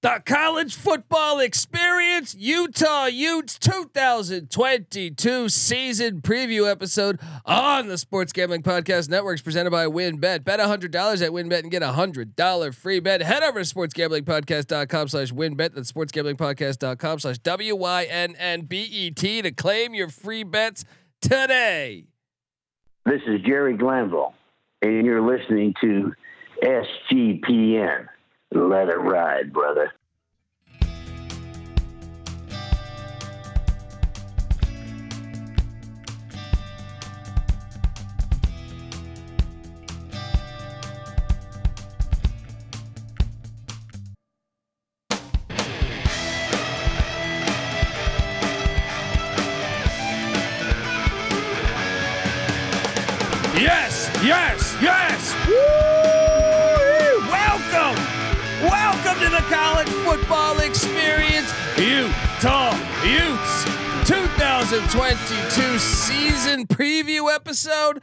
The 0.00 0.22
college 0.24 0.76
football 0.76 1.40
experience, 1.40 2.32
Utah 2.32 3.06
Utes 3.06 3.58
2022 3.58 5.48
season 5.48 6.20
preview 6.20 6.70
episode 6.70 7.18
on 7.44 7.88
the 7.88 7.98
Sports 7.98 8.32
Gambling 8.32 8.62
Podcast 8.62 9.08
Networks 9.08 9.42
presented 9.42 9.72
by 9.72 9.86
WynnBet. 9.86 10.44
Bet 10.44 10.60
$100 10.60 10.84
at 10.84 11.32
WynnBet 11.32 11.62
and 11.62 11.70
get 11.72 11.82
a 11.82 11.86
$100 11.86 12.74
free 12.76 13.00
bet. 13.00 13.22
Head 13.22 13.42
over 13.42 13.60
to 13.64 13.74
sportsgamblingpodcast.com 13.74 15.08
slash 15.08 15.32
WynnBet. 15.32 15.74
That's 15.74 15.90
sportsgamblingpodcast.com 15.90 17.18
slash 17.18 17.38
W-Y-N-N-B-E-T 17.38 17.82
to 19.42 19.50
claim 19.50 19.94
your 19.94 20.10
free 20.10 20.44
bets 20.44 20.84
today. 21.20 22.04
This 23.04 23.22
is 23.26 23.40
Jerry 23.44 23.76
Glanville, 23.76 24.32
and 24.80 25.04
you're 25.04 25.22
listening 25.22 25.74
to 25.80 26.12
SGPN. 26.62 28.06
Let 28.52 28.88
it 28.88 29.00
ride, 29.00 29.52
brother. 29.52 29.92
2022 64.78 65.78
season 65.80 66.64
preview 66.64 67.34
episode. 67.34 68.00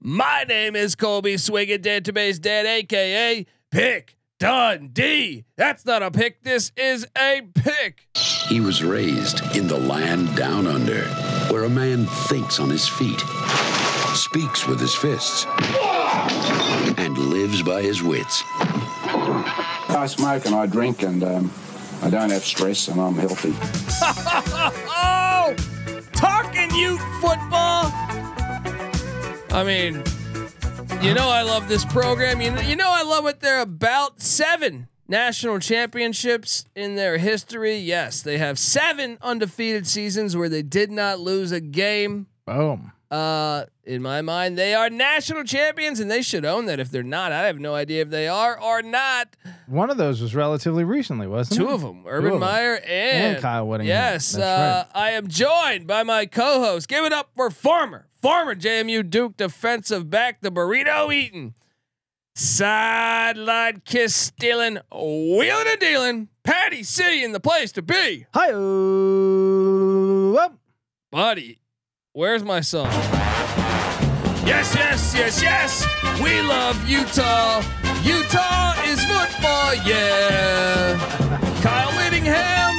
My 0.00 0.44
name 0.46 0.76
is 0.76 0.94
Colby 0.94 1.36
Swiggin, 1.36 1.78
Database 1.78 2.38
Dad, 2.38 2.66
aka 2.66 3.46
Pick 3.70 4.18
Dundee. 4.38 5.46
That's 5.56 5.86
not 5.86 6.02
a 6.02 6.10
pick. 6.10 6.42
This 6.42 6.72
is 6.76 7.06
a 7.16 7.40
pick. 7.54 8.06
He 8.48 8.60
was 8.60 8.84
raised 8.84 9.56
in 9.56 9.66
the 9.66 9.78
land 9.78 10.36
down 10.36 10.66
under, 10.66 11.04
where 11.48 11.64
a 11.64 11.70
man 11.70 12.04
thinks 12.04 12.60
on 12.60 12.68
his 12.68 12.86
feet, 12.86 13.20
speaks 14.14 14.66
with 14.66 14.78
his 14.78 14.94
fists, 14.94 15.46
and 16.98 17.16
lives 17.16 17.62
by 17.62 17.80
his 17.80 18.02
wits. 18.02 18.42
I 19.88 20.04
smoke 20.06 20.44
and 20.44 20.54
I 20.54 20.66
drink 20.66 21.02
and 21.02 21.24
um, 21.24 21.50
I 22.02 22.10
don't 22.10 22.28
have 22.28 22.44
stress 22.44 22.88
and 22.88 23.00
I'm 23.00 23.14
healthy. 23.14 23.54
oh, 24.86 25.56
talking 26.20 26.70
Ute 26.74 27.00
football. 27.20 27.90
I 29.52 29.64
mean, 29.64 30.02
you 31.02 31.14
know 31.14 31.28
I 31.28 31.42
love 31.42 31.66
this 31.66 31.84
program. 31.86 32.40
You 32.40 32.50
know, 32.50 32.60
you 32.60 32.76
know 32.76 32.90
I 32.90 33.02
love 33.02 33.24
what 33.24 33.40
they're 33.40 33.62
about. 33.62 34.20
Seven 34.20 34.88
national 35.08 35.58
championships 35.58 36.66
in 36.76 36.94
their 36.94 37.18
history. 37.18 37.76
Yes, 37.76 38.22
they 38.22 38.38
have 38.38 38.58
seven 38.58 39.18
undefeated 39.22 39.86
seasons 39.86 40.36
where 40.36 40.48
they 40.48 40.62
did 40.62 40.90
not 40.90 41.18
lose 41.18 41.52
a 41.52 41.60
game. 41.60 42.26
Boom. 42.46 42.92
Uh, 43.10 43.64
in 43.84 44.00
my 44.02 44.22
mind, 44.22 44.56
they 44.56 44.72
are 44.72 44.88
national 44.88 45.42
champions, 45.42 45.98
and 45.98 46.08
they 46.08 46.22
should 46.22 46.44
own 46.44 46.66
that. 46.66 46.78
If 46.78 46.90
they're 46.92 47.02
not, 47.02 47.32
I 47.32 47.46
have 47.46 47.58
no 47.58 47.74
idea 47.74 48.02
if 48.02 48.10
they 48.10 48.28
are 48.28 48.56
or 48.60 48.82
not. 48.82 49.34
One 49.66 49.90
of 49.90 49.96
those 49.96 50.22
was 50.22 50.32
relatively 50.34 50.84
recently, 50.84 51.26
wasn't 51.26 51.58
Two 51.58 51.70
it? 51.70 51.74
of 51.74 51.80
them, 51.80 52.04
Urban 52.06 52.28
of 52.28 52.34
'em. 52.34 52.40
Meyer 52.40 52.76
and, 52.76 53.34
And 53.34 53.42
Kyle 53.42 53.66
Whittingham. 53.66 53.88
Yes, 53.88 54.36
uh, 54.38 54.84
I 54.94 55.10
am 55.10 55.26
joined 55.26 55.88
by 55.88 56.04
my 56.04 56.24
co-host. 56.26 56.86
Give 56.88 57.04
it 57.04 57.12
up 57.12 57.30
for 57.34 57.50
former, 57.50 58.06
former 58.22 58.54
JMU 58.54 59.10
Duke 59.10 59.36
defensive 59.36 60.08
back, 60.08 60.40
the 60.40 60.52
burrito 60.52 61.12
eating, 61.12 61.54
sideline 62.36 63.82
kiss 63.84 64.14
stealing, 64.14 64.78
wheeling 64.92 65.66
and 65.66 65.80
dealing, 65.80 66.28
Patty 66.44 66.84
C 66.84 67.24
in 67.24 67.32
the 67.32 67.40
place 67.40 67.72
to 67.72 67.82
be. 67.82 68.26
Hi. 68.34 68.52
Buddy, 71.12 71.59
where's 72.12 72.42
my 72.42 72.60
song? 72.60 72.90
Yes, 74.46 74.74
yes, 74.74 75.14
yes, 75.14 75.42
yes. 75.42 76.20
We 76.20 76.40
love 76.42 76.76
Utah. 76.88 77.62
Utah 78.02 78.74
is 78.86 79.04
football, 79.04 79.74
yeah. 79.86 80.98
Kyle 81.62 81.92
Whittingham, 81.96 82.74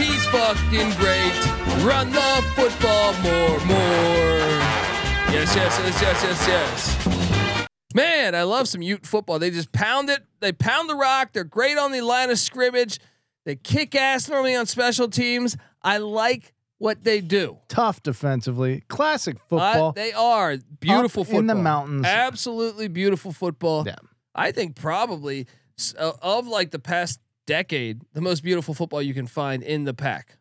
he's 0.00 0.24
fucking 0.26 0.90
great. 0.98 1.62
Run 1.84 2.12
the 2.12 2.44
football 2.54 3.12
more, 3.22 3.58
more. 3.66 4.52
Yes, 5.32 5.54
yes, 5.56 5.80
yes, 5.82 6.02
yes, 6.02 6.22
yes, 6.22 6.46
yes. 6.48 7.66
Man, 7.94 8.34
I 8.34 8.44
love 8.44 8.68
some 8.68 8.80
Ute 8.80 9.04
football. 9.04 9.38
They 9.38 9.50
just 9.50 9.72
pound 9.72 10.08
it. 10.08 10.24
They 10.40 10.52
pound 10.52 10.88
the 10.88 10.94
rock. 10.94 11.32
They're 11.32 11.44
great 11.44 11.76
on 11.76 11.92
the 11.92 12.00
line 12.00 12.30
of 12.30 12.38
scrimmage. 12.38 13.00
They 13.44 13.56
kick 13.56 13.94
ass 13.94 14.28
normally 14.28 14.54
on 14.54 14.66
special 14.66 15.08
teams. 15.08 15.56
I 15.82 15.98
like 15.98 16.54
what 16.82 17.04
they 17.04 17.20
do. 17.20 17.58
Tough 17.68 18.02
defensively. 18.02 18.82
Classic 18.88 19.36
Uh, 19.36 19.38
football. 19.48 19.92
they 19.92 20.12
are 20.12 20.56
beautiful 20.80 21.22
Up 21.22 21.26
football 21.28 21.40
in 21.40 21.46
the 21.46 21.54
mountains. 21.54 22.04
Absolutely 22.06 22.88
beautiful 22.88 23.32
football. 23.32 23.84
Yeah. 23.86 23.96
I 24.34 24.50
think 24.52 24.74
probably 24.76 25.46
uh, 25.98 26.12
of 26.22 26.46
like 26.48 26.70
the 26.70 26.78
past 26.78 27.20
decade, 27.46 28.02
the 28.14 28.20
most 28.20 28.42
beautiful 28.42 28.74
football 28.74 29.00
you 29.02 29.14
can 29.14 29.26
find 29.26 29.62
in 29.62 29.84
the 29.84 29.94
pack. 29.94 30.38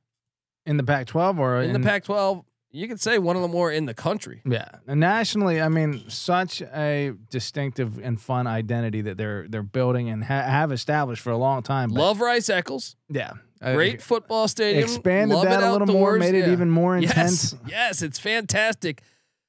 in 0.65 0.77
the 0.77 0.83
Pac-12 0.83 1.37
or 1.39 1.61
In, 1.61 1.73
the 1.73 1.79
Pac-12, 1.79 2.43
you 2.71 2.87
could 2.87 3.01
say 3.01 3.17
one 3.19 3.35
of 3.35 3.41
the 3.41 3.47
more 3.47 3.71
in 3.71 3.85
the 3.85 3.93
country. 3.93 4.41
Yeah, 4.45 4.69
and 4.87 4.99
nationally, 4.99 5.59
I 5.61 5.67
mean, 5.69 6.09
such 6.09 6.61
a 6.61 7.11
distinctive 7.29 7.99
and 7.99 8.19
fun 8.21 8.47
identity 8.47 9.01
that 9.01 9.17
they're 9.17 9.45
they're 9.49 9.61
building 9.79 10.09
and 10.09 10.23
ha- 10.23 10.43
have 10.59 10.71
established 10.71 11.21
for 11.21 11.31
a 11.31 11.37
long 11.37 11.63
time. 11.63 11.89
Love 11.89 12.21
Rice 12.21 12.49
Eccles. 12.49 12.95
yeah, 13.09 13.33
uh, 13.61 13.73
Great 13.73 14.01
football 14.01 14.47
stadium. 14.47 14.83
expanded 14.83 15.35
Love 15.37 15.45
that 15.45 15.63
a 15.63 15.71
little 15.71 15.87
more, 15.87 16.17
made 16.17 16.35
it 16.35 16.47
even 16.47 16.69
more 16.69 16.97
intense. 16.97 17.53
Yes, 17.53 17.61
yes, 17.67 18.01
it's 18.01 18.19
fantastic. 18.19 19.01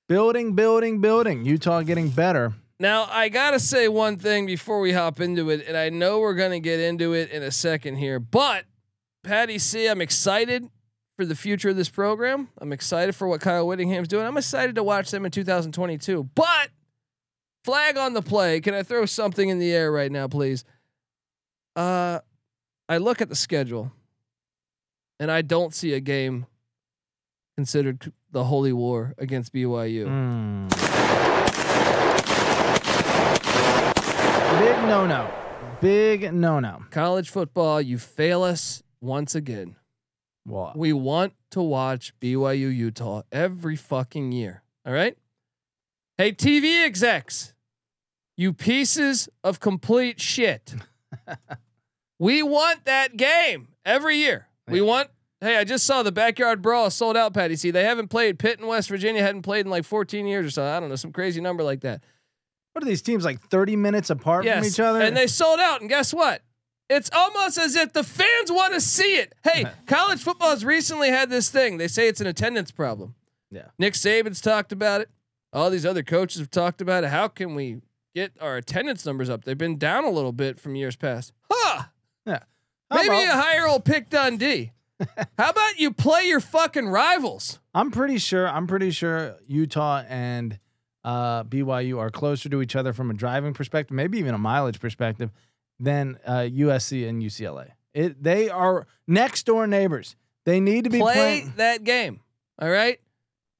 Building, 0.09 0.55
building, 0.55 1.01
building. 1.01 1.45
Utah 1.45 1.83
getting 1.83 2.11
better. 2.11 2.53
Now, 2.79 3.07
I 3.09 3.29
got 3.29 3.53
to 3.53 3.61
say 3.61 3.89
one 3.89 4.17
thing 4.17 4.45
before 4.45 4.81
we 4.81 4.93
hop 4.93 5.21
into 5.21 5.51
it, 5.51 5.65
and 5.67 5.77
I 5.77 5.89
know 5.89 6.19
we're 6.19 6.35
going 6.35 6.51
to 6.51 6.61
get 6.61 6.81
into 6.81 7.15
it 7.15 7.31
in 7.31 7.43
a 7.43 7.51
second 7.51 7.97
here, 7.97 8.19
but 8.19 8.65
Patty 9.23 9.59
C, 9.59 9.87
I'm 9.87 10.01
excited 10.01 10.69
for 11.17 11.25
the 11.25 11.37
future 11.37 11.69
of 11.69 11.77
this 11.77 11.89
program. 11.89 12.49
I'm 12.59 12.73
excited 12.73 13.15
for 13.15 13.29
what 13.29 13.41
Kyle 13.41 13.67
Whittingham's 13.67 14.09
doing. 14.09 14.27
I'm 14.27 14.37
excited 14.37 14.75
to 14.75 14.83
watch 14.83 15.11
them 15.11 15.25
in 15.25 15.31
2022. 15.31 16.31
But 16.35 16.71
flag 17.65 17.97
on 17.97 18.15
the 18.15 18.23
play. 18.23 18.61
Can 18.61 18.75
I 18.75 18.83
throw 18.83 19.07
something 19.07 19.49
in 19.49 19.59
the 19.59 19.73
air 19.73 19.93
right 19.93 20.11
now, 20.11 20.27
please? 20.27 20.65
Uh, 21.77 22.19
I 22.89 22.99
look 22.99 23.21
at 23.23 23.29
the 23.29 23.37
schedule, 23.37 23.93
and 25.23 25.31
I 25.31 25.41
don't 25.41 25.73
see 25.73 25.93
a 25.93 26.01
game 26.01 26.47
considered 27.57 28.13
the 28.33 28.43
holy 28.43 28.73
war 28.73 29.15
against 29.19 29.53
BYU. 29.53 30.07
Mm. 30.09 30.69
Big 34.59 34.77
no 34.89 35.07
no. 35.07 35.33
Big 35.81 36.33
no 36.33 36.59
no. 36.59 36.83
College 36.91 37.31
football, 37.31 37.81
you 37.81 37.99
fail 37.99 38.43
us 38.43 38.83
once 39.01 39.37
again. 39.37 39.77
Well, 40.45 40.73
We 40.75 40.93
want 40.93 41.35
to 41.53 41.63
watch 41.63 42.13
BYU 42.21 42.75
Utah 42.75 43.23
every 43.31 43.77
fucking 43.77 44.33
year. 44.33 44.65
All 44.85 44.93
right. 44.93 45.17
Hey, 46.19 46.33
TV 46.33 46.85
execs, 46.85 47.55
you 48.37 48.53
pieces 48.53 49.29
of 49.45 49.61
complete 49.61 50.21
shit. 50.21 50.75
we 52.19 52.43
want 52.43 52.87
that 52.87 53.17
game 53.17 53.69
every 53.85 54.17
year. 54.17 54.49
We 54.69 54.81
want. 54.81 55.09
Hey, 55.41 55.57
I 55.57 55.65
just 55.65 55.85
saw 55.85 56.05
the 56.05 56.13
backyard 56.13 56.63
brawl 56.63 56.89
sold 56.89 57.17
out. 57.17 57.35
Patty, 57.35 57.57
see, 57.57 57.73
they 57.73 57.83
haven't 57.83 58.09
played. 58.09 58.39
Pitt 58.39 58.61
in 58.61 58.67
West 58.67 58.89
Virginia 58.89 59.23
hadn't 59.23 59.43
played 59.43 59.67
in 59.67 59.71
like 59.71 59.85
14 59.85 60.25
years 60.27 60.47
or 60.47 60.51
so. 60.51 60.65
I 60.65 60.79
don't 60.79 60.89
know, 60.89 60.95
some 60.97 61.13
crazy 61.13 61.41
number 61.41 61.65
like 61.65 61.81
that. 61.81 62.03
what 62.73 62.85
are 62.85 62.87
these 62.87 63.03
teams 63.03 63.25
like 63.25 63.41
30 63.41 63.75
minutes 63.75 64.09
apart 64.11 64.45
yes, 64.45 64.59
from 64.59 64.67
each 64.67 64.81
other? 64.81 65.01
and 65.01 65.17
they 65.17 65.27
sold 65.27 65.59
out. 65.59 65.81
And 65.81 65.91
guess 65.91 66.15
what? 66.15 66.43
It's 66.89 67.11
almost 67.13 67.59
as 67.59 67.75
if 67.75 67.93
the 67.93 68.05
fans 68.05 68.53
want 68.53 68.75
to 68.75 68.81
see 68.81 69.17
it. 69.17 69.35
Hey, 69.43 69.65
college 69.87 70.23
football 70.23 70.51
has 70.51 70.65
recently 70.65 71.09
had 71.09 71.29
this 71.29 71.51
thing. 71.51 71.79
They 71.79 71.89
say 71.89 72.07
it's 72.07 72.21
an 72.21 72.27
attendance 72.27 72.71
problem. 72.71 73.15
Yeah. 73.51 73.69
Nick 73.79 73.95
Saban's 73.95 74.41
talked 74.41 74.73
about 74.73 75.01
it. 75.01 75.11
All 75.53 75.71
these 75.71 75.85
other 75.85 76.03
coaches 76.03 76.39
have 76.39 76.51
talked 76.51 76.81
about 76.81 77.05
it. 77.05 77.11
How 77.11 77.29
can 77.29 77.55
we 77.55 77.81
get 78.15 78.33
our 78.41 78.57
attendance 78.57 79.05
numbers 79.05 79.29
up? 79.29 79.45
They've 79.45 79.59
been 79.59 79.79
down 79.79 80.05
a 80.05 80.11
little 80.11 80.33
bit 80.33 80.61
from 80.61 80.75
years 80.75 80.97
past. 80.97 81.33
Huh. 81.51 81.85
yeah. 82.27 82.41
Maybe 82.95 83.17
you 83.17 83.31
hire 83.31 83.67
old 83.67 83.85
Pick 83.85 84.11
Dundee. 84.11 84.73
How 85.39 85.51
about 85.51 85.79
you 85.79 85.93
play 85.93 86.25
your 86.25 86.41
fucking 86.41 86.89
rivals? 86.89 87.59
I'm 87.75 87.91
pretty 87.91 88.19
sure. 88.19 88.49
I'm 88.49 88.67
pretty 88.67 88.91
sure 88.91 89.37
Utah 89.47 90.03
and 90.09 90.59
uh, 91.05 91.45
BYU 91.45 91.99
are 91.99 92.11
closer 92.11 92.49
to 92.49 92.63
each 92.63 92.77
other 92.77 92.93
from 92.93 93.11
a 93.11 93.15
driving 93.15 93.55
perspective, 93.55 93.95
maybe 93.95 94.19
even 94.19 94.35
a 94.35 94.39
mileage 94.39 94.79
perspective, 94.81 95.31
than 95.81 96.19
uh, 96.25 96.41
USC 96.41 97.09
and 97.09 97.23
UCLA. 97.23 97.71
It 97.95 98.23
they 98.23 98.49
are 98.49 98.87
next 99.07 99.45
door 99.47 99.67
neighbors. 99.67 100.17
They 100.45 100.61
need 100.61 100.85
to 100.85 100.91
be 100.91 101.01
Play 101.01 101.15
playing. 101.15 101.53
that 101.57 101.85
game. 101.85 102.21
All 102.61 102.71
right, 102.71 103.01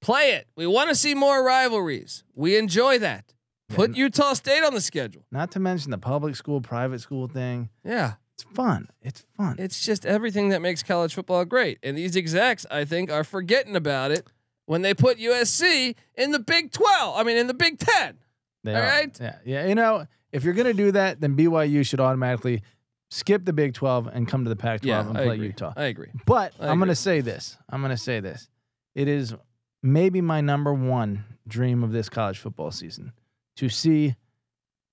play 0.01 0.33
it. 0.33 0.47
We 0.57 0.67
want 0.67 0.89
to 0.91 0.95
see 0.95 1.15
more 1.15 1.45
rivalries. 1.45 2.25
We 2.35 2.57
enjoy 2.57 2.99
that. 3.01 3.35
Put 3.69 3.97
Utah 3.97 4.35
State 4.35 4.63
on 4.63 4.75
the 4.75 4.81
schedule. 4.83 5.25
Not 5.31 5.51
to 5.53 5.61
mention 5.61 5.91
the 5.91 5.99
public 5.99 6.37
school, 6.37 6.61
private 6.61 7.01
school 7.01 7.27
thing. 7.27 7.71
Yeah, 7.85 8.15
It's 8.45 8.55
fun. 8.57 8.89
It's 9.03 9.25
fun. 9.37 9.57
it's 9.59 9.85
just 9.85 10.05
everything 10.07 10.49
that 10.51 10.61
makes 10.63 10.83
college 10.83 11.15
football 11.15 11.45
great. 11.45 11.79
And 11.83 11.97
these 11.97 12.17
execs, 12.17 12.67
I 12.71 12.85
think, 12.85 13.11
are 13.11 13.25
forgetting 13.25 13.77
about 13.77 14.11
it 14.11 14.27
when 14.67 14.83
they 14.83 14.95
put 14.95 15.19
USC 15.19 15.95
in 16.17 16.33
the 16.33 16.39
Big 16.39 16.73
Twelve. 16.73 17.17
I 17.17 17.23
mean, 17.23 17.37
in 17.37 17.47
the 17.47 17.55
Big 17.55 17.79
Ten. 17.79 18.19
They 18.65 18.75
all 18.75 18.81
are. 18.83 18.85
right. 18.87 19.19
Yeah. 19.21 19.37
Yeah. 19.45 19.67
You 19.67 19.75
know, 19.75 20.07
if 20.33 20.45
you're 20.45 20.55
gonna 20.55 20.73
do 20.75 20.93
that, 20.93 21.21
then 21.21 21.37
BYU 21.37 21.85
should 21.87 22.01
automatically 22.01 22.63
skip 23.11 23.45
the 23.45 23.53
Big 23.53 23.75
12 23.75 24.07
and 24.13 24.27
come 24.27 24.43
to 24.45 24.49
the 24.49 24.57
Pac 24.57 24.81
12 24.81 24.87
Yeah, 24.87 25.09
and 25.11 25.19
I 25.19 25.25
play 25.25 25.35
agree. 25.35 25.47
Utah. 25.49 25.73
I 25.77 25.85
agree. 25.85 26.09
But 26.25 26.55
I 26.59 26.69
I'm 26.69 26.79
going 26.79 26.89
to 26.89 26.95
say 26.95 27.21
this. 27.21 27.59
I'm 27.69 27.83
going 27.83 27.91
to 27.91 27.97
say 27.99 28.21
this. 28.21 28.49
It 28.95 29.07
is 29.07 29.35
maybe 29.83 30.23
my 30.23 30.41
number 30.41 30.73
one 30.73 31.23
dream 31.47 31.85
of 31.85 31.93
this 31.93 32.09
college 32.09 32.39
football 32.39 32.71
season 32.71 33.13
to 33.57 33.69
see 33.69 34.15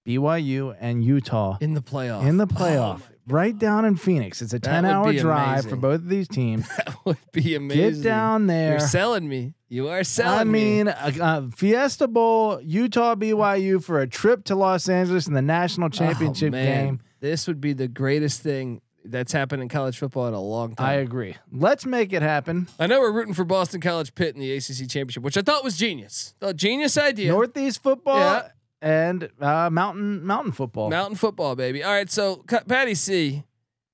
BYU 0.06 0.76
and 0.82 1.02
Utah 1.04 1.58
In 1.62 1.74
the 1.76 1.82
playoff. 1.82 2.28
in 2.28 2.36
the 2.38 2.44
Oh, 2.44 2.56
playoff, 2.56 3.02
right 3.32 3.58
down 3.58 3.86
in 3.86 3.96
Phoenix. 3.96 4.42
It's 4.42 4.54
a 4.54 4.60
That 4.60 4.64
10 4.70 4.84
would 4.84 4.92
hour 4.92 5.12
be 5.12 5.20
drive 5.20 5.62
for 5.64 5.70
amazing. 5.70 5.80
both 5.82 5.96
of 6.02 6.10
these 6.10 6.28
teams. 6.28 6.68
that 6.78 6.96
would 7.06 7.18
be 7.32 7.56
amazing. 7.56 8.02
Get 8.02 8.10
down 8.10 8.48
there. 8.48 8.72
You're 8.72 8.80
selling 8.80 9.28
me. 9.28 9.54
You 9.70 9.88
are 9.90 10.04
selling 10.04 10.52
me. 10.52 10.60
I 10.60 10.84
me. 10.84 10.84
mean, 10.84 10.88
uh, 10.88 11.12
uh, 11.22 11.42
Fiesta 11.56 12.08
Bowl, 12.08 12.60
Utah 12.62 13.16
BYU 13.16 13.84
for 13.84 14.00
a 14.02 14.08
trip 14.08 14.44
to 14.46 14.56
Los 14.56 14.90
Angeles 14.90 15.28
in 15.28 15.34
the 15.34 15.42
national 15.42 15.90
championship 15.90 16.50
Oh, 16.50 16.58
man. 16.58 16.86
game. 16.86 17.00
This 17.20 17.48
would 17.48 17.62
be 17.62 17.74
the 17.74 17.88
greatest 17.88 18.42
thing 18.42 18.82
that's 19.06 19.32
happened 19.32 19.62
in 19.62 19.70
college 19.70 19.98
football 19.98 20.28
in 20.28 20.34
a 20.34 20.42
long 20.42 20.76
time. 20.76 20.86
I 20.88 20.94
agree. 20.96 21.36
Let's 21.52 21.86
make 21.86 22.14
it 22.14 22.22
happen. 22.22 22.68
I 22.80 22.88
know 22.88 23.00
we're 23.00 23.12
rooting 23.14 23.34
for 23.34 23.46
Boston 23.46 23.80
College 23.82 24.14
Pitt 24.14 24.36
in 24.36 24.42
the 24.42 24.52
ACC 24.54 24.88
championship, 24.90 25.24
which 25.24 25.38
I 25.38 25.42
thought 25.42 25.64
was 25.64 25.78
genius. 25.78 26.34
Thought 26.40 26.58
genius 26.58 26.98
idea. 26.98 27.32
Northeast 27.32 27.82
football 27.82 28.18
Yeah. 28.18 28.48
And 28.82 29.30
uh, 29.40 29.70
mountain 29.70 30.26
mountain 30.26 30.52
football. 30.52 30.90
Mountain 30.90 31.16
football, 31.16 31.56
baby. 31.56 31.84
All 31.84 31.92
right, 31.92 32.10
so 32.10 32.44
Patty 32.68 32.96
C, 32.96 33.44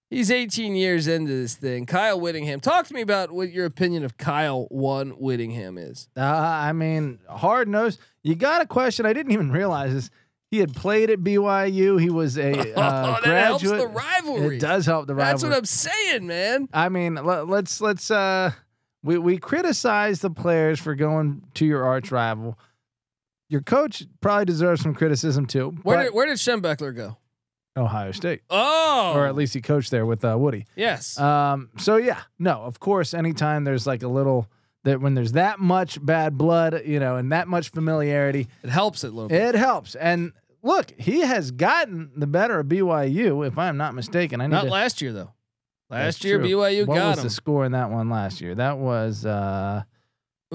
he's 0.10 0.32
18 0.32 0.76
years 0.76 1.08
into 1.08 1.32
this 1.32 1.56
thing. 1.56 1.86
Kyle 1.86 2.20
Whittingham, 2.20 2.60
talk 2.60 2.88
to 2.88 2.94
me 2.94 3.02
about 3.02 3.32
what 3.32 3.52
your 3.52 3.66
opinion 3.66 4.04
of 4.04 4.18
Kyle 4.18 4.66
One 4.66 5.12
Whittingham 5.12 5.78
is. 5.78 6.10
Uh, 6.16 6.22
I 6.22 6.74
mean, 6.74 7.20
hard 7.28 7.68
nosed. 7.68 8.00
You 8.24 8.36
got 8.36 8.62
a 8.62 8.66
question. 8.66 9.06
I 9.06 9.14
didn't 9.14 9.32
even 9.32 9.52
realize 9.52 9.94
this. 9.94 10.10
He 10.52 10.60
had 10.60 10.74
played 10.74 11.10
at 11.10 11.20
BYU. 11.20 12.00
He 12.00 12.10
was 12.10 12.38
a 12.38 12.52
uh, 12.80 13.18
oh, 13.18 13.22
that 13.26 13.46
helps 13.46 13.64
graduate. 13.64 13.82
the 13.82 13.88
rivalry. 13.88 14.58
It 14.58 14.60
does 14.60 14.86
help 14.86 15.08
the 15.08 15.16
rivalry. 15.16 15.32
That's 15.34 15.44
what 15.44 15.54
I'm 15.54 15.66
saying, 15.66 16.28
man. 16.28 16.70
I 16.72 16.90
mean, 16.90 17.16
let, 17.16 17.48
let's 17.48 17.82
let's 17.82 18.10
uh, 18.12 18.52
we 19.04 19.18
we 19.18 19.38
criticize 19.38 20.22
the 20.22 20.30
players 20.30 20.80
for 20.80 20.96
going 20.96 21.44
to 21.56 21.66
your 21.66 21.84
arch 21.84 22.12
rival. 22.12 22.58
Your 23.56 23.62
coach 23.62 24.04
probably 24.20 24.44
deserves 24.44 24.82
some 24.82 24.94
criticism 24.94 25.46
too. 25.46 25.78
Where 25.84 26.04
did 26.04 26.14
where 26.14 26.26
did 26.26 26.36
Schembechler 26.36 26.94
go? 26.94 27.16
Ohio 27.78 28.12
State, 28.12 28.42
Oh, 28.50 29.14
or 29.16 29.26
at 29.28 29.34
least 29.36 29.54
he 29.54 29.62
coached 29.62 29.92
there 29.92 30.06
with 30.06 30.26
uh, 30.26 30.38
Woody. 30.38 30.66
yes. 30.76 31.18
Um, 31.18 31.70
so 31.78 31.96
yeah, 31.96 32.20
no, 32.38 32.62
of 32.64 32.82
course, 32.82 33.14
anytime 33.14 33.64
there's 33.64 33.88
like 33.88 34.04
a 34.04 34.10
little 34.10 34.48
that 34.84 35.00
when 35.00 35.14
there's 35.16 35.32
that 35.32 35.60
much 35.62 36.06
bad 36.06 36.38
blood, 36.38 36.82
you 36.86 37.00
know, 37.00 37.16
and 37.16 37.32
that 37.32 37.48
much 37.48 37.70
familiarity, 37.70 38.50
it 38.62 38.70
helps 38.70 39.06
it 39.06 39.08
a 39.08 39.12
little 39.12 39.30
bit. 39.30 39.42
it 39.42 39.56
helps. 39.56 39.96
And 39.96 40.34
look, 40.64 40.92
he 40.98 41.22
has 41.22 41.52
gotten 41.52 42.12
the 42.18 42.28
better 42.28 42.60
of 42.60 42.68
BYU, 42.68 43.48
if 43.48 43.58
I'm 43.58 43.78
not 43.78 43.96
mistaken. 43.96 44.42
I 44.42 44.48
need 44.48 44.52
Not 44.52 44.64
to, 44.66 44.70
last 44.70 45.02
year 45.02 45.14
though. 45.14 45.32
Last 45.90 46.26
year 46.26 46.40
true. 46.40 46.48
BYU 46.50 46.88
what 46.88 46.96
got 46.96 47.10
was 47.12 47.18
him. 47.20 47.24
the 47.24 47.30
score 47.30 47.64
in 47.66 47.72
that 47.72 47.90
one 47.90 48.10
last 48.10 48.42
year? 48.42 48.54
That 48.56 48.78
was 48.80 49.26
uh 49.26 49.84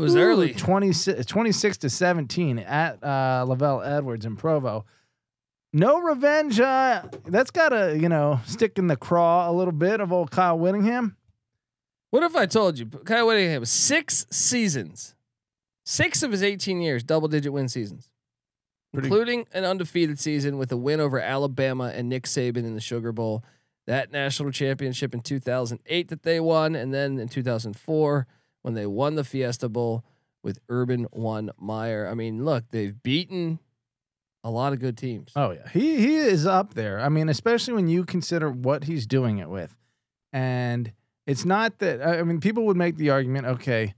it 0.01 0.05
was 0.05 0.17
ooh, 0.17 0.21
early. 0.21 0.55
26, 0.55 1.27
26 1.27 1.77
to 1.79 1.91
17 1.91 2.59
at 2.61 3.03
uh 3.03 3.45
LaVell 3.47 3.87
Edwards 3.87 4.25
in 4.27 4.37
Provo. 4.37 4.85
No 5.73 6.01
revenge. 6.01 6.59
Uh, 6.59 7.03
that's 7.27 7.51
got 7.53 7.69
to, 7.69 7.97
you 7.97 8.09
know, 8.09 8.41
stick 8.45 8.77
in 8.79 8.89
the 8.89 8.97
craw 8.97 9.49
a 9.49 9.53
little 9.53 9.73
bit 9.73 10.01
of 10.01 10.13
old 10.13 10.31
Kyle 10.31 10.59
Whittingham. 10.59 11.17
What 12.11 12.25
if 12.25 12.35
I 12.35 12.47
told 12.47 12.79
you 12.79 12.87
Kyle 12.87 13.27
Whittingham 13.27 13.65
six 13.65 14.27
seasons, 14.31 15.15
six 15.85 16.23
of 16.25 16.33
his 16.33 16.43
18 16.43 16.81
years, 16.81 17.05
double 17.05 17.29
digit 17.29 17.53
win 17.53 17.69
seasons, 17.69 18.11
Pretty- 18.93 19.07
including 19.07 19.47
an 19.53 19.65
undefeated 19.65 20.19
season 20.19 20.59
with 20.59 20.73
a 20.73 20.77
win 20.77 20.99
over 20.99 21.21
Alabama 21.21 21.93
and 21.95 22.09
Nick 22.09 22.25
Saban 22.25 22.59
in 22.65 22.75
the 22.75 22.81
Sugar 22.81 23.13
Bowl, 23.13 23.45
that 23.87 24.11
national 24.11 24.51
championship 24.51 25.15
in 25.15 25.21
2008 25.21 26.09
that 26.09 26.25
they 26.25 26.41
won, 26.41 26.75
and 26.75 26.93
then 26.93 27.19
in 27.21 27.29
2004 27.29 28.27
when 28.63 28.75
they 28.75 28.87
won 28.87 29.15
the 29.15 29.25
Fiesta 29.25 29.69
Bowl 29.69 30.05
with 30.43 30.59
Urban 30.69 31.05
One 31.13 31.51
Meyer. 31.59 32.07
I 32.09 32.15
mean, 32.15 32.45
look, 32.45 32.65
they've 32.71 33.01
beaten 33.03 33.59
a 34.43 34.51
lot 34.51 34.73
of 34.73 34.81
good 34.81 34.97
teams. 34.97 35.33
Oh 35.37 35.51
yeah, 35.51 35.69
he 35.69 35.97
he 35.99 36.17
is 36.17 36.47
up 36.47 36.75
there. 36.75 36.99
I 37.01 37.09
mean, 37.09 37.29
especially 37.29 37.75
when 37.75 37.89
you 37.89 38.05
consider 38.05 38.51
what 38.51 38.85
he's 38.85 39.07
doing 39.07 39.39
it 39.39 39.49
with, 39.51 39.77
and 40.33 40.93
it's 41.27 41.45
not 41.45 41.79
that. 41.81 42.03
I 42.03 42.23
mean, 42.23 42.41
people 42.41 42.65
would 42.67 42.77
make 42.77 42.97
the 42.97 43.11
argument, 43.11 43.47
okay, 43.47 43.95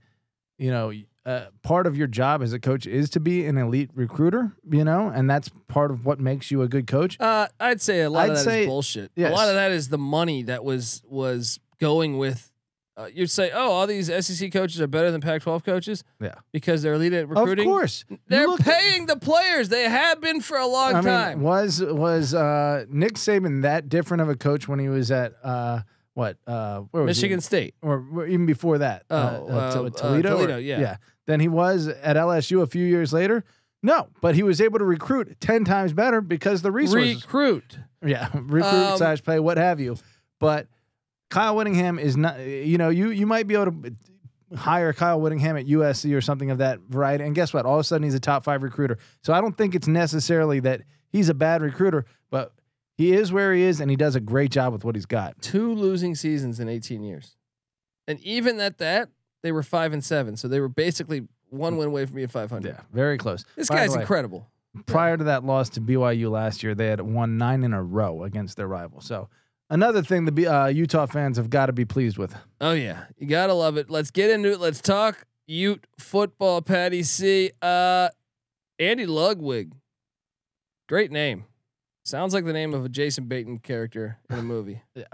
you 0.57 0.69
know, 0.69 0.91
uh, 1.25 1.45
part 1.63 1.87
of 1.87 1.95
your 1.97 2.07
job 2.07 2.41
as 2.43 2.51
a 2.51 2.59
coach 2.59 2.85
is 2.85 3.09
to 3.11 3.19
be 3.21 3.45
an 3.45 3.57
elite 3.57 3.89
recruiter, 3.95 4.51
you 4.69 4.83
know, 4.83 5.07
and 5.07 5.29
that's 5.29 5.49
part 5.69 5.89
of 5.91 6.05
what 6.05 6.19
makes 6.19 6.51
you 6.51 6.61
a 6.61 6.67
good 6.67 6.87
coach. 6.87 7.17
Uh, 7.19 7.47
I'd 7.61 7.81
say 7.81 8.01
a 8.01 8.09
lot 8.09 8.25
I'd 8.25 8.29
of 8.31 8.35
that 8.35 8.39
is 8.39 8.43
say- 8.45 8.65
bullshit. 8.65 9.11
yes. 9.15 9.31
A 9.31 9.35
lot 9.35 9.47
of 9.47 9.55
that 9.55 9.71
is 9.71 9.87
the 9.87 9.97
money 9.97 10.43
that 10.43 10.65
was 10.65 11.01
was 11.07 11.59
going 11.79 12.17
with. 12.17 12.49
Uh, 12.95 13.07
you'd 13.11 13.31
say, 13.31 13.49
oh, 13.51 13.71
all 13.71 13.87
these 13.87 14.05
SEC 14.25 14.51
coaches 14.51 14.79
are 14.79 14.85
better 14.87 15.09
than 15.09 15.19
Pac-12 15.19 15.63
coaches. 15.65 16.03
Yeah. 16.21 16.35
because 16.51 16.83
they're 16.83 16.93
elite 16.93 17.13
at 17.13 17.27
recruiting. 17.27 17.65
Of 17.67 17.71
course, 17.71 18.05
they're 18.27 18.55
paying 18.57 19.07
the 19.07 19.15
players. 19.17 19.69
They 19.69 19.89
have 19.89 20.21
been 20.21 20.41
for 20.41 20.57
a 20.57 20.67
long 20.67 20.91
I 20.93 21.01
mean, 21.01 21.03
time. 21.05 21.41
was 21.41 21.81
was 21.81 22.35
uh, 22.35 22.85
Nick 22.89 23.13
Saban 23.13 23.63
that 23.63 23.89
different 23.89 24.21
of 24.21 24.29
a 24.29 24.35
coach 24.35 24.67
when 24.67 24.77
he 24.77 24.89
was 24.89 25.09
at 25.09 25.33
uh, 25.43 25.81
what? 26.13 26.37
Uh, 26.45 26.81
where 26.91 27.01
was 27.03 27.17
he? 27.17 27.21
Michigan 27.21 27.41
State. 27.41 27.73
or 27.81 28.05
or 28.13 28.27
even 28.27 28.45
before 28.45 28.77
that? 28.77 29.05
Oh, 29.09 29.17
uh, 29.17 29.71
to- 29.73 29.83
uh, 29.85 29.89
Toledo. 29.89 30.33
or- 30.35 30.37
Toledo, 30.41 30.57
yeah. 30.57 30.79
yeah. 30.79 30.95
Then 31.25 31.39
he 31.39 31.47
was 31.47 31.87
at 31.87 32.15
LSU 32.15 32.61
a 32.61 32.67
few 32.67 32.85
years 32.85 33.11
later. 33.11 33.43
No, 33.81 34.09
but 34.21 34.35
he 34.35 34.43
was 34.43 34.61
able 34.61 34.77
to 34.77 34.85
recruit 34.85 35.35
ten 35.41 35.65
times 35.65 35.93
better 35.93 36.21
because 36.21 36.61
the 36.61 36.71
resources. 36.71 37.23
Recruit. 37.23 37.79
yeah, 38.05 38.29
recruit 38.33 38.65
Um, 38.65 38.97
slash 38.99 39.23
pay, 39.23 39.39
what 39.39 39.57
have 39.57 39.79
you. 39.79 39.97
But 40.39 40.67
Kyle 41.33 41.55
Whittingham 41.55 41.97
is 41.97 42.15
not. 42.15 42.39
You 42.39 42.77
know, 42.77 42.89
you 42.89 43.09
you 43.09 43.25
might 43.25 43.47
be 43.47 43.55
able 43.55 43.71
to 43.71 43.95
hire 44.55 44.93
Kyle 44.93 45.19
Whittingham 45.19 45.57
at 45.57 45.65
USC 45.65 46.15
or 46.15 46.21
something 46.21 46.51
of 46.51 46.59
that 46.59 46.79
variety, 46.81 47.23
and 47.23 47.33
guess 47.33 47.53
what? 47.53 47.65
All 47.65 47.73
of 47.73 47.79
a 47.79 47.83
sudden, 47.83 48.03
he's 48.03 48.13
a 48.13 48.19
top 48.19 48.43
five 48.43 48.61
recruiter. 48.61 48.99
So 49.23 49.33
I 49.33 49.41
don't 49.41 49.57
think 49.57 49.73
it's 49.73 49.87
necessarily 49.87 50.59
that 50.59 50.81
he's 51.11 51.29
a 51.29 51.33
bad 51.33 51.63
recruiter, 51.63 52.05
but 52.29 52.53
he 52.97 53.13
is 53.13 53.33
where 53.33 53.51
he 53.51 53.63
is, 53.63 53.79
and 53.79 53.89
he 53.89 53.97
does 53.97 54.15
a 54.15 54.19
great 54.19 54.51
job 54.51 54.73
with 54.73 54.85
what 54.85 54.93
he's 54.93 55.07
got. 55.07 55.41
Two 55.41 55.73
losing 55.73 56.13
seasons 56.13 56.59
in 56.59 56.69
18 56.69 57.03
years, 57.03 57.35
and 58.07 58.19
even 58.19 58.59
at 58.59 58.77
that, 58.77 59.09
they 59.41 59.51
were 59.51 59.63
five 59.63 59.91
and 59.91 60.03
seven. 60.03 60.37
So 60.37 60.47
they 60.47 60.59
were 60.59 60.69
basically 60.69 61.27
one 61.49 61.77
win 61.77 61.87
away 61.87 62.05
from 62.05 62.15
being 62.17 62.27
500. 62.27 62.67
Yeah, 62.67 62.81
very 62.93 63.17
close. 63.17 63.43
This 63.55 63.69
By 63.69 63.77
guy's 63.77 63.95
way, 63.95 64.01
incredible. 64.01 64.45
prior 64.85 65.17
to 65.17 65.23
that 65.23 65.43
loss 65.43 65.69
to 65.69 65.81
BYU 65.81 66.29
last 66.29 66.61
year, 66.61 66.75
they 66.75 66.87
had 66.89 67.01
won 67.01 67.39
nine 67.39 67.63
in 67.63 67.73
a 67.73 67.81
row 67.81 68.23
against 68.23 68.55
their 68.55 68.67
rival. 68.67 69.01
So 69.01 69.29
another 69.73 70.03
thing 70.03 70.25
the 70.25 70.47
uh, 70.47 70.67
Utah 70.67 71.07
fans 71.07 71.37
have 71.37 71.49
got 71.49 71.65
to 71.65 71.73
be 71.73 71.83
pleased 71.83 72.17
with. 72.17 72.35
Oh 72.61 72.71
yeah, 72.71 73.05
you 73.17 73.27
gotta 73.27 73.53
love 73.53 73.75
it. 73.77 73.89
Let's 73.89 74.11
get 74.11 74.29
into 74.29 74.51
it. 74.51 74.59
Let's 74.59 74.79
talk 74.81 75.25
Ute 75.47 75.85
football. 75.99 76.61
Patty 76.61 77.03
C. 77.03 77.51
Uh, 77.61 78.09
Andy 78.79 79.05
Ludwig, 79.05 79.73
great 80.87 81.11
name. 81.11 81.45
Sounds 82.05 82.33
like 82.33 82.45
the 82.45 82.53
name 82.53 82.73
of 82.73 82.85
a 82.85 82.89
Jason 82.89 83.25
Bateman 83.25 83.59
character 83.59 84.19
in 84.29 84.39
a 84.39 84.43
movie. 84.43 84.81
Yeah. 84.95 85.05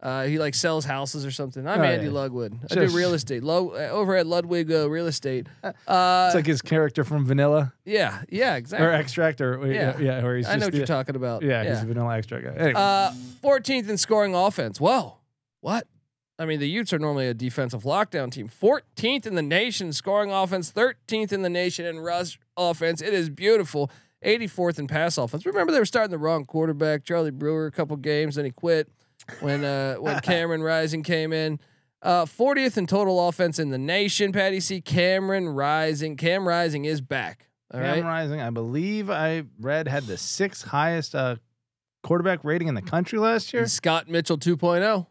Uh, 0.00 0.24
he 0.26 0.38
like 0.38 0.54
sells 0.54 0.84
houses 0.84 1.26
or 1.26 1.30
something. 1.32 1.66
I'm 1.66 1.80
Oh, 1.80 1.84
Andy 1.84 2.06
yeah. 2.06 2.12
Ludwig. 2.12 2.54
I 2.70 2.74
do 2.76 2.86
real 2.96 3.14
estate. 3.14 3.42
Low 3.42 3.70
uh, 3.70 3.88
over 3.90 4.14
at 4.14 4.28
Ludwig 4.28 4.70
uh, 4.70 4.88
Real 4.88 5.08
Estate. 5.08 5.48
Uh, 5.64 5.72
It's 6.28 6.36
like 6.36 6.46
his 6.46 6.62
character 6.62 7.02
from 7.02 7.24
Vanilla 7.26 7.72
yeah, 7.84 8.22
yeah, 8.30 8.54
exactly. 8.54 8.86
or 8.86 8.92
Extract, 8.92 9.40
or 9.40 9.66
Yeah. 9.66 9.98
yeah, 9.98 10.00
yeah, 10.18 10.22
where 10.22 10.36
he's 10.36 10.46
I 10.48 10.54
know 10.54 10.66
what 10.66 10.70
the- 10.72 10.78
you're 10.78 10.86
talking 10.86 11.16
about. 11.16 11.42
Yeah, 11.42 11.64
he's 11.64 11.82
a 11.82 11.86
Vanilla 11.86 12.16
Extract 12.16 12.44
guy. 12.44 12.52
Anyway, 12.54 12.72
Uh, 12.76 13.10
14th 13.42 13.88
in 13.88 13.96
scoring 13.98 14.36
offense. 14.36 14.80
Whoa, 14.80 15.16
what? 15.62 15.88
I 16.38 16.44
mean, 16.46 16.60
the 16.60 16.68
Utes 16.68 16.92
are 16.92 17.00
normally 17.00 17.26
a 17.26 17.34
defensive 17.34 17.82
lockdown 17.82 18.30
team. 18.30 18.48
14th 18.48 19.26
in 19.26 19.34
the 19.34 19.42
nation 19.42 19.92
scoring 19.92 20.30
offense, 20.30 20.70
13th 20.70 21.32
in 21.32 21.42
the 21.42 21.50
nation 21.50 21.84
in 21.84 21.98
rush 21.98 22.38
offense. 22.56 23.02
It 23.02 23.12
is 23.14 23.28
beautiful. 23.30 23.90
84th 24.24 24.78
in 24.78 24.86
pass 24.86 25.18
offense. 25.18 25.44
Remember 25.44 25.72
they 25.72 25.80
were 25.80 25.84
starting 25.84 26.12
the 26.12 26.18
wrong 26.18 26.44
quarterback, 26.44 27.02
Charlie 27.04 27.32
Brewer, 27.32 27.66
a 27.66 27.72
couple 27.72 27.96
games, 27.96 28.36
then 28.36 28.44
he 28.44 28.52
quit 28.52 28.88
when 29.40 29.64
uh, 29.64 29.96
when 29.96 30.20
Cameron 30.22 30.62
Rising 30.62 31.02
came 31.02 31.32
in. 31.32 31.60
Uh, 32.00 32.24
40th 32.24 32.76
in 32.76 32.86
total 32.86 33.28
offense 33.28 33.58
in 33.58 33.70
the 33.70 33.78
nation. 33.78 34.30
Patty 34.30 34.60
C. 34.60 34.80
Cameron 34.80 35.48
Rising. 35.48 36.16
Cam 36.16 36.46
Rising 36.46 36.84
is 36.84 37.00
back. 37.00 37.48
All 37.74 37.80
right. 37.80 37.96
Cam 37.96 38.06
Rising, 38.06 38.40
I 38.40 38.50
believe 38.50 39.10
I 39.10 39.42
read 39.60 39.88
had 39.88 40.04
the 40.04 40.16
sixth 40.16 40.64
highest 40.68 41.14
uh, 41.16 41.36
quarterback 42.04 42.44
rating 42.44 42.68
in 42.68 42.74
the 42.76 42.82
country 42.82 43.18
last 43.18 43.52
year. 43.52 43.66
Scott 43.66 44.08
Mitchell 44.08 44.38
2.0, 44.38 45.06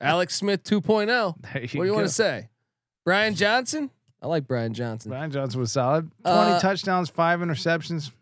Alex 0.00 0.36
Smith 0.36 0.62
2.0. 0.62 1.06
There 1.42 1.62
What 1.62 1.70
do 1.70 1.84
you 1.84 1.92
want 1.94 2.06
to 2.06 2.12
say? 2.12 2.48
Brian 3.04 3.34
Johnson? 3.34 3.90
I 4.22 4.28
like 4.28 4.46
Brian 4.46 4.72
Johnson. 4.74 5.10
Brian 5.10 5.32
Johnson 5.32 5.58
was 5.58 5.72
solid. 5.72 6.08
20 6.24 6.38
Uh, 6.38 6.60
touchdowns, 6.60 7.10
five 7.10 7.40
interceptions, 7.40 8.12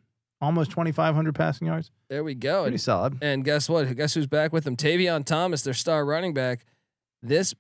almost 0.41 0.71
2,500 0.71 1.35
passing 1.35 1.67
yards. 1.67 1.91
There 2.09 2.25
we 2.25 2.35
go. 2.35 2.63
Pretty 2.63 2.75
And, 2.75 2.81
solid. 2.81 3.19
and 3.23 3.45
guess 3.45 3.69
what? 3.69 3.85
Guess 3.97 4.15
who's 4.15 4.27
back 4.27 4.53
with 4.53 4.65
them? 4.65 4.77
Tavion 4.77 5.25
Thomas, 5.25 5.63
their 5.63 5.75
star 5.75 6.05
running 6.05 6.33
back. 6.35 6.65
This 7.23 7.55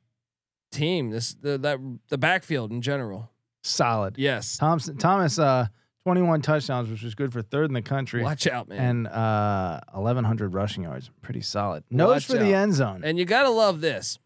team, 0.72 1.10
this 1.10 1.34
the 1.34 1.58
that 1.58 1.78
the 2.08 2.18
backfield 2.18 2.70
in 2.72 2.80
general. 2.82 3.30
Solid. 3.62 4.16
Yes. 4.16 4.56
Thompson, 4.56 4.96
Thomas, 4.96 5.38
uh, 5.38 5.66
21 6.04 6.40
touchdowns, 6.40 6.88
which 6.88 7.02
was 7.02 7.14
good 7.14 7.30
for 7.30 7.42
third 7.42 7.68
in 7.68 7.74
the 7.74 7.82
country. 7.82 8.22
Watch 8.22 8.46
out, 8.46 8.68
man. 8.68 8.78
and 8.78 9.06
uh 9.08 9.80
1100 9.92 10.54
rushing 10.54 10.84
yards 10.84 11.10
pretty 11.20 11.42
solid 11.42 11.84
nose 11.90 12.08
Watch 12.08 12.26
for 12.26 12.32
the 12.42 12.54
out. 12.54 12.62
end 12.62 12.74
zone 12.74 13.02
And 13.04 13.18
you 13.18 13.26
gotta 13.26 13.50
love 13.50 13.80
this. 13.82 14.18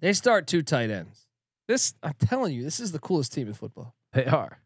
They 0.00 0.12
start 0.14 0.46
two 0.46 0.62
tight 0.62 0.90
ends. 0.90 1.26
This 1.68 1.94
I'm 2.02 2.14
telling 2.18 2.54
you, 2.54 2.62
this 2.62 2.80
is 2.80 2.92
the 2.92 2.98
coolest 2.98 3.32
team 3.34 3.48
in 3.48 3.54
football. 3.54 3.94
they 4.14 4.24
are 4.24 4.60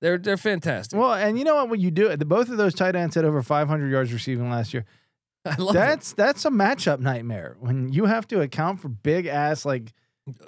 They're 0.00 0.18
they're 0.18 0.36
fantastic. 0.36 0.98
well 0.98 1.12
and 1.12 1.38
you 1.38 1.44
know 1.44 1.56
what 1.56 1.68
when 1.70 1.80
you 1.80 1.90
do 1.90 2.08
it 2.08 2.18
the, 2.18 2.24
both 2.24 2.48
of 2.48 2.56
those 2.56 2.74
tight 2.74 2.96
ends 2.96 3.14
had 3.14 3.24
over 3.24 3.42
500 3.42 3.90
yards 3.90 4.12
receiving 4.12 4.50
last 4.50 4.72
year 4.74 4.84
I 5.44 5.56
love 5.56 5.70
it. 5.74 5.78
that's 5.78 6.12
that's 6.14 6.44
a 6.44 6.50
matchup 6.50 7.00
nightmare 7.00 7.56
when 7.60 7.92
you 7.92 8.06
have 8.06 8.26
to 8.28 8.40
account 8.40 8.80
for 8.80 8.88
big 8.88 9.26
ass 9.26 9.64
like 9.64 9.92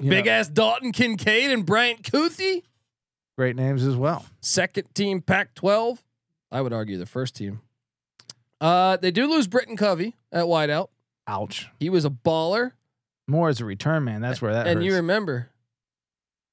Big 0.00 0.26
know, 0.26 0.32
ass 0.32 0.49
Dalton 0.49 0.92
Kincaid 0.92 1.50
and 1.50 1.66
Brant 1.66 2.02
Kuithe. 2.02 2.62
great 3.37 3.56
names 3.56 3.85
as 3.85 3.97
well 3.97 4.25
Second 4.40 4.94
team 4.94 5.21
Pac-12. 5.23 5.99
I 6.50 6.61
would 6.61 6.73
argue 6.73 6.99
the 6.99 7.06
first 7.06 7.35
team. 7.35 7.62
Uh, 8.61 8.97
they 8.99 9.11
do 9.11 9.26
lose 9.28 9.49
Britain 9.49 9.76
Covey 9.76 10.14
at 10.30 10.44
wideout. 10.44 10.88
ouch 11.26 11.68
He 11.80 11.88
was 11.90 12.04
a 12.04 12.11
baller, 12.11 12.73
more 13.26 13.49
as 13.49 13.61
a 13.61 13.64
return 13.64 14.04
man 14.04 14.21
that's 14.21 14.40
where 14.42 14.52
that 14.52 14.66
and 14.66 14.76
hurts. 14.78 14.87
you 14.87 14.94
remember. 14.97 15.49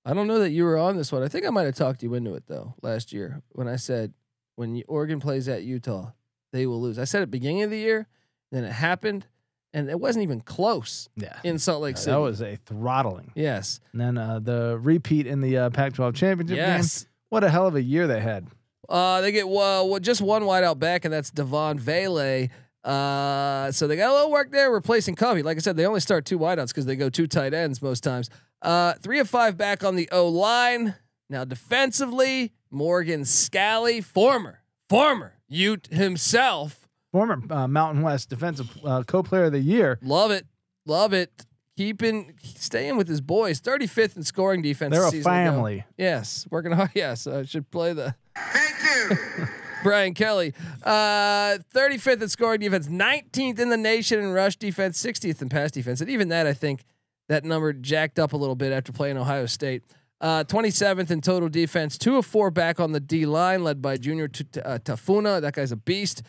I 0.10 0.14
don't 0.16 0.26
know 0.28 0.40
that 0.40 0.50
you 0.50 0.64
were 0.64 0.78
on 0.78 0.98
this 0.98 1.12
one. 1.12 1.22
I 1.22 1.28
think 1.28 1.46
I 1.46 1.52
might 1.52 1.66
have 1.66 1.76
talked 1.76 2.02
you 2.02 2.16
into 2.16 2.34
it 2.34 2.46
though 2.48 2.74
last 2.82 3.14
year 3.14 3.42
when 3.52 3.68
I 3.68 3.76
said 3.76 4.14
when 4.56 4.82
Oregon 4.88 5.20
plays 5.20 5.48
at 5.48 5.64
Utah, 5.64 6.12
they 6.52 6.66
will 6.66 6.82
lose. 6.82 6.98
I 6.98 7.04
said 7.04 7.22
at 7.22 7.30
beginning 7.30 7.62
of 7.62 7.70
the 7.70 7.78
year, 7.78 8.08
then 8.52 8.64
it 8.64 8.72
happened, 8.72 9.28
and 9.72 9.88
it 9.88 10.00
wasn't 10.00 10.24
even 10.24 10.42
close 10.42 11.10
yeah 11.16 11.38
in 11.44 11.60
Salt 11.60 11.84
Lake 11.84 11.96
City. 11.98 12.12
that 12.12 12.20
was 12.20 12.42
a 12.42 12.56
throttling 12.56 13.32
yes, 13.36 13.80
and 13.92 14.02
then 14.02 14.18
uh 14.18 14.40
the 14.40 14.80
repeat 14.82 15.28
in 15.28 15.42
the 15.42 15.58
uh, 15.58 15.70
Pac-12 15.70 16.16
championship 16.16 16.58
game 16.58 16.66
yes. 16.66 17.06
what 17.30 17.44
a 17.44 17.50
hell 17.50 17.68
of 17.68 17.76
a 17.76 17.82
year 17.82 18.08
they 18.08 18.20
had 18.20 18.48
Uh, 18.90 19.22
they 19.22 19.32
get 19.32 19.48
well, 19.48 20.00
just 20.00 20.22
one 20.22 20.42
wideout 20.42 20.80
back, 20.80 21.06
and 21.06 21.14
that's 21.14 21.30
Devaughn 21.30 21.78
Vele. 21.78 22.48
Uh, 22.84 23.72
so 23.72 23.88
they 23.88 23.96
got 23.96 24.10
a 24.10 24.14
little 24.14 24.32
work 24.32 24.52
there 24.52 24.72
replacing 24.72 25.14
Covey. 25.14 25.44
Like 25.44 25.58
I 25.58 25.60
said, 25.60 25.76
they 25.78 25.86
only 25.86 26.00
start 26.00 26.26
two 26.26 26.40
wideouts 26.40 26.70
because 26.70 26.88
they 26.88 26.96
go 26.96 27.10
two 27.10 27.28
tight 27.28 27.54
ends 27.54 27.82
most 27.84 28.04
times. 28.04 28.32
Uh, 28.62 28.94
three 28.94 29.20
of 29.20 29.30
five 29.30 29.58
back 29.58 29.84
on 29.84 29.96
the 29.96 30.10
O 30.12 30.28
line. 30.28 30.96
Now 31.30 31.46
defensively, 31.46 32.54
Morgan 32.72 33.22
Scalley, 33.22 34.04
former 34.04 34.62
former 34.90 35.34
Ute 35.48 35.88
himself, 35.92 36.88
former 37.12 37.42
uh, 37.50 37.68
Mountain 37.68 38.02
West 38.02 38.30
defensive 38.30 38.70
uh, 38.84 39.04
co-player 39.04 39.46
of 39.46 39.52
the 39.52 39.60
year 39.60 39.98
love 40.02 40.32
it, 40.32 40.46
love 40.86 41.14
it. 41.14 41.46
Keeping 41.78 42.34
staying 42.44 42.98
with 42.98 43.08
his 43.08 43.22
boys, 43.22 43.62
35th 43.62 44.18
in 44.18 44.24
scoring 44.24 44.62
defense. 44.62 44.92
they're 44.92 45.06
a 45.08 45.12
season 45.12 45.32
ago. 45.32 45.52
family 45.52 45.86
Yes, 45.98 46.46
working 46.52 46.74
hard. 46.74 46.90
Yes, 46.96 47.26
I 47.26 47.44
should 47.46 47.72
play 47.72 47.94
the. 47.94 48.16
Thank 48.36 48.76
you, 49.10 49.48
Brian 49.84 50.14
Kelly. 50.14 50.54
Uh, 50.84 51.58
35th 51.74 52.22
in 52.22 52.28
scoring 52.28 52.60
defense, 52.60 52.90
19th 52.90 53.60
in 53.60 53.70
the 53.70 53.78
nation 53.78 54.20
in 54.20 54.32
rush 54.34 54.58
defense, 54.58 55.02
60th 55.02 55.42
in 55.42 55.48
pass 55.48 55.72
defense, 55.72 56.02
and 56.02 56.10
even 56.10 56.28
that 56.30 56.46
I 56.46 56.54
think 56.54 56.84
that 57.30 57.46
number 57.46 57.72
jacked 57.74 58.20
up 58.20 58.34
a 58.34 58.38
little 58.38 58.56
bit 58.56 58.74
after 58.74 58.92
playing 58.92 59.18
Ohio 59.18 59.46
State. 59.46 59.84
Uh, 60.22 60.44
27th 60.44 61.12
in 61.12 61.22
total 61.22 61.48
defense, 61.48 61.98
two 61.98 62.18
of 62.18 62.26
four 62.26 62.52
back 62.52 62.80
on 62.80 62.92
the 62.92 63.00
D 63.00 63.26
line, 63.26 63.64
led 63.64 63.82
by 63.82 63.96
Junior 63.96 64.28
T- 64.28 64.44
T- 64.44 64.60
uh, 64.60 64.80
Tafuna. 64.80 65.40
That 65.40 65.54
guy's 65.54 65.72
a 65.72 65.78
beast. 65.78 66.24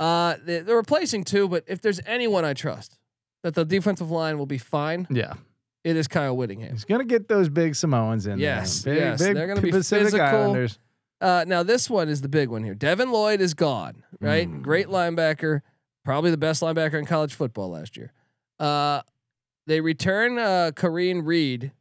Uh, 0.00 0.34
they, 0.44 0.60
they're 0.60 0.76
replacing 0.76 1.22
two, 1.22 1.48
but 1.48 1.62
if 1.68 1.80
there's 1.80 2.00
anyone 2.06 2.44
I 2.44 2.54
trust 2.54 2.98
that 3.44 3.54
the 3.54 3.64
defensive 3.64 4.10
line 4.10 4.36
will 4.36 4.46
be 4.46 4.58
fine, 4.58 5.06
yeah 5.10 5.34
it 5.84 5.96
is 5.96 6.08
Kyle 6.08 6.36
Whittingham. 6.36 6.72
He's 6.72 6.84
gonna 6.84 7.04
get 7.04 7.28
those 7.28 7.48
big 7.48 7.74
Samoans 7.74 8.26
in 8.26 8.38
Yes, 8.38 8.82
there. 8.82 8.94
Big, 8.94 9.02
yes, 9.02 9.22
big 9.22 9.34
they're 9.36 9.46
gonna 9.46 9.62
be 9.62 9.70
Pacific 9.70 10.06
physical. 10.06 10.26
Islanders. 10.26 10.78
Uh, 11.20 11.44
now 11.46 11.62
this 11.62 11.88
one 11.88 12.08
is 12.08 12.20
the 12.20 12.28
big 12.28 12.48
one 12.48 12.64
here. 12.64 12.74
Devin 12.74 13.10
Lloyd 13.12 13.40
is 13.40 13.54
gone, 13.54 14.02
right? 14.20 14.48
Mm. 14.48 14.62
Great 14.62 14.88
linebacker, 14.88 15.60
probably 16.04 16.30
the 16.30 16.36
best 16.36 16.62
linebacker 16.62 16.94
in 16.94 17.06
college 17.06 17.34
football 17.34 17.70
last 17.70 17.96
year. 17.96 18.12
Uh, 18.58 19.02
they 19.66 19.80
return 19.80 20.38
uh, 20.38 20.72
Karene 20.74 21.24
Reid, 21.24 21.72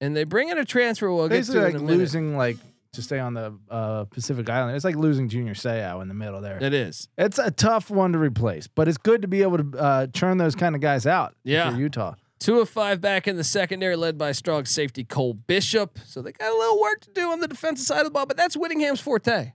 and 0.00 0.16
they 0.16 0.24
bring 0.24 0.48
in 0.48 0.58
a 0.58 0.64
transfer. 0.64 1.12
We'll 1.12 1.28
get 1.28 1.36
Basically, 1.36 1.60
to 1.60 1.64
like 1.66 1.74
in 1.74 1.80
a 1.80 1.84
minute. 1.84 1.98
losing 1.98 2.36
like 2.36 2.56
to 2.92 3.02
stay 3.02 3.18
on 3.18 3.34
the 3.34 3.56
uh, 3.70 4.04
Pacific 4.04 4.48
Island. 4.50 4.74
It's 4.76 4.84
like 4.84 4.96
losing 4.96 5.28
Junior 5.28 5.54
Seau 5.54 6.02
in 6.02 6.08
the 6.08 6.14
middle 6.14 6.40
there. 6.40 6.58
It 6.62 6.74
is. 6.74 7.08
It's 7.16 7.38
a 7.38 7.50
tough 7.50 7.88
one 7.90 8.12
to 8.12 8.18
replace, 8.18 8.66
but 8.66 8.88
it's 8.88 8.98
good 8.98 9.22
to 9.22 9.28
be 9.28 9.42
able 9.42 9.58
to 9.58 9.78
uh, 9.78 10.06
churn 10.08 10.38
those 10.38 10.54
kind 10.54 10.74
of 10.74 10.80
guys 10.80 11.06
out. 11.06 11.34
Yeah. 11.44 11.76
Utah. 11.76 12.14
Two 12.40 12.58
of 12.60 12.70
five 12.70 13.00
back 13.02 13.28
in 13.28 13.36
the 13.36 13.44
secondary, 13.44 13.96
led 13.96 14.16
by 14.16 14.32
strong 14.32 14.64
safety 14.64 15.04
Cole 15.04 15.34
Bishop. 15.34 15.98
So 16.06 16.22
they 16.22 16.32
got 16.32 16.50
a 16.50 16.56
little 16.56 16.80
work 16.80 17.00
to 17.02 17.10
do 17.12 17.30
on 17.30 17.40
the 17.40 17.46
defensive 17.48 17.86
side 17.86 17.98
of 17.98 18.04
the 18.06 18.10
ball, 18.10 18.24
but 18.26 18.36
that's 18.38 18.56
Whittingham's 18.56 18.98
forte. 19.00 19.52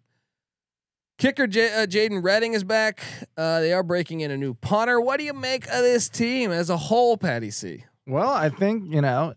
Kicker 1.17 1.47
J- 1.47 1.73
uh, 1.83 1.85
Jadon 1.87 2.23
Redding 2.23 2.53
is 2.53 2.63
back. 2.63 3.01
Uh, 3.37 3.61
they 3.61 3.71
are 3.71 3.83
breaking 3.83 4.21
in 4.21 4.31
a 4.31 4.37
new 4.37 4.53
punter. 4.53 4.99
What 4.99 5.17
do 5.17 5.23
you 5.23 5.33
make 5.33 5.65
of 5.67 5.81
this 5.81 6.09
team 6.09 6.51
as 6.51 6.69
a 6.69 6.75
whole, 6.77 7.15
Patty 7.17 7.51
C? 7.51 7.85
Well, 8.05 8.29
I 8.29 8.49
think 8.49 8.91
you 8.93 9.01
know 9.01 9.33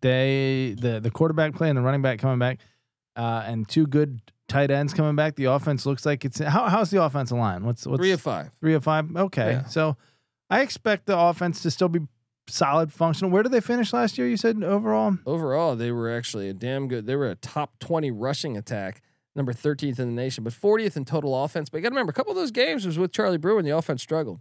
they 0.00 0.74
the 0.78 0.98
the 1.00 1.10
quarterback 1.10 1.54
play 1.54 1.68
and 1.68 1.78
the 1.78 1.82
running 1.82 2.02
back 2.02 2.18
coming 2.18 2.38
back, 2.40 2.58
uh, 3.16 3.44
and 3.46 3.68
two 3.68 3.86
good 3.86 4.20
tight 4.48 4.70
ends 4.72 4.92
coming 4.92 5.14
back. 5.14 5.36
The 5.36 5.44
offense 5.44 5.86
looks 5.86 6.04
like 6.04 6.24
it's 6.24 6.40
how 6.40 6.68
how's 6.68 6.90
the 6.90 7.02
offensive 7.02 7.38
line? 7.38 7.64
What's 7.64 7.86
what's 7.86 8.00
Three 8.00 8.10
of 8.12 8.20
five. 8.20 8.50
three 8.60 8.74
of 8.74 8.82
five? 8.82 9.14
Okay, 9.16 9.52
Yeah. 9.52 9.64
so 9.66 9.96
I 10.50 10.62
expect 10.62 11.06
the 11.06 11.16
offense 11.16 11.62
to 11.62 11.70
still 11.70 11.88
be 11.88 12.00
solid, 12.48 12.92
functional. 12.92 13.30
Where 13.30 13.44
did 13.44 13.52
they 13.52 13.60
finish 13.60 13.92
last 13.92 14.18
year? 14.18 14.26
You 14.26 14.36
said 14.36 14.62
overall. 14.64 15.16
Overall, 15.24 15.76
they 15.76 15.92
were 15.92 16.10
actually 16.12 16.48
a 16.48 16.52
damn 16.54 16.88
good. 16.88 17.06
They 17.06 17.14
were 17.14 17.30
a 17.30 17.36
top 17.36 17.78
twenty 17.78 18.10
rushing 18.10 18.56
attack, 18.56 19.00
number 19.36 19.52
thirteenth 19.52 19.98
in 19.98 20.08
the 20.08 20.14
nation, 20.22 20.44
but 20.44 20.52
fortieth 20.52 20.96
in 20.96 21.04
total 21.04 21.44
offense. 21.44 21.68
But 21.70 21.78
you 21.78 21.82
got 21.82 21.90
to 21.90 21.94
remember, 21.94 22.10
a 22.10 22.14
couple 22.14 22.32
of 22.32 22.36
those 22.36 22.50
games 22.50 22.84
was 22.86 22.98
with 22.98 23.12
Charlie 23.12 23.38
Brewer, 23.38 23.58
and 23.58 23.66
the 23.66 23.76
offense 23.76 24.02
struggled. 24.02 24.40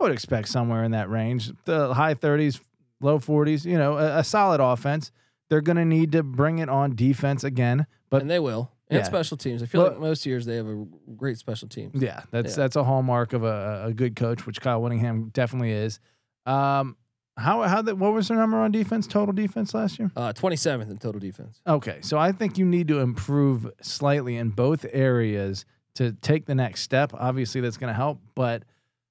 I 0.00 0.04
would 0.04 0.12
expect 0.12 0.48
somewhere 0.48 0.84
in 0.84 0.92
that 0.92 1.10
range, 1.10 1.50
the 1.64 1.92
high 1.92 2.14
30s, 2.14 2.60
low 3.00 3.18
40s. 3.18 3.64
You 3.64 3.78
know, 3.78 3.98
a, 3.98 4.18
a 4.18 4.24
solid 4.24 4.60
offense. 4.60 5.10
They're 5.50 5.60
going 5.60 5.76
to 5.76 5.84
need 5.84 6.12
to 6.12 6.22
bring 6.22 6.58
it 6.58 6.68
on 6.68 6.94
defense 6.94 7.42
again, 7.42 7.86
but 8.10 8.20
and 8.22 8.30
they 8.30 8.38
will. 8.38 8.70
And 8.90 8.98
Yeah. 9.00 9.04
special 9.04 9.36
teams. 9.36 9.62
I 9.62 9.66
feel 9.66 9.82
Well- 9.82 9.90
like 9.92 10.00
most 10.00 10.24
years 10.26 10.46
they 10.46 10.56
have 10.56 10.66
a 10.66 10.86
great 11.16 11.36
special 11.38 11.68
team. 11.68 11.90
Yeah, 11.94 12.22
that's 12.30 12.50
Yeah. 12.56 12.62
that's 12.64 12.76
a 12.76 12.84
hallmark 12.84 13.32
of 13.32 13.44
a, 13.44 13.84
a 13.86 13.92
good 13.92 14.14
coach, 14.16 14.46
which 14.46 14.60
Kyle 14.60 14.80
Winningham 14.80 15.32
definitely 15.32 15.72
is. 15.72 16.00
Um, 16.46 16.96
how 17.38 17.62
how 17.62 17.82
that 17.82 17.96
what 17.96 18.12
was 18.12 18.28
their 18.28 18.36
number 18.36 18.58
on 18.58 18.72
defense? 18.72 19.06
Total 19.06 19.32
defense 19.32 19.72
last 19.72 19.98
year? 19.98 20.10
Uh, 20.16 20.32
27th 20.32 20.90
in 20.90 20.98
total 20.98 21.20
defense. 21.20 21.60
Okay, 21.66 21.98
so 22.02 22.18
I 22.18 22.32
think 22.32 22.58
you 22.58 22.64
need 22.64 22.88
to 22.88 22.98
improve 23.00 23.70
slightly 23.80 24.36
in 24.36 24.50
both 24.50 24.84
areas 24.92 25.64
to 25.94 26.12
take 26.12 26.46
the 26.46 26.54
next 26.54 26.82
step. 26.82 27.12
Obviously, 27.14 27.60
that's 27.60 27.76
going 27.76 27.88
to 27.92 27.96
help, 27.96 28.20
but 28.34 28.64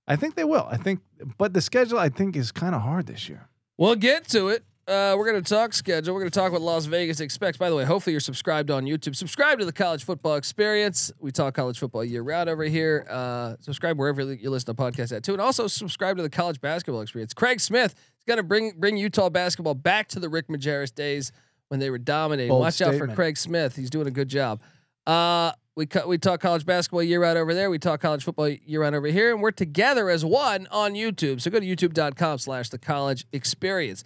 I 0.08 0.16
think 0.16 0.36
they 0.36 0.44
will. 0.44 0.68
I 0.70 0.78
think, 0.78 1.02
but 1.38 1.54
the 1.54 1.62
schedule 1.62 2.00
I 2.00 2.10
think 2.10 2.36
is 2.36 2.52
kind 2.52 2.76
of 2.76 2.82
hard 2.82 3.08
this 3.08 3.28
year. 3.28 3.48
We'll 3.78 3.96
get 3.96 4.28
to 4.30 4.50
it. 4.50 4.64
Uh, 4.88 5.16
we're 5.18 5.30
going 5.30 5.44
to 5.44 5.50
talk 5.50 5.74
schedule. 5.74 6.14
We're 6.14 6.22
going 6.22 6.32
to 6.32 6.40
talk 6.40 6.54
what 6.54 6.62
Las 6.62 6.86
Vegas 6.86 7.20
expects. 7.20 7.58
By 7.58 7.70
the 7.70 7.76
way, 7.76 7.84
hopefully 7.84 8.14
you're 8.14 8.22
subscribed 8.22 8.72
on 8.72 8.86
YouTube. 8.86 9.18
Subscribe 9.18 9.60
to 9.60 9.66
the 9.66 9.74
College 9.74 10.06
Football 10.06 10.36
Experience. 10.36 11.12
We 11.20 11.32
talk 11.32 11.56
college 11.56 11.78
football 11.78 12.06
year 12.06 12.22
round 12.22 12.48
over 12.48 12.64
here. 12.64 13.06
Uh, 13.10 13.56
subscribe 13.60 14.00
wherever 14.00 14.22
you 14.34 14.50
listen 14.50 14.74
to 14.74 14.82
podcasts 14.82 15.14
at 15.14 15.24
too, 15.24 15.34
and 15.34 15.42
also 15.42 15.68
subscribe 15.68 16.16
to 16.16 16.24
the 16.24 16.30
College 16.30 16.62
Basketball 16.62 17.02
Experience. 17.02 17.34
Craig 17.34 17.60
Smith 17.60 17.96
is 17.96 18.24
going 18.26 18.38
to 18.38 18.44
bring 18.44 18.76
bring 18.78 18.96
Utah 18.96 19.30
basketball 19.30 19.74
back 19.74 20.08
to 20.10 20.22
the 20.22 20.30
Rick 20.30 20.48
Majerus 20.48 20.96
days 20.96 21.34
when 21.68 21.82
they 21.82 21.90
were 21.90 21.98
dominating. 21.98 22.50
Bold 22.50 22.62
Watch 22.62 22.82
out 22.82 22.96
for. 22.96 23.08
Craig 23.10 23.36
Smith. 23.36 23.76
He's 23.76 23.90
doing 23.90 24.08
a 24.08 24.12
good 24.12 24.30
job. 24.30 24.62
Uh, 25.06 25.52
we 25.76 25.86
co- 25.86 26.08
we 26.08 26.18
talk 26.18 26.40
college 26.40 26.66
basketball 26.66 27.04
year 27.04 27.22
round 27.22 27.38
over 27.38 27.54
there. 27.54 27.70
We 27.70 27.78
talk 27.78 28.00
college 28.00 28.24
football 28.24 28.48
year 28.48 28.82
round 28.82 28.96
over 28.96 29.08
here, 29.08 29.34
and 29.34 29.42
we're 29.42 29.52
together 29.52 30.10
as 30.10 30.24
one 30.24 30.66
on 30.72 30.94
YouTube. 30.94 31.42
So 31.42 31.52
go 31.52 31.60
to 31.60 31.66
youtube.com 31.66 32.38
slash 32.38 32.70
the 32.70 32.78
college 32.78 33.26
experience. 33.34 34.06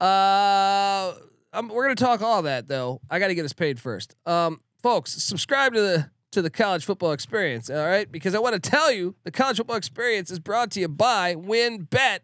Uh, 0.00 1.14
um, 1.52 1.68
we're 1.68 1.84
gonna 1.84 1.94
talk 1.94 2.22
all 2.22 2.42
that 2.42 2.68
though. 2.68 3.00
I 3.10 3.18
got 3.18 3.28
to 3.28 3.34
get 3.34 3.44
us 3.44 3.52
paid 3.52 3.80
first. 3.80 4.14
Um, 4.26 4.60
folks, 4.82 5.12
subscribe 5.22 5.74
to 5.74 5.80
the 5.80 6.10
to 6.32 6.42
the 6.42 6.50
college 6.50 6.84
football 6.84 7.12
experience. 7.12 7.70
All 7.70 7.86
right, 7.86 8.10
because 8.10 8.34
I 8.34 8.38
want 8.38 8.62
to 8.62 8.70
tell 8.70 8.92
you 8.92 9.14
the 9.24 9.30
college 9.30 9.56
football 9.56 9.76
experience 9.76 10.30
is 10.30 10.38
brought 10.38 10.70
to 10.72 10.80
you 10.80 10.88
by 10.88 11.34
WynnBet. 11.34 12.20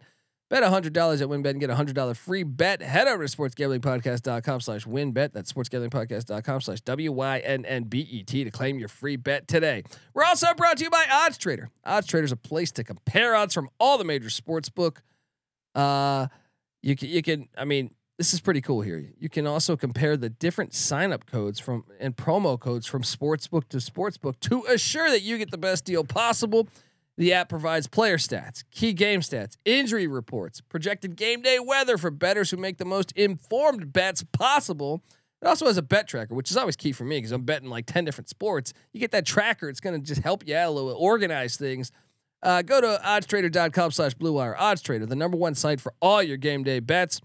Bet 0.50 0.62
$100 0.62 0.86
at 0.86 0.92
WynnBet 0.92 1.48
and 1.48 1.60
get 1.60 1.70
a 1.70 1.74
$100 1.74 2.14
free 2.14 2.42
bet. 2.42 2.82
Head 2.82 3.08
over 3.08 3.26
to 3.26 3.36
sportsgamblingpodcast.com 3.36 4.60
slash 4.60 4.84
winbet. 4.84 5.32
That's 5.32 5.50
sportsgamblingpodcast.com 5.50 6.60
slash 6.60 6.82
W-Y-N-N-B-E-T 6.82 8.44
to 8.44 8.50
claim 8.50 8.78
your 8.78 8.88
free 8.88 9.16
bet 9.16 9.48
today. 9.48 9.82
We're 10.12 10.24
also 10.24 10.48
brought 10.54 10.76
to 10.76 10.84
you 10.84 10.90
by 10.90 11.06
Odds 11.10 11.38
Trader. 11.38 11.70
Odds 11.86 12.06
Trader 12.06 12.26
is 12.26 12.32
a 12.32 12.36
place 12.36 12.70
to 12.72 12.84
compare 12.84 13.34
odds 13.34 13.54
from 13.54 13.70
all 13.80 13.96
the 13.96 14.04
major 14.04 14.28
sports 14.28 14.68
book. 14.68 15.02
Uh, 15.74 16.26
you 16.82 16.96
can, 16.96 17.08
you 17.08 17.22
can, 17.22 17.48
I 17.56 17.64
mean, 17.64 17.94
this 18.18 18.34
is 18.34 18.40
pretty 18.40 18.60
cool 18.60 18.82
here. 18.82 19.12
You 19.18 19.28
can 19.28 19.46
also 19.46 19.76
compare 19.76 20.16
the 20.16 20.28
different 20.28 20.74
sign-up 20.74 21.26
codes 21.26 21.58
from 21.58 21.84
and 21.98 22.14
promo 22.16 22.58
codes 22.58 22.86
from 22.86 23.02
sportsbook 23.02 23.68
to 23.70 23.78
sportsbook 23.78 24.38
to 24.40 24.64
assure 24.68 25.10
that 25.10 25.22
you 25.22 25.38
get 25.38 25.50
the 25.50 25.58
best 25.58 25.84
deal 25.84 26.04
possible. 26.04 26.68
The 27.18 27.32
app 27.32 27.48
provides 27.48 27.86
player 27.86 28.16
stats, 28.16 28.64
key 28.70 28.92
game 28.92 29.20
stats, 29.20 29.56
injury 29.64 30.06
reports, 30.06 30.60
projected 30.60 31.16
game 31.16 31.42
day 31.42 31.58
weather 31.58 31.98
for 31.98 32.10
bettors 32.10 32.50
who 32.50 32.56
make 32.56 32.78
the 32.78 32.84
most 32.84 33.12
informed 33.12 33.92
bets 33.92 34.24
possible. 34.32 35.02
It 35.40 35.46
also 35.46 35.66
has 35.66 35.76
a 35.76 35.82
bet 35.82 36.06
tracker, 36.06 36.34
which 36.34 36.50
is 36.50 36.56
always 36.56 36.76
key 36.76 36.92
for 36.92 37.04
me 37.04 37.18
because 37.18 37.32
I'm 37.32 37.42
betting 37.42 37.68
like 37.68 37.86
10 37.86 38.04
different 38.04 38.28
sports. 38.28 38.72
You 38.92 39.00
get 39.00 39.10
that 39.10 39.26
tracker, 39.26 39.68
it's 39.68 39.80
going 39.80 40.00
to 40.00 40.06
just 40.06 40.22
help 40.22 40.46
you 40.46 40.56
out 40.56 40.68
a 40.68 40.70
little, 40.70 40.92
organize 40.92 41.56
things. 41.56 41.90
Uh, 42.42 42.62
go 42.62 42.80
to 42.80 43.00
oddstrader.com 43.04 43.92
slash 43.92 44.14
blue 44.14 44.32
wire. 44.32 44.56
Oddstrader, 44.58 45.08
the 45.08 45.16
number 45.16 45.36
one 45.36 45.54
site 45.54 45.80
for 45.80 45.94
all 46.00 46.22
your 46.22 46.36
game 46.36 46.64
day 46.64 46.80
bets. 46.80 47.20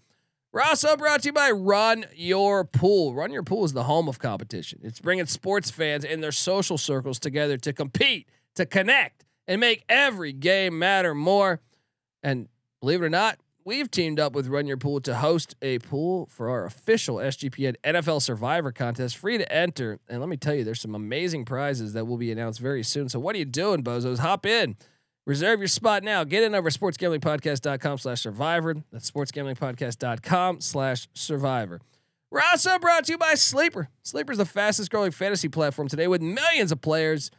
We're 0.52 0.62
also 0.62 0.96
brought 0.96 1.24
to 1.24 1.30
you 1.30 1.34
by 1.34 1.52
Run 1.52 2.06
Your 2.16 2.64
Pool. 2.64 3.14
Run 3.14 3.32
Your 3.32 3.44
Pool 3.44 3.66
is 3.66 3.74
the 3.74 3.84
home 3.84 4.08
of 4.08 4.20
competition. 4.20 4.80
It's 4.84 5.00
bringing 5.00 5.26
sports 5.26 5.70
fans 5.70 6.06
and 6.06 6.24
their 6.24 6.32
social 6.32 6.78
circles 6.78 7.20
together 7.20 7.58
to 7.58 7.74
compete, 7.74 8.28
to 8.56 8.66
connect, 8.66 9.26
and 9.48 9.60
make 9.60 9.84
every 9.90 10.34
game 10.34 10.80
matter 10.80 11.14
more. 11.14 11.62
And 12.24 12.48
believe 12.80 13.02
it 13.02 13.06
or 13.06 13.10
not, 13.10 13.40
we've 13.66 13.92
teamed 13.92 14.20
up 14.20 14.34
with 14.34 14.48
Run 14.48 14.66
Your 14.68 14.78
Pool 14.78 15.02
to 15.02 15.16
host 15.16 15.56
a 15.62 15.80
pool 15.80 16.28
for 16.28 16.50
our 16.50 16.66
official 16.66 17.18
SGPN 17.18 17.76
NFL 17.84 18.22
Survivor 18.22 18.72
contest, 18.72 19.18
free 19.18 19.38
to 19.38 19.52
enter. 19.52 20.00
And 20.08 20.22
let 20.22 20.30
me 20.30 20.38
tell 20.38 20.56
you, 20.56 20.64
there's 20.64 20.82
some 20.82 20.96
amazing 20.96 21.44
prizes 21.46 21.94
that 21.94 22.06
will 22.06 22.18
be 22.18 22.32
announced 22.32 22.60
very 22.60 22.84
soon. 22.84 23.10
So 23.10 23.20
what 23.20 23.36
are 23.36 23.40
you 23.40 23.46
doing, 23.46 23.84
bozos? 23.84 24.20
Hop 24.20 24.46
in. 24.46 24.78
Reserve 25.28 25.60
your 25.60 25.68
spot 25.68 26.04
now. 26.04 26.24
Get 26.24 26.44
in 26.44 26.56
over 26.56 26.70
sportsgamblingpodcast.com 26.70 27.98
slash 27.98 28.22
survivor. 28.22 28.76
That's 28.94 29.12
sportsgamblingpodcast.com 29.12 30.62
slash 30.62 31.10
survivor. 31.14 31.82
We're 32.32 32.42
also 32.50 32.80
brought 32.80 33.04
to 33.06 33.12
you 33.12 33.18
by 33.18 33.34
Sleeper. 33.34 33.90
Sleeper 34.04 34.32
is 34.32 34.38
the 34.38 34.46
fastest 34.46 34.90
growing 34.90 35.12
fantasy 35.12 35.50
platform 35.50 35.90
today 35.90 36.08
with 36.08 36.22
millions 36.22 36.72
of 36.72 36.80
players. 36.80 37.30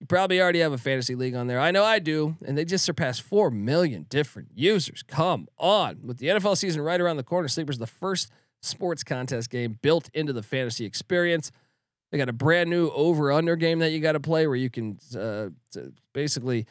You 0.00 0.06
probably 0.06 0.38
already 0.38 0.58
have 0.58 0.72
a 0.72 0.78
fantasy 0.78 1.14
league 1.14 1.34
on 1.34 1.46
there. 1.46 1.58
I 1.58 1.70
know 1.70 1.82
I 1.82 1.98
do. 1.98 2.36
And 2.44 2.58
they 2.58 2.66
just 2.66 2.84
surpassed 2.84 3.22
4 3.22 3.50
million 3.50 4.04
different 4.10 4.48
users. 4.54 5.02
Come 5.02 5.48
on. 5.56 6.00
With 6.04 6.18
the 6.18 6.26
NFL 6.26 6.58
season 6.58 6.82
right 6.82 7.00
around 7.00 7.16
the 7.16 7.22
corner, 7.22 7.48
Sleeper 7.48 7.72
is 7.72 7.78
the 7.78 7.86
first 7.86 8.30
sports 8.60 9.02
contest 9.02 9.48
game 9.48 9.78
built 9.80 10.10
into 10.12 10.34
the 10.34 10.42
fantasy 10.42 10.84
experience. 10.84 11.52
They 12.12 12.18
got 12.18 12.28
a 12.28 12.34
brand 12.34 12.68
new 12.68 12.90
over 12.90 13.32
under 13.32 13.56
game 13.56 13.78
that 13.78 13.92
you 13.92 14.00
got 14.00 14.12
to 14.12 14.20
play 14.20 14.46
where 14.46 14.56
you 14.56 14.68
can 14.68 14.98
uh, 15.18 15.48
basically 16.12 16.66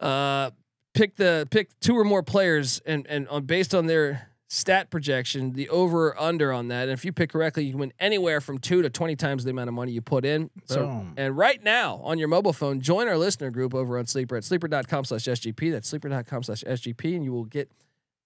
uh, 0.00 0.50
pick 0.94 1.16
the 1.16 1.46
pick 1.50 1.68
two 1.80 1.96
or 1.96 2.04
more 2.04 2.22
players 2.22 2.80
and 2.86 3.06
and 3.08 3.28
on 3.28 3.44
based 3.44 3.74
on 3.74 3.86
their 3.86 4.28
stat 4.48 4.88
projection, 4.88 5.52
the 5.52 5.68
over 5.68 6.08
or 6.08 6.20
under 6.20 6.52
on 6.52 6.68
that. 6.68 6.84
And 6.84 6.92
if 6.92 7.04
you 7.04 7.12
pick 7.12 7.30
correctly, 7.32 7.64
you 7.64 7.72
can 7.72 7.80
win 7.80 7.92
anywhere 7.98 8.40
from 8.40 8.58
two 8.58 8.82
to 8.82 8.90
20 8.90 9.16
times 9.16 9.42
the 9.44 9.50
amount 9.50 9.68
of 9.68 9.74
money 9.74 9.90
you 9.92 10.00
put 10.00 10.24
in. 10.24 10.48
So, 10.66 10.86
Boom. 10.86 11.14
and 11.16 11.36
right 11.36 11.62
now 11.62 11.96
on 12.04 12.18
your 12.18 12.28
mobile 12.28 12.52
phone, 12.52 12.80
join 12.80 13.08
our 13.08 13.18
listener 13.18 13.50
group 13.50 13.74
over 13.74 13.98
on 13.98 14.06
Sleeper 14.06 14.36
at 14.36 14.44
sleeper.com 14.44 15.04
slash 15.04 15.24
SGP. 15.24 15.72
That's 15.72 15.88
sleeper.com 15.88 16.44
slash 16.44 16.62
SGP. 16.62 17.16
And 17.16 17.24
you 17.24 17.32
will 17.32 17.44
get 17.44 17.70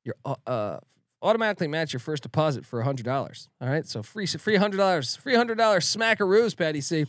your, 0.05 0.17
uh, 0.27 0.35
uh, 0.47 0.81
automatically 1.23 1.67
match 1.67 1.93
your 1.93 2.01
first 2.01 2.25
deposit 2.25 2.67
for 2.67 2.81
a 2.81 2.85
$100. 2.85 3.49
All 3.61 3.69
right. 3.69 3.87
So 3.87 4.03
free, 4.03 4.27
free 4.27 4.59
$100, 4.59 5.19
free 5.19 5.35
$100 5.35 5.57
smackaroos, 5.57 6.57
Patty 6.57 6.83
C. 6.83 7.07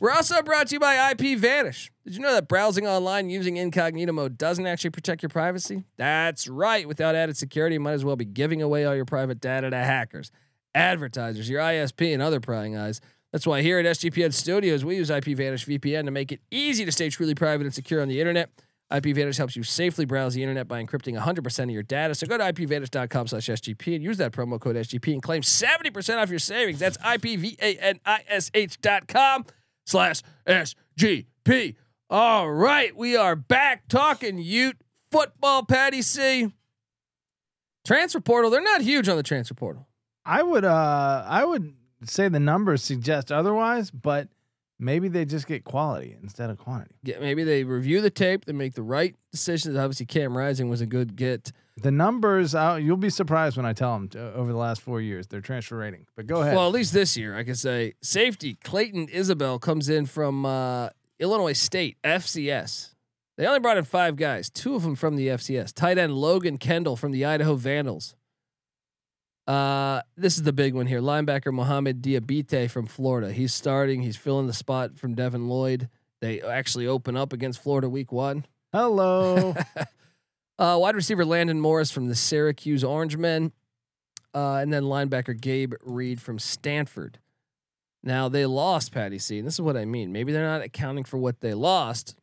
We're 0.00 0.12
also 0.12 0.42
brought 0.42 0.68
to 0.68 0.74
you 0.74 0.80
by 0.80 1.10
IP 1.10 1.38
Vanish. 1.38 1.90
Did 2.04 2.14
you 2.14 2.20
know 2.20 2.32
that 2.32 2.48
browsing 2.48 2.86
online 2.86 3.30
using 3.30 3.56
incognito 3.56 4.12
mode 4.12 4.38
doesn't 4.38 4.66
actually 4.66 4.90
protect 4.90 5.22
your 5.22 5.28
privacy? 5.30 5.84
That's 5.96 6.46
right. 6.46 6.86
Without 6.86 7.16
added 7.16 7.36
security, 7.36 7.74
you 7.74 7.80
might 7.80 7.94
as 7.94 8.04
well 8.04 8.14
be 8.14 8.24
giving 8.24 8.62
away 8.62 8.84
all 8.84 8.94
your 8.94 9.04
private 9.04 9.40
data 9.40 9.70
to 9.70 9.76
hackers, 9.76 10.30
advertisers, 10.74 11.50
your 11.50 11.60
ISP, 11.60 12.12
and 12.14 12.22
other 12.22 12.38
prying 12.38 12.76
eyes. 12.76 13.00
That's 13.32 13.46
why 13.46 13.60
here 13.60 13.80
at 13.80 13.84
SGPN 13.84 14.32
Studios, 14.32 14.84
we 14.84 14.96
use 14.96 15.10
IP 15.10 15.24
Vanish 15.36 15.66
VPN 15.66 16.04
to 16.04 16.12
make 16.12 16.30
it 16.32 16.40
easy 16.50 16.84
to 16.84 16.92
stay 16.92 17.10
truly 17.10 17.34
private 17.34 17.64
and 17.64 17.74
secure 17.74 18.00
on 18.00 18.08
the 18.08 18.20
internet. 18.20 18.50
IP 18.94 19.14
Vanish 19.16 19.36
helps 19.36 19.54
you 19.56 19.62
safely 19.64 20.06
browse 20.06 20.32
the 20.32 20.42
internet 20.42 20.66
by 20.68 20.82
encrypting 20.82 21.20
100% 21.20 21.64
of 21.64 21.70
your 21.70 21.82
data. 21.82 22.14
So 22.14 22.26
go 22.26 22.38
to 22.38 22.44
ipvanish.com 22.44 23.26
slash 23.26 23.46
SGP 23.48 23.96
and 23.96 24.02
use 24.02 24.16
that 24.18 24.32
promo 24.32 24.58
code 24.58 24.76
SGP 24.76 25.12
and 25.12 25.22
claim 25.22 25.42
70% 25.42 26.16
off 26.16 26.30
your 26.30 26.38
savings. 26.38 26.78
That's 26.78 26.96
IPVANISH.com 26.98 28.04
slash 29.88 30.22
SGP. 30.46 31.76
All 32.10 32.50
right, 32.50 32.94
we 32.96 33.16
are 33.16 33.36
back 33.36 33.88
talking 33.88 34.38
Ute 34.38 34.76
football, 35.10 35.64
Patty 35.64 36.02
C. 36.02 36.52
Transfer 37.86 38.20
portal, 38.20 38.50
they're 38.50 38.60
not 38.60 38.82
huge 38.82 39.08
on 39.08 39.16
the 39.16 39.22
transfer 39.22 39.54
portal. 39.54 39.88
I 40.24 40.42
would 40.42 40.64
uh 40.64 41.24
I 41.26 41.44
would 41.44 41.74
say 42.04 42.28
the 42.28 42.40
numbers 42.40 42.82
suggest 42.82 43.32
otherwise, 43.32 43.90
but 43.90 44.28
maybe 44.78 45.08
they 45.08 45.24
just 45.24 45.46
get 45.46 45.64
quality 45.64 46.16
instead 46.22 46.50
of 46.50 46.58
quantity. 46.58 46.94
Yeah, 47.02 47.18
maybe 47.18 47.44
they 47.44 47.64
review 47.64 48.02
the 48.02 48.10
tape, 48.10 48.44
they 48.44 48.52
make 48.52 48.74
the 48.74 48.82
right 48.82 49.16
decisions. 49.32 49.76
Obviously, 49.76 50.06
Cam 50.06 50.36
Rising 50.36 50.68
was 50.68 50.82
a 50.82 50.86
good 50.86 51.16
get. 51.16 51.50
The 51.82 51.90
numbers, 51.90 52.54
uh, 52.54 52.78
you'll 52.80 52.96
be 52.96 53.10
surprised 53.10 53.56
when 53.56 53.66
I 53.66 53.72
tell 53.72 53.92
them 53.94 54.08
to, 54.08 54.32
over 54.34 54.50
the 54.52 54.58
last 54.58 54.80
four 54.80 55.00
years 55.00 55.26
their 55.28 55.40
transfer 55.40 55.76
rating. 55.76 56.06
But 56.16 56.26
go 56.26 56.42
ahead. 56.42 56.56
Well, 56.56 56.66
at 56.66 56.72
least 56.72 56.92
this 56.92 57.16
year, 57.16 57.36
I 57.36 57.44
can 57.44 57.54
say 57.54 57.94
safety 58.02 58.54
Clayton 58.64 59.08
Isbell 59.08 59.60
comes 59.60 59.88
in 59.88 60.06
from 60.06 60.44
uh, 60.44 60.90
Illinois 61.18 61.52
State 61.52 61.96
FCS. 62.02 62.94
They 63.36 63.46
only 63.46 63.60
brought 63.60 63.78
in 63.78 63.84
five 63.84 64.16
guys, 64.16 64.50
two 64.50 64.74
of 64.74 64.82
them 64.82 64.96
from 64.96 65.14
the 65.14 65.28
FCS. 65.28 65.72
Tight 65.72 65.96
end 65.96 66.14
Logan 66.14 66.58
Kendall 66.58 66.96
from 66.96 67.12
the 67.12 67.24
Idaho 67.24 67.54
Vandals. 67.54 68.16
Uh, 69.46 70.02
this 70.16 70.36
is 70.36 70.42
the 70.42 70.52
big 70.52 70.74
one 70.74 70.86
here. 70.86 71.00
Linebacker 71.00 71.52
Mohamoud 71.52 72.02
Diabate 72.02 72.68
from 72.68 72.86
Florida. 72.86 73.32
He's 73.32 73.54
starting. 73.54 74.02
He's 74.02 74.16
filling 74.16 74.46
the 74.46 74.52
spot 74.52 74.98
from 74.98 75.14
Devin 75.14 75.48
Lloyd. 75.48 75.88
They 76.20 76.42
actually 76.42 76.86
open 76.86 77.16
up 77.16 77.32
against 77.32 77.62
Florida 77.62 77.88
week 77.88 78.10
one. 78.10 78.44
Hello. 78.72 79.54
Uh, 80.58 80.76
wide 80.80 80.96
receiver 80.96 81.24
Landon 81.24 81.60
Morris 81.60 81.90
from 81.90 82.08
the 82.08 82.14
Syracuse 82.14 82.82
Orangemen, 82.82 83.52
uh, 84.34 84.54
and 84.54 84.72
then 84.72 84.82
linebacker 84.84 85.38
Gabe 85.40 85.74
Reid 85.82 86.20
from 86.20 86.38
Stanford. 86.38 87.18
Now 88.02 88.28
they 88.28 88.46
lost 88.46 88.92
Patty 88.92 89.18
C, 89.18 89.38
and 89.38 89.46
this 89.46 89.54
is 89.54 89.60
what 89.60 89.76
I 89.76 89.84
mean. 89.84 90.12
Maybe 90.12 90.32
they're 90.32 90.44
not 90.44 90.62
accounting 90.62 91.04
for 91.04 91.18
what 91.18 91.40
they 91.40 91.54
lost. 91.54 92.16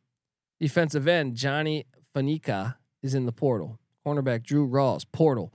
Defensive 0.60 1.08
end 1.08 1.36
Johnny 1.36 1.86
Fanica 2.14 2.76
is 3.02 3.14
in 3.14 3.26
the 3.26 3.32
portal. 3.32 3.78
Cornerback 4.06 4.42
Drew 4.42 4.68
Rawls 4.68 5.04
portal. 5.10 5.52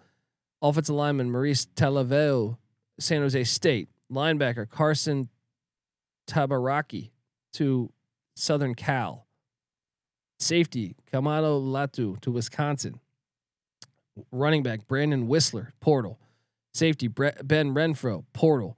Offensive 0.61 0.95
lineman 0.95 1.31
Maurice 1.31 1.67
Talaveo, 1.75 2.57
San 2.99 3.21
Jose 3.21 3.43
State. 3.45 3.89
Linebacker 4.11 4.69
Carson 4.69 5.29
Tabaracci 6.27 7.11
to 7.53 7.91
Southern 8.35 8.75
Cal. 8.75 9.25
Safety, 10.41 10.95
Kamado 11.13 11.61
Latu 11.61 12.19
to 12.21 12.31
Wisconsin. 12.31 12.99
Running 14.31 14.63
back, 14.63 14.87
Brandon 14.87 15.27
Whistler, 15.27 15.73
portal. 15.79 16.19
Safety, 16.73 17.07
Ben 17.07 17.73
Renfro, 17.73 18.25
portal. 18.33 18.77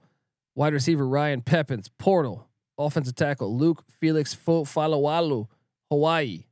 Wide 0.54 0.72
receiver, 0.72 1.06
Ryan 1.06 1.42
Peppins, 1.42 1.88
portal. 1.98 2.48
Offensive 2.78 3.14
tackle, 3.14 3.56
Luke 3.56 3.84
Felix 4.00 4.34
Falawalu, 4.34 5.48
Hawaii. 5.90 6.44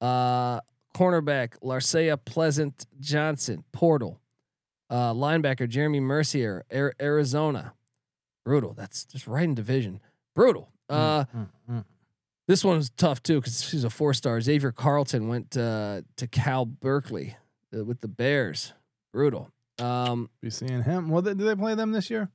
Uh, 0.00 0.60
cornerback, 0.94 1.58
Larcea 1.62 2.18
Pleasant 2.24 2.86
Johnson, 3.00 3.64
portal. 3.72 4.20
Uh, 4.88 5.12
linebacker, 5.12 5.68
Jeremy 5.68 6.00
Mercier, 6.00 6.64
Ar- 6.72 6.94
Arizona. 7.00 7.74
Brutal. 8.44 8.72
That's 8.74 9.04
just 9.04 9.26
right 9.26 9.44
in 9.44 9.54
division. 9.54 10.00
Brutal. 10.34 10.68
Uh, 10.88 11.24
Mm, 11.36 11.48
mm. 11.70 11.84
This 12.48 12.64
one 12.64 12.76
was 12.76 12.90
tough 12.90 13.22
too 13.22 13.40
because 13.40 13.62
she's 13.62 13.84
a 13.84 13.90
four 13.90 14.12
star. 14.14 14.40
Xavier 14.40 14.72
Carlton 14.72 15.28
went 15.28 15.56
uh, 15.56 16.02
to 16.16 16.26
Cal 16.26 16.64
Berkeley 16.64 17.36
uh, 17.76 17.84
with 17.84 18.00
the 18.00 18.08
Bears. 18.08 18.72
Brutal. 19.12 19.50
Um, 19.78 20.28
Be 20.42 20.50
seeing 20.50 20.82
him. 20.82 21.08
Well, 21.08 21.22
did 21.22 21.38
they 21.38 21.54
play 21.56 21.74
them 21.74 21.92
this 21.92 22.10
year? 22.10 22.28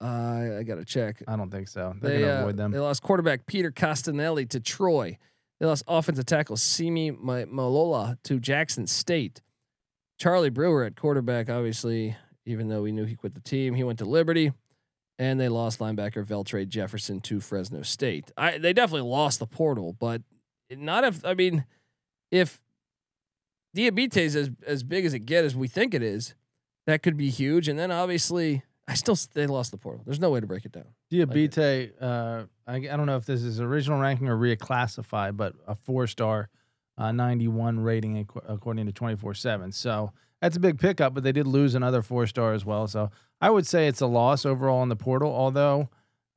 uh, 0.00 0.58
I 0.58 0.62
got 0.62 0.76
to 0.76 0.84
check. 0.84 1.22
I 1.26 1.36
don't 1.36 1.50
think 1.50 1.68
so. 1.68 1.94
They're 2.00 2.10
They, 2.12 2.20
gonna 2.20 2.32
uh, 2.32 2.40
avoid 2.42 2.56
them. 2.56 2.70
they 2.72 2.78
lost 2.78 3.02
quarterback 3.02 3.46
Peter 3.46 3.70
Castanelli 3.72 4.48
to 4.50 4.60
Troy. 4.60 5.18
They 5.60 5.66
lost 5.66 5.82
offensive 5.88 6.24
tackle 6.26 6.56
Simi 6.56 7.10
Malola 7.10 8.16
to 8.24 8.38
Jackson 8.38 8.86
State. 8.86 9.42
Charlie 10.18 10.50
Brewer 10.50 10.84
at 10.84 10.94
quarterback, 10.96 11.50
obviously, 11.50 12.16
even 12.46 12.68
though 12.68 12.82
we 12.82 12.92
knew 12.92 13.04
he 13.04 13.16
quit 13.16 13.34
the 13.34 13.40
team, 13.40 13.74
he 13.74 13.82
went 13.84 13.98
to 13.98 14.04
Liberty. 14.04 14.52
And 15.18 15.40
they 15.40 15.48
lost 15.48 15.80
linebacker 15.80 16.24
Veltrade 16.24 16.68
Jefferson 16.68 17.20
to 17.22 17.40
Fresno 17.40 17.82
State. 17.82 18.30
I 18.36 18.58
they 18.58 18.72
definitely 18.72 19.08
lost 19.08 19.40
the 19.40 19.46
portal, 19.46 19.96
but 19.98 20.22
not 20.70 21.04
if 21.04 21.24
I 21.24 21.34
mean, 21.34 21.64
if 22.30 22.60
Diabetes 23.74 24.34
is 24.34 24.48
as 24.48 24.50
as 24.66 24.82
big 24.82 25.04
as 25.04 25.14
it 25.14 25.20
get 25.20 25.44
as 25.44 25.54
we 25.56 25.68
think 25.68 25.94
it 25.94 26.02
is. 26.02 26.34
That 26.86 27.02
could 27.02 27.18
be 27.18 27.28
huge. 27.28 27.68
And 27.68 27.78
then 27.78 27.90
obviously, 27.90 28.62
I 28.86 28.94
still 28.94 29.16
they 29.34 29.46
lost 29.46 29.72
the 29.72 29.76
portal. 29.76 30.02
There's 30.06 30.20
no 30.20 30.30
way 30.30 30.40
to 30.40 30.46
break 30.46 30.64
it 30.64 30.72
down. 30.72 30.86
Diabate, 31.12 31.92
uh, 32.00 32.44
I, 32.66 32.76
I 32.76 32.96
don't 32.96 33.04
know 33.04 33.16
if 33.16 33.26
this 33.26 33.42
is 33.42 33.60
original 33.60 34.00
ranking 34.00 34.26
or 34.28 34.38
reclassified, 34.38 35.36
but 35.36 35.54
a 35.66 35.74
four 35.74 36.06
star, 36.06 36.48
uh, 36.96 37.12
91 37.12 37.80
rating 37.80 38.16
ac- 38.18 38.40
according 38.48 38.86
to 38.86 38.92
24 38.92 39.34
7. 39.34 39.70
So 39.72 40.12
that's 40.40 40.56
a 40.56 40.60
big 40.60 40.78
pickup, 40.78 41.14
but 41.14 41.22
they 41.24 41.32
did 41.32 41.46
lose 41.46 41.74
another 41.74 42.02
four 42.02 42.26
star 42.26 42.52
as 42.52 42.64
well. 42.64 42.86
So 42.86 43.10
I 43.40 43.50
would 43.50 43.66
say 43.66 43.88
it's 43.88 44.00
a 44.00 44.06
loss 44.06 44.46
overall 44.46 44.82
in 44.82 44.88
the 44.88 44.96
portal, 44.96 45.32
although 45.32 45.88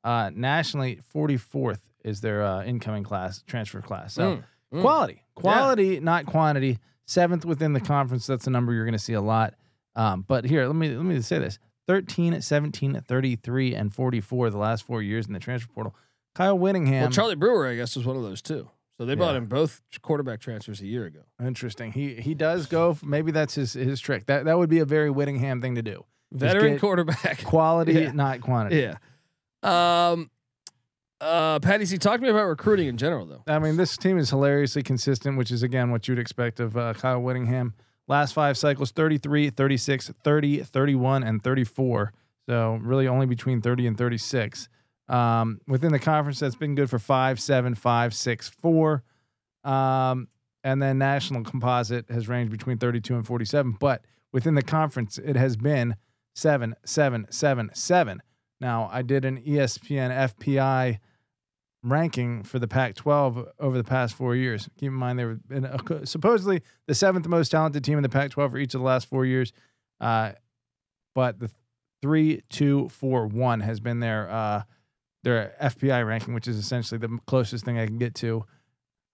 uh, 0.04 0.30
nationally, 0.34 1.00
44th 1.14 1.80
is 2.04 2.20
their 2.20 2.42
uh, 2.44 2.64
incoming 2.64 3.04
class, 3.04 3.42
transfer 3.46 3.80
class. 3.80 4.14
So 4.14 4.22
Mm, 4.22 4.44
mm. 4.74 4.80
quality, 4.80 5.22
quality, 5.34 6.00
not 6.00 6.26
quantity. 6.26 6.78
Seventh 7.04 7.44
within 7.44 7.72
the 7.72 7.80
conference. 7.80 8.26
That's 8.26 8.46
a 8.46 8.50
number 8.50 8.72
you're 8.72 8.84
going 8.84 8.92
to 8.92 8.98
see 8.98 9.12
a 9.12 9.20
lot. 9.20 9.54
Um, 9.94 10.24
but 10.26 10.44
here, 10.44 10.66
let 10.66 10.76
me 10.76 10.88
let 10.96 11.04
me 11.04 11.20
say 11.20 11.38
this: 11.38 11.58
13, 11.88 12.40
17, 12.40 13.02
33, 13.06 13.74
and 13.74 13.92
44 13.92 14.50
the 14.50 14.56
last 14.56 14.84
four 14.84 15.02
years 15.02 15.26
in 15.26 15.32
the 15.32 15.40
transfer 15.40 15.68
portal. 15.72 15.94
Kyle 16.34 16.58
Whittingham. 16.58 17.02
Well, 17.02 17.10
Charlie 17.10 17.34
Brewer, 17.34 17.68
I 17.68 17.74
guess, 17.74 17.96
was 17.96 18.06
one 18.06 18.16
of 18.16 18.22
those 18.22 18.40
too. 18.40 18.70
So 19.02 19.06
they 19.06 19.16
bought 19.16 19.32
Yeah. 19.32 19.38
him 19.38 19.46
both 19.46 19.82
quarterback 20.00 20.38
transfers 20.40 20.80
a 20.80 20.86
year 20.86 21.06
ago. 21.06 21.22
interesting. 21.44 21.90
He 21.90 22.14
he 22.14 22.34
does 22.36 22.66
go. 22.66 22.96
Maybe 23.02 23.32
that's 23.32 23.56
his 23.56 23.72
his 23.72 23.98
trick. 24.00 24.26
That 24.26 24.44
that 24.44 24.56
would 24.56 24.70
be 24.70 24.78
a 24.78 24.84
very 24.84 25.10
Whittingham 25.10 25.60
thing 25.60 25.74
to 25.74 25.82
do. 25.82 26.04
Veteran 26.30 26.78
quarterback. 26.78 27.42
Quality, 27.44 27.94
Yeah. 27.94 28.12
not 28.12 28.40
quantity. 28.40 28.76
Yeah. 28.76 28.98
Um. 29.64 30.30
Uh, 31.20 31.58
Patty 31.58 31.84
C, 31.84 31.98
talk 31.98 32.16
to 32.20 32.22
me 32.22 32.28
about 32.30 32.44
recruiting 32.46 32.86
in 32.86 32.96
general, 32.96 33.26
though. 33.26 33.42
I 33.48 33.58
mean, 33.58 33.76
this 33.76 33.96
team 33.96 34.18
is 34.18 34.30
hilariously 34.30 34.84
consistent, 34.84 35.36
which 35.36 35.50
is 35.50 35.64
again 35.64 35.90
what 35.90 36.06
you'd 36.06 36.18
expect 36.20 36.60
of 36.60 36.76
uh, 36.76 36.94
Kyle 36.94 37.20
Whittingham. 37.20 37.74
Last 38.06 38.32
five 38.34 38.56
cycles 38.56 38.92
33, 38.92 39.50
36, 39.50 40.12
30, 40.22 40.62
31, 40.62 41.24
and 41.24 41.42
34. 41.42 42.12
So, 42.48 42.78
really 42.82 43.08
only 43.08 43.26
between 43.26 43.60
30 43.60 43.86
and 43.88 43.98
36. 43.98 44.68
Um, 45.08 45.60
within 45.66 45.92
the 45.92 45.98
conference, 45.98 46.40
that's 46.40 46.56
been 46.56 46.74
good 46.74 46.88
for 46.88 46.98
five, 46.98 47.40
seven, 47.40 47.74
five, 47.74 48.14
six, 48.14 48.48
four. 48.48 49.02
Um, 49.64 50.28
and 50.64 50.80
then 50.80 50.98
national 50.98 51.44
composite 51.44 52.10
has 52.10 52.28
ranged 52.28 52.52
between 52.52 52.78
32 52.78 53.16
and 53.16 53.26
47. 53.26 53.76
But 53.80 54.04
within 54.32 54.54
the 54.54 54.62
conference, 54.62 55.18
it 55.18 55.36
has 55.36 55.56
been 55.56 55.96
seven, 56.34 56.74
seven, 56.84 57.26
seven, 57.30 57.70
seven. 57.74 58.22
Now, 58.60 58.88
I 58.92 59.02
did 59.02 59.24
an 59.24 59.42
ESPN 59.42 60.30
FPI 60.38 60.98
ranking 61.82 62.44
for 62.44 62.58
the 62.58 62.68
Pac-12 62.68 63.48
over 63.58 63.76
the 63.76 63.84
past 63.84 64.14
four 64.14 64.36
years. 64.36 64.68
Keep 64.78 64.88
in 64.88 64.94
mind 64.94 65.18
they 65.18 65.24
were 65.24 65.40
a, 65.50 66.06
supposedly 66.06 66.62
the 66.86 66.94
seventh 66.94 67.26
most 67.26 67.50
talented 67.50 67.82
team 67.82 67.98
in 67.98 68.02
the 68.02 68.08
Pac-12 68.08 68.50
for 68.52 68.58
each 68.58 68.74
of 68.74 68.80
the 68.80 68.86
last 68.86 69.08
four 69.08 69.26
years, 69.26 69.52
uh, 70.00 70.32
but 71.14 71.40
the 71.40 71.50
three, 72.00 72.42
two, 72.50 72.88
four, 72.88 73.26
one 73.26 73.60
has 73.60 73.80
been 73.80 74.00
their 74.00 74.30
uh, 74.30 74.62
their 75.24 75.54
FPI 75.60 76.06
ranking, 76.06 76.34
which 76.34 76.48
is 76.48 76.56
essentially 76.58 76.98
the 76.98 77.18
closest 77.26 77.64
thing 77.64 77.78
I 77.78 77.86
can 77.86 77.98
get 77.98 78.14
to 78.16 78.44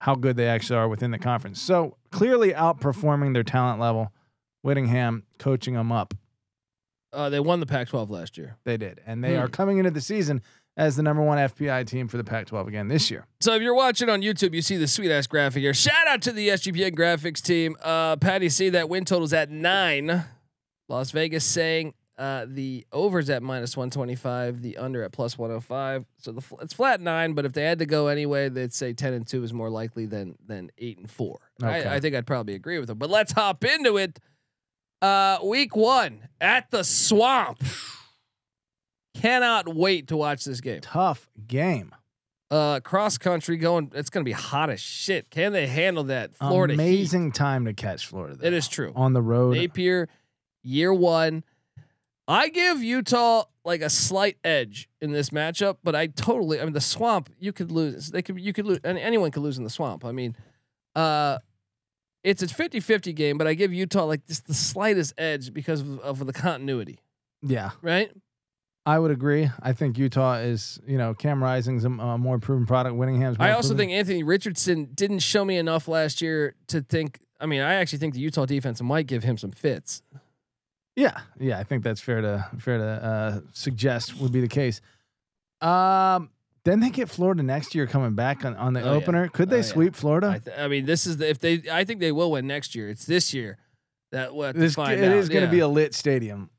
how 0.01 0.15
good 0.15 0.37
they 0.37 0.47
actually 0.47 0.77
are 0.77 0.87
within 0.87 1.11
the 1.11 1.19
conference. 1.19 1.61
So 1.61 1.97
clearly 2.11 2.53
outperforming 2.53 3.33
their 3.33 3.43
talent 3.43 3.79
level. 3.81 4.11
Whittingham 4.61 5.23
coaching 5.37 5.73
them 5.73 5.91
up. 5.91 6.13
Uh, 7.13 7.29
they 7.29 7.39
won 7.39 7.59
the 7.59 7.65
Pac-12 7.65 8.09
last 8.09 8.37
year. 8.37 8.57
They 8.65 8.77
did, 8.77 9.01
and 9.05 9.23
they 9.23 9.35
Hmm. 9.35 9.41
are 9.41 9.47
coming 9.47 9.77
into 9.77 9.89
the 9.91 10.01
season 10.01 10.41
as 10.77 10.95
the 10.95 11.03
number 11.03 11.23
one 11.23 11.37
FPI 11.37 11.83
team 11.85 12.07
for 12.07 12.17
the 12.17 12.23
Pac-12 12.23 12.67
again 12.67 12.87
this 12.87 13.09
year. 13.09 13.25
So 13.41 13.53
if 13.55 13.61
you're 13.61 13.73
watching 13.75 14.09
on 14.09 14.21
YouTube, 14.21 14.53
you 14.53 14.61
see 14.61 14.77
the 14.77 14.87
sweet 14.87 15.11
ass 15.11 15.27
graphic 15.27 15.61
here. 15.61 15.73
Shout 15.73 16.07
out 16.07 16.21
to 16.23 16.31
the 16.31 16.49
SGPN 16.49 16.91
graphics 16.95 17.41
team. 17.41 17.75
Uh, 17.81 18.15
Patty 18.17 18.49
C, 18.49 18.69
that 18.69 18.89
win 18.89 19.05
total's 19.05 19.33
at 19.33 19.49
nine. 19.49 20.25
Las 20.87 21.11
Vegas 21.11 21.43
saying 21.45 21.93
uh, 22.19 22.45
the 22.49 22.85
overs 22.91 23.29
at 23.29 23.41
minus 23.41 23.77
125, 23.77 24.61
the 24.61 24.75
under 24.75 25.03
at 25.03 25.13
plus 25.13 25.37
105. 25.37 26.05
So 26.17 26.33
the 26.33 26.41
it's 26.61 26.73
flat 26.73 26.99
nine, 26.99 27.31
but 27.31 27.45
if 27.45 27.53
they 27.53 27.63
had 27.63 27.79
to 27.79 27.85
go 27.85 28.07
anyway, 28.07 28.49
they'd 28.49 28.73
say 28.73 28.91
10 28.91 29.13
and 29.13 29.25
two 29.25 29.41
is 29.41 29.53
more 29.53 29.69
likely 29.69 30.05
than 30.05 30.35
than 30.45 30.69
eight 30.77 30.97
and 30.97 31.09
four. 31.09 31.39
Okay. 31.63 31.87
I, 31.87 31.95
I 31.95 31.99
think 32.01 32.15
I'd 32.15 32.27
probably 32.27 32.55
agree 32.55 32.77
with 32.77 32.89
them. 32.89 32.97
But 32.97 33.09
let's 33.09 33.31
hop 33.31 33.63
into 33.63 33.95
it. 33.95 34.19
Uh, 35.01 35.39
week 35.45 35.77
one 35.77 36.27
at 36.41 36.69
the 36.71 36.83
swamp. 36.83 37.63
Cannot 39.15 39.73
wait 39.73 40.09
to 40.09 40.17
watch 40.17 40.43
this 40.43 40.59
game 40.61 40.81
Tough 40.81 41.29
game. 41.47 41.95
uh 42.51 42.79
cross 42.81 43.17
country 43.17 43.57
going 43.57 43.91
it's 43.95 44.09
going 44.09 44.23
to 44.23 44.25
be 44.25 44.33
hot 44.33 44.69
as 44.69 44.79
shit 44.79 45.29
can 45.29 45.51
they 45.51 45.67
handle 45.67 46.05
that 46.05 46.35
florida 46.37 46.73
heat? 46.73 46.79
Amazing 46.79 47.31
time 47.31 47.65
to 47.65 47.73
catch 47.73 48.07
Florida. 48.07 48.35
Though, 48.35 48.47
it 48.47 48.53
is 48.53 48.67
true 48.67 48.91
on 48.95 49.13
the 49.13 49.21
road. 49.21 49.55
napier 49.55 50.07
year 50.63 50.93
one 50.93 51.43
i 52.29 52.47
give 52.47 52.81
utah 52.81 53.43
like 53.65 53.81
a 53.81 53.89
slight 53.89 54.37
edge 54.43 54.87
in 55.01 55.11
this 55.11 55.31
matchup 55.31 55.77
but 55.83 55.95
i 55.95 56.07
totally 56.07 56.61
i 56.61 56.63
mean 56.63 56.73
the 56.73 56.79
swamp 56.79 57.29
you 57.39 57.51
could 57.51 57.71
lose 57.71 58.11
they 58.11 58.21
could 58.21 58.39
you 58.39 58.53
could 58.53 58.65
lose 58.65 58.79
and 58.83 58.97
anyone 58.97 59.31
could 59.31 59.43
lose 59.43 59.57
in 59.57 59.65
the 59.65 59.69
swamp 59.69 60.05
i 60.05 60.11
mean 60.13 60.35
uh 60.95 61.37
it's 62.23 62.41
a 62.41 62.47
50-50 62.47 63.13
game 63.13 63.37
but 63.37 63.47
i 63.47 63.53
give 63.53 63.73
utah 63.73 64.05
like 64.05 64.25
just 64.27 64.47
the 64.47 64.53
slightest 64.53 65.13
edge 65.17 65.53
because 65.53 65.81
of, 65.81 65.99
of 65.99 66.25
the 66.25 66.33
continuity 66.33 66.99
Yeah, 67.41 67.71
right 67.81 68.11
I 68.85 68.97
would 68.97 69.11
agree. 69.11 69.51
I 69.61 69.73
think 69.73 69.99
Utah 69.99 70.37
is, 70.37 70.79
you 70.87 70.97
know, 70.97 71.13
Cam 71.13 71.43
Rising's 71.43 71.85
a 71.85 71.89
uh, 71.89 72.17
more 72.17 72.39
proven 72.39 72.65
product. 72.65 72.95
Whittingham's. 72.95 73.37
More 73.37 73.47
I 73.47 73.51
also 73.51 73.69
proven. 73.69 73.77
think 73.77 73.91
Anthony 73.91 74.23
Richardson 74.23 74.89
didn't 74.95 75.19
show 75.19 75.45
me 75.45 75.57
enough 75.57 75.87
last 75.87 76.23
year 76.23 76.55
to 76.67 76.81
think. 76.81 77.19
I 77.39 77.45
mean, 77.45 77.61
I 77.61 77.75
actually 77.75 77.99
think 77.99 78.15
the 78.15 78.19
Utah 78.19 78.45
defense 78.45 78.81
might 78.81 79.05
give 79.05 79.23
him 79.23 79.37
some 79.37 79.51
fits. 79.51 80.01
Yeah, 80.95 81.17
yeah. 81.39 81.57
I 81.59 81.63
think 81.63 81.83
that's 81.83 82.01
fair 82.01 82.21
to 82.21 82.45
fair 82.59 82.77
to 82.77 82.83
uh, 82.83 83.39
suggest 83.53 84.17
would 84.19 84.31
be 84.31 84.41
the 84.41 84.47
case. 84.47 84.81
Um, 85.61 86.29
then 86.65 86.79
they 86.81 86.89
get 86.89 87.09
Florida 87.09 87.41
next 87.43 87.73
year 87.73 87.87
coming 87.87 88.15
back 88.15 88.43
on, 88.43 88.55
on 88.55 88.73
the 88.73 88.81
Oh, 88.81 88.85
yeah. 88.91 88.97
opener. 88.97 89.27
Could 89.29 89.49
they 89.49 89.57
Oh, 89.57 89.59
yeah. 89.59 89.63
sweep 89.65 89.95
Florida? 89.95 90.27
I, 90.35 90.39
th- 90.39 90.57
I 90.57 90.67
mean, 90.67 90.85
this 90.85 91.07
is 91.07 91.17
the, 91.17 91.29
if 91.29 91.39
they. 91.39 91.63
I 91.71 91.83
think 91.85 91.99
they 92.01 92.11
will 92.11 92.31
win 92.31 92.47
next 92.47 92.75
year. 92.75 92.89
It's 92.89 93.05
this 93.05 93.33
year 93.33 93.57
that 94.11 94.33
what 94.33 94.55
this 94.55 94.75
find 94.75 94.99
it 94.99 95.11
is 95.11 95.29
going 95.29 95.41
to 95.41 95.47
yeah. 95.47 95.51
be 95.51 95.59
a 95.59 95.67
lit 95.67 95.93
stadium. 95.93 96.49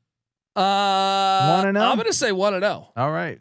uh 0.55 1.55
One 1.57 1.67
and 1.69 1.77
oh? 1.77 1.81
I'm 1.81 1.97
gonna 1.97 2.11
say 2.13 2.31
one 2.31 2.53
and 2.55 2.63
zero. 2.63 2.89
All 2.95 3.11
right. 3.11 3.39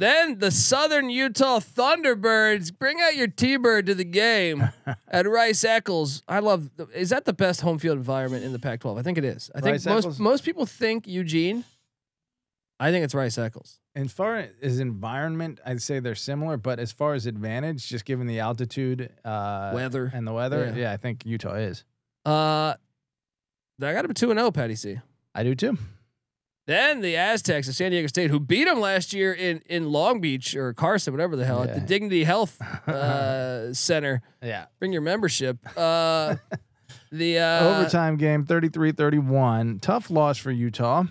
Then 0.00 0.38
the 0.38 0.50
Southern 0.50 1.10
Utah 1.10 1.60
Thunderbirds 1.60 2.72
bring 2.76 3.02
out 3.02 3.16
your 3.16 3.26
T-bird 3.26 3.84
to 3.84 3.94
the 3.94 4.02
game 4.04 4.70
at 5.08 5.28
Rice 5.28 5.62
Eccles. 5.62 6.22
I 6.26 6.38
love. 6.38 6.70
The, 6.76 6.86
is 6.94 7.10
that 7.10 7.26
the 7.26 7.34
best 7.34 7.60
home 7.60 7.78
field 7.78 7.98
environment 7.98 8.42
in 8.42 8.52
the 8.52 8.58
Pac-12? 8.58 8.98
I 8.98 9.02
think 9.02 9.18
it 9.18 9.24
is. 9.26 9.50
I 9.54 9.60
think 9.60 9.72
Rice 9.74 9.84
most 9.84 10.04
Eccles? 10.04 10.18
most 10.18 10.44
people 10.44 10.64
think 10.64 11.06
Eugene. 11.06 11.64
I 12.80 12.90
think 12.90 13.04
it's 13.04 13.14
Rice 13.14 13.36
Eccles. 13.36 13.78
As 13.94 14.10
far 14.10 14.46
as 14.62 14.80
environment, 14.80 15.60
I'd 15.66 15.82
say 15.82 16.00
they're 16.00 16.14
similar, 16.14 16.56
but 16.56 16.78
as 16.78 16.92
far 16.92 17.12
as 17.12 17.26
advantage, 17.26 17.86
just 17.86 18.06
given 18.06 18.26
the 18.26 18.40
altitude, 18.40 19.10
uh, 19.22 19.72
Weather. 19.74 20.10
and 20.14 20.26
the 20.26 20.32
weather, 20.32 20.72
Yeah. 20.74 20.82
yeah. 20.82 20.92
I 20.92 20.96
think 20.96 21.26
Utah 21.26 21.56
is. 21.56 21.84
Uh, 22.24 22.72
I 23.82 23.92
got 23.92 24.06
him 24.06 24.14
two 24.14 24.30
and 24.30 24.40
zero, 24.40 24.50
Patty 24.50 24.76
C. 24.76 24.98
I 25.34 25.42
do 25.42 25.54
too. 25.54 25.76
Then 26.70 27.00
the 27.00 27.16
Aztecs 27.16 27.66
of 27.66 27.74
San 27.74 27.90
Diego 27.90 28.06
State, 28.06 28.30
who 28.30 28.38
beat 28.38 28.66
them 28.66 28.78
last 28.78 29.12
year 29.12 29.32
in 29.32 29.60
in 29.66 29.90
Long 29.90 30.20
Beach 30.20 30.54
or 30.54 30.72
Carson, 30.72 31.12
whatever 31.12 31.34
the 31.34 31.44
hell, 31.44 31.64
at 31.64 31.74
the 31.74 31.80
Dignity 31.80 32.22
Health 32.22 32.62
uh, 32.88 33.74
Center. 33.74 34.22
Yeah. 34.40 34.66
Bring 34.78 34.92
your 34.92 35.02
membership. 35.02 35.58
Uh, 35.76 36.36
the 37.10 37.40
uh, 37.40 37.80
Overtime 37.80 38.16
game, 38.18 38.44
33-31. 38.44 39.80
Tough 39.80 40.10
loss 40.12 40.38
for 40.38 40.52
Utah. 40.52 41.06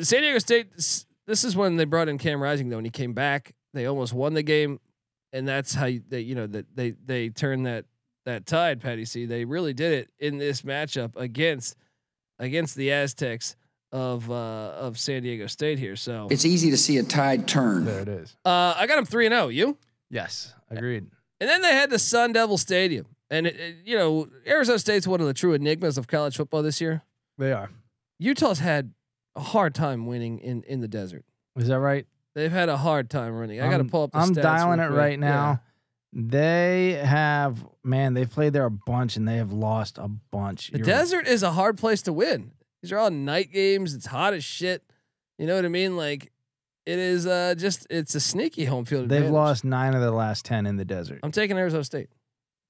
San 0.00 0.22
Diego 0.22 0.38
State. 0.38 0.74
This 0.74 1.44
is 1.44 1.54
when 1.54 1.76
they 1.76 1.84
brought 1.84 2.08
in 2.08 2.16
Cam 2.16 2.42
Rising 2.42 2.70
though, 2.70 2.78
and 2.78 2.86
he 2.86 2.90
came 2.90 3.12
back. 3.12 3.54
They 3.74 3.84
almost 3.84 4.14
won 4.14 4.32
the 4.32 4.42
game, 4.42 4.80
and 5.34 5.46
that's 5.46 5.74
how 5.74 5.84
you, 5.84 6.02
they 6.08 6.20
you 6.20 6.34
know 6.34 6.46
that 6.46 6.64
they 6.74 6.92
they 6.92 7.28
turned 7.28 7.66
that 7.66 7.84
that 8.24 8.46
tide. 8.46 8.80
Patty 8.80 9.04
C. 9.04 9.26
They 9.26 9.44
really 9.44 9.74
did 9.74 9.92
it 9.92 10.08
in 10.18 10.38
this 10.38 10.62
matchup 10.62 11.14
against 11.14 11.76
against 12.38 12.74
the 12.74 12.90
Aztecs 12.90 13.54
of 13.92 14.30
uh, 14.30 14.34
of 14.34 14.98
San 14.98 15.22
Diego 15.22 15.46
State 15.46 15.78
here. 15.78 15.96
So 15.96 16.28
It's 16.30 16.44
easy 16.44 16.70
to 16.70 16.76
see 16.76 16.98
a 16.98 17.02
tide 17.02 17.46
turn. 17.48 17.84
There 17.84 18.00
it 18.00 18.08
is. 18.08 18.36
uh, 18.44 18.74
I 18.76 18.86
got 18.86 18.96
them 18.96 19.04
three 19.06 19.26
and 19.26 19.32
zero. 19.32 19.48
You. 19.48 19.76
Yes, 20.10 20.54
agreed. 20.70 21.06
And 21.40 21.48
then 21.48 21.62
they 21.62 21.72
had 21.72 21.90
the 21.90 21.98
Sun 21.98 22.32
Devil 22.32 22.58
Stadium. 22.58 23.06
And, 23.30 23.46
it, 23.46 23.56
it- 23.60 23.76
you 23.84 23.96
know, 23.96 24.28
Arizona 24.46 24.78
State's 24.78 25.06
one 25.06 25.20
of 25.20 25.26
the 25.26 25.34
true 25.34 25.52
enigmas 25.52 25.98
of 25.98 26.06
college 26.08 26.36
football 26.36 26.62
this 26.62 26.80
year. 26.80 27.02
They 27.36 27.52
are. 27.52 27.70
Utah's 28.18 28.58
had 28.58 28.92
a 29.36 29.40
hard 29.40 29.74
time 29.74 30.06
winning 30.06 30.38
in, 30.40 30.62
in 30.64 30.80
the 30.80 30.88
desert. 30.88 31.24
Is 31.56 31.68
that 31.68 31.78
right? 31.78 32.06
They've 32.34 32.50
had 32.50 32.68
a 32.68 32.76
hard 32.76 33.10
time 33.10 33.34
running. 33.36 33.60
I 33.60 33.64
got 33.64 33.76
to 33.78 33.84
I'm- 33.84 33.88
pull 33.90 34.02
up 34.04 34.12
the 34.12 34.18
I'm 34.18 34.30
stats 34.34 34.42
dialing 34.42 34.78
real 34.80 34.88
it 34.88 34.90
quick. 34.92 34.98
right 34.98 35.18
now. 35.18 35.60
They 36.12 36.92
have 37.04 37.64
man, 37.84 38.14
they've 38.14 38.30
played 38.30 38.52
there 38.54 38.64
a 38.64 38.70
bunch 38.70 39.16
and 39.16 39.28
they 39.28 39.36
have 39.36 39.52
lost 39.52 39.98
a 39.98 40.08
bunch. 40.08 40.70
The 40.70 40.78
You're- 40.78 40.86
desert 40.90 41.26
is 41.28 41.42
a 41.42 41.52
hard 41.52 41.76
place 41.78 42.02
to 42.02 42.12
win. 42.12 42.52
These 42.82 42.92
are 42.92 42.98
all 42.98 43.10
night 43.10 43.52
games. 43.52 43.94
It's 43.94 44.06
hot 44.06 44.34
as 44.34 44.44
shit. 44.44 44.82
You 45.38 45.46
know 45.46 45.56
what 45.56 45.64
I 45.64 45.68
mean? 45.68 45.96
Like, 45.96 46.32
it 46.86 46.98
is 46.98 47.26
uh, 47.26 47.54
just, 47.56 47.86
it's 47.90 48.14
a 48.14 48.20
sneaky 48.20 48.64
home 48.64 48.84
field 48.84 49.08
They've 49.08 49.18
advantage. 49.18 49.34
lost 49.34 49.64
nine 49.64 49.94
of 49.94 50.00
the 50.00 50.10
last 50.10 50.44
ten 50.44 50.66
in 50.66 50.76
the 50.76 50.84
desert. 50.84 51.20
I'm 51.22 51.32
taking 51.32 51.56
Arizona 51.58 51.84
State. 51.84 52.08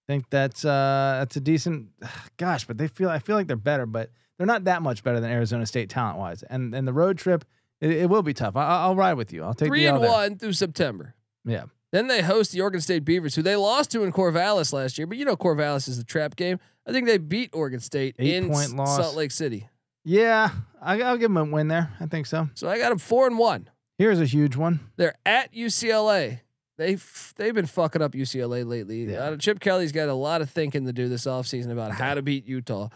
I 0.08 0.12
think 0.12 0.24
that's 0.30 0.64
uh 0.64 1.16
that's 1.20 1.36
a 1.36 1.40
decent. 1.40 1.88
Gosh, 2.38 2.64
but 2.64 2.78
they 2.78 2.88
feel 2.88 3.10
I 3.10 3.18
feel 3.18 3.36
like 3.36 3.46
they're 3.46 3.56
better, 3.56 3.84
but 3.86 4.10
they're 4.38 4.46
not 4.46 4.64
that 4.64 4.80
much 4.80 5.04
better 5.04 5.20
than 5.20 5.30
Arizona 5.30 5.66
State 5.66 5.90
talent 5.90 6.18
wise. 6.18 6.42
And 6.42 6.74
and 6.74 6.88
the 6.88 6.92
road 6.94 7.18
trip, 7.18 7.44
it, 7.82 7.90
it 7.90 8.08
will 8.10 8.22
be 8.22 8.32
tough. 8.32 8.56
I, 8.56 8.64
I'll 8.84 8.96
ride 8.96 9.14
with 9.14 9.32
you. 9.32 9.44
I'll 9.44 9.52
take 9.54 9.68
Three 9.68 9.84
the 9.84 9.94
and 9.94 10.00
one 10.02 10.38
through 10.38 10.54
September. 10.54 11.14
Yeah. 11.44 11.64
Then 11.92 12.06
they 12.06 12.22
host 12.22 12.52
the 12.52 12.60
Oregon 12.60 12.80
State 12.80 13.04
Beavers, 13.04 13.34
who 13.34 13.42
they 13.42 13.56
lost 13.56 13.90
to 13.92 14.02
in 14.02 14.12
Corvallis 14.12 14.72
last 14.72 14.98
year. 14.98 15.06
But 15.06 15.16
you 15.18 15.24
know 15.24 15.36
Corvallis 15.36 15.88
is 15.88 15.98
a 15.98 16.04
trap 16.04 16.36
game. 16.36 16.58
I 16.86 16.92
think 16.92 17.06
they 17.06 17.18
beat 17.18 17.50
Oregon 17.52 17.80
State 17.80 18.16
Eight 18.18 18.34
in 18.34 18.48
point 18.48 18.64
S- 18.64 18.72
loss. 18.72 18.96
Salt 18.96 19.14
Lake 19.16 19.30
City. 19.30 19.68
Yeah, 20.08 20.48
I, 20.80 21.02
I'll 21.02 21.18
give 21.18 21.30
them 21.30 21.36
a 21.36 21.44
win 21.44 21.68
there. 21.68 21.90
I 22.00 22.06
think 22.06 22.24
so. 22.24 22.48
So 22.54 22.66
I 22.66 22.78
got 22.78 22.88
them 22.88 22.98
four 22.98 23.26
and 23.26 23.36
one. 23.36 23.68
Here's 23.98 24.18
a 24.20 24.24
huge 24.24 24.56
one. 24.56 24.80
They're 24.96 25.14
at 25.26 25.52
UCLA. 25.52 26.40
They 26.78 26.94
f- 26.94 27.34
they've 27.36 27.54
been 27.54 27.66
fucking 27.66 28.00
up 28.00 28.12
UCLA 28.12 28.66
lately. 28.66 29.04
Yeah. 29.04 29.18
Uh, 29.18 29.36
Chip 29.36 29.60
Kelly's 29.60 29.92
got 29.92 30.08
a 30.08 30.14
lot 30.14 30.40
of 30.40 30.48
thinking 30.48 30.86
to 30.86 30.94
do 30.94 31.10
this 31.10 31.26
offseason 31.26 31.70
about 31.72 31.90
how 31.92 32.14
to 32.14 32.22
beat 32.22 32.46
Utah. 32.46 32.88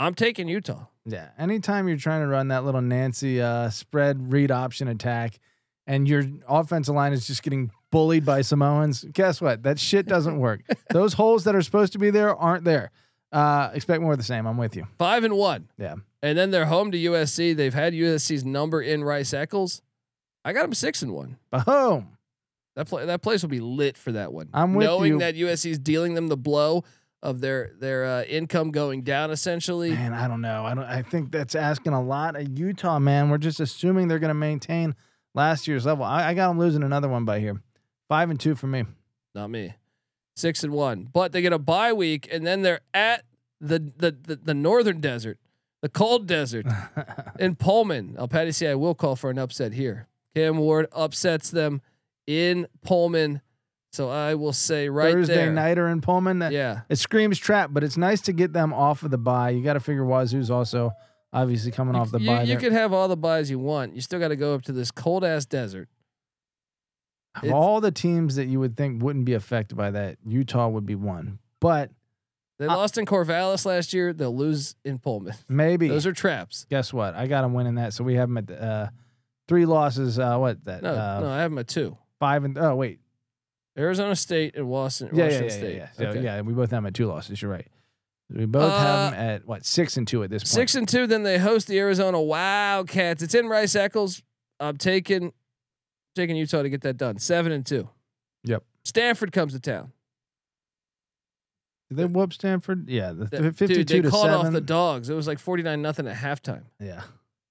I'm 0.00 0.14
taking 0.14 0.48
Utah. 0.48 0.86
Yeah. 1.04 1.28
Anytime 1.38 1.86
you're 1.86 1.96
trying 1.96 2.22
to 2.22 2.26
run 2.26 2.48
that 2.48 2.64
little 2.64 2.82
Nancy 2.82 3.40
uh, 3.40 3.70
spread 3.70 4.32
read 4.32 4.50
option 4.50 4.88
attack, 4.88 5.38
and 5.86 6.08
your 6.08 6.24
offensive 6.48 6.96
line 6.96 7.12
is 7.12 7.28
just 7.28 7.44
getting 7.44 7.70
bullied 7.92 8.24
by 8.24 8.40
Samoans, 8.40 9.04
guess 9.12 9.40
what? 9.40 9.62
That 9.62 9.78
shit 9.78 10.06
doesn't 10.06 10.38
work. 10.40 10.62
Those 10.90 11.12
holes 11.12 11.44
that 11.44 11.54
are 11.54 11.62
supposed 11.62 11.92
to 11.92 12.00
be 12.00 12.10
there 12.10 12.34
aren't 12.34 12.64
there. 12.64 12.90
Uh, 13.30 13.70
expect 13.74 14.02
more 14.02 14.12
of 14.12 14.18
the 14.18 14.24
same. 14.24 14.46
I'm 14.46 14.56
with 14.56 14.76
you. 14.76 14.86
Five 14.98 15.24
and 15.24 15.34
one. 15.34 15.68
Yeah. 15.78 15.96
And 16.22 16.36
then 16.36 16.50
they're 16.50 16.66
home 16.66 16.90
to 16.92 16.98
USC. 16.98 17.54
They've 17.54 17.74
had 17.74 17.92
USC's 17.92 18.44
number 18.44 18.80
in 18.80 19.04
Rice 19.04 19.32
Eccles. 19.32 19.82
I 20.44 20.52
got 20.52 20.62
them 20.62 20.74
six 20.74 21.02
and 21.02 21.12
one. 21.12 21.36
Boom. 21.50 22.16
That 22.74 22.86
play 22.86 23.06
that 23.06 23.22
place 23.22 23.42
will 23.42 23.50
be 23.50 23.60
lit 23.60 23.98
for 23.98 24.12
that 24.12 24.32
one. 24.32 24.48
I'm 24.54 24.74
with 24.74 24.84
you. 24.84 24.88
knowing 24.88 25.12
you. 25.14 25.18
that 25.18 25.34
USC 25.34 25.70
is 25.70 25.78
dealing 25.78 26.14
them 26.14 26.28
the 26.28 26.36
blow 26.36 26.84
of 27.22 27.40
their 27.40 27.72
their 27.78 28.04
uh, 28.04 28.22
income 28.22 28.70
going 28.70 29.02
down 29.02 29.30
essentially. 29.30 29.90
Man, 29.90 30.14
I 30.14 30.28
don't 30.28 30.40
know. 30.40 30.64
I 30.64 30.74
don't. 30.74 30.84
I 30.84 31.02
think 31.02 31.32
that's 31.32 31.54
asking 31.54 31.92
a 31.92 32.02
lot 32.02 32.36
of 32.36 32.58
Utah. 32.58 32.98
Man, 32.98 33.30
we're 33.30 33.38
just 33.38 33.60
assuming 33.60 34.08
they're 34.08 34.20
going 34.20 34.28
to 34.28 34.34
maintain 34.34 34.94
last 35.34 35.66
year's 35.66 35.86
level. 35.86 36.04
I, 36.04 36.28
I 36.28 36.34
got 36.34 36.48
them 36.48 36.58
losing 36.58 36.82
another 36.82 37.08
one 37.08 37.24
by 37.24 37.40
here. 37.40 37.60
Five 38.08 38.30
and 38.30 38.38
two 38.38 38.54
for 38.54 38.68
me. 38.68 38.84
Not 39.34 39.50
me. 39.50 39.74
Six 40.38 40.62
and 40.62 40.72
one. 40.72 41.08
But 41.12 41.32
they 41.32 41.42
get 41.42 41.52
a 41.52 41.58
bye 41.58 41.92
week 41.92 42.28
and 42.30 42.46
then 42.46 42.62
they're 42.62 42.80
at 42.94 43.24
the 43.60 43.78
the 43.96 44.12
the, 44.12 44.36
the 44.36 44.54
northern 44.54 45.00
desert, 45.00 45.38
the 45.82 45.88
cold 45.88 46.26
desert 46.26 46.66
in 47.40 47.56
Pullman. 47.56 48.14
I'll 48.18 48.28
Patty 48.28 48.52
say 48.52 48.70
I 48.70 48.74
will 48.76 48.94
call 48.94 49.16
for 49.16 49.30
an 49.30 49.38
upset 49.38 49.72
here. 49.72 50.06
Cam 50.36 50.58
Ward 50.58 50.86
upsets 50.92 51.50
them 51.50 51.82
in 52.26 52.68
Pullman. 52.84 53.40
So 53.90 54.10
I 54.10 54.34
will 54.34 54.52
say 54.52 54.88
right 54.88 55.12
Thursday 55.14 55.34
there. 55.34 55.52
nighter 55.52 55.88
in 55.88 56.00
Pullman. 56.02 56.38
That- 56.40 56.52
Yeah. 56.52 56.82
It 56.88 56.96
screams 56.96 57.38
trap, 57.38 57.70
but 57.72 57.82
it's 57.82 57.96
nice 57.96 58.20
to 58.22 58.32
get 58.32 58.52
them 58.52 58.72
off 58.72 59.02
of 59.02 59.10
the 59.10 59.18
bye. 59.18 59.50
You 59.50 59.64
got 59.64 59.72
to 59.72 59.80
figure 59.80 60.04
Wazoo's 60.04 60.50
also 60.50 60.92
obviously 61.32 61.72
coming 61.72 61.96
off 61.96 62.10
the 62.10 62.20
you, 62.20 62.26
bye. 62.28 62.42
you 62.42 62.48
there. 62.48 62.58
can 62.60 62.72
have 62.72 62.92
all 62.92 63.08
the 63.08 63.16
byes 63.16 63.50
you 63.50 63.58
want. 63.58 63.94
You 63.94 64.02
still 64.02 64.20
got 64.20 64.28
to 64.28 64.36
go 64.36 64.54
up 64.54 64.62
to 64.62 64.72
this 64.72 64.90
cold 64.90 65.24
ass 65.24 65.46
desert. 65.46 65.88
It's- 67.42 67.52
all 67.52 67.80
the 67.80 67.90
teams 67.90 68.36
that 68.36 68.46
you 68.46 68.60
would 68.60 68.76
think 68.76 69.02
wouldn't 69.02 69.24
be 69.24 69.34
affected 69.34 69.76
by 69.76 69.90
that, 69.92 70.18
Utah 70.26 70.68
would 70.68 70.86
be 70.86 70.94
one. 70.94 71.38
But 71.60 71.90
They 72.58 72.66
Uh, 72.66 72.76
lost 72.76 72.98
in 72.98 73.06
Corvallis 73.06 73.64
last 73.64 73.92
year. 73.92 74.12
They'll 74.12 74.34
lose 74.36 74.74
in 74.84 74.98
Pullman. 74.98 75.34
maybe 75.48 75.86
Those 75.86 76.06
are 76.06 76.12
traps. 76.12 76.66
guess 76.68 76.92
what? 76.92 77.14
I 77.14 77.28
got 77.28 77.42
them 77.42 77.54
winning 77.54 77.76
that, 77.76 77.92
so 77.94 78.02
we 78.02 78.14
have 78.14 78.28
them 78.28 78.36
at 78.38 78.48
the, 78.48 78.60
uh, 78.60 78.88
three 79.46 79.64
losses. 79.64 80.18
Uh, 80.18 80.36
what 80.38 80.64
that? 80.64 80.82
No, 80.82 80.90
uh, 80.90 81.20
no, 81.20 81.28
I 81.30 81.38
have 81.42 81.52
them 81.52 81.58
at 81.58 81.68
two. 81.68 81.96
five 82.18 82.42
and 82.42 82.58
oh 82.58 82.74
wait, 82.74 82.98
Arizona 83.78 84.16
State 84.16 84.56
and 84.56 84.68
Washington, 84.68 85.16
yeah, 85.16 85.24
yeah, 85.26 85.30
Washington 85.30 85.48
yeah, 85.50 85.56
State. 85.56 85.76
yeah, 85.76 85.78
yeah. 85.82 85.90
So, 85.92 86.18
Okay. 86.18 86.24
yeah, 86.24 86.40
we 86.40 86.52
both 86.52 86.72
have 86.72 86.78
them 86.78 86.86
at 86.86 86.94
two 86.94 87.06
losses. 87.06 87.40
You're 87.40 87.52
right. 87.52 87.68
We 88.28 88.44
both 88.44 88.72
Uh, 88.72 88.78
have 88.80 89.12
them 89.12 89.20
at 89.20 89.46
what 89.46 89.64
six 89.64 89.96
and 89.96 90.08
two 90.08 90.24
at 90.24 90.30
this 90.30 90.42
point. 90.42 90.48
Six 90.48 90.74
and 90.74 90.88
two. 90.88 91.06
Then 91.06 91.22
they 91.22 91.38
host 91.38 91.68
the 91.68 91.78
Arizona 91.78 92.20
Wildcats. 92.20 93.22
It's 93.22 93.36
in 93.36 93.46
Rice 93.46 93.76
Eccles. 93.76 94.20
I'm 94.58 94.76
taking 94.78 95.32
taking 96.18 96.36
Utah 96.36 96.62
to 96.62 96.68
get 96.68 96.82
that 96.82 96.96
done. 96.96 97.18
Seven 97.18 97.52
and 97.52 97.64
two. 97.64 97.88
Yep. 98.44 98.62
Stanford 98.84 99.32
comes 99.32 99.52
to 99.54 99.60
town. 99.60 99.92
Did 101.88 101.96
they 101.98 102.04
whoop 102.04 102.32
Stanford? 102.32 102.88
Yeah, 102.88 103.12
the 103.12 103.24
That- 103.26 103.42
fifty-two 103.56 103.84
Dude, 103.84 103.88
they 103.88 104.00
to 104.02 104.10
called 104.10 104.26
seven. 104.26 104.46
off 104.46 104.52
the 104.52 104.60
dogs. 104.60 105.08
It 105.08 105.14
was 105.14 105.26
like 105.26 105.38
49 105.38 105.80
nothing 105.80 106.06
at 106.06 106.16
halftime. 106.16 106.64
yeah. 106.78 107.02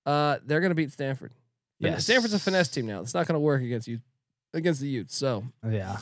Uh, 0.05 0.37
they're 0.45 0.61
gonna 0.61 0.75
beat 0.75 0.91
Stanford. 0.91 1.31
Yes. 1.79 2.03
Stanford's 2.05 2.33
a 2.33 2.39
finesse 2.39 2.69
team 2.69 2.85
now. 2.87 3.01
It's 3.01 3.13
not 3.13 3.27
gonna 3.27 3.39
work 3.39 3.61
against 3.61 3.87
you 3.87 3.99
against 4.53 4.79
the 4.79 4.87
Utes. 4.87 5.15
So 5.15 5.43
Yeah. 5.69 5.97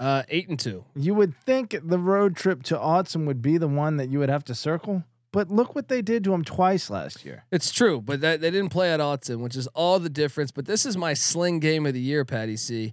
uh, 0.00 0.22
eight 0.28 0.48
and 0.48 0.58
two. 0.58 0.84
You 0.96 1.14
would 1.14 1.36
think 1.44 1.76
the 1.82 1.98
road 1.98 2.36
trip 2.36 2.62
to 2.64 2.76
Autzen 2.76 3.26
would 3.26 3.42
be 3.42 3.58
the 3.58 3.68
one 3.68 3.98
that 3.98 4.08
you 4.08 4.18
would 4.18 4.30
have 4.30 4.44
to 4.44 4.54
circle, 4.54 5.04
but 5.34 5.50
look 5.50 5.74
what 5.74 5.88
they 5.88 6.00
did 6.00 6.22
to 6.22 6.32
him 6.32 6.44
twice 6.44 6.88
last 6.88 7.24
year. 7.24 7.44
It's 7.50 7.72
true, 7.72 8.00
but 8.00 8.20
that, 8.20 8.40
they 8.40 8.52
didn't 8.52 8.68
play 8.68 8.92
at 8.92 9.00
Autzen, 9.00 9.40
which 9.40 9.56
is 9.56 9.66
all 9.74 9.98
the 9.98 10.08
difference. 10.08 10.52
But 10.52 10.64
this 10.64 10.86
is 10.86 10.96
my 10.96 11.12
sling 11.12 11.58
game 11.58 11.86
of 11.86 11.92
the 11.92 12.00
year, 12.00 12.24
Patty 12.24 12.56
C, 12.56 12.92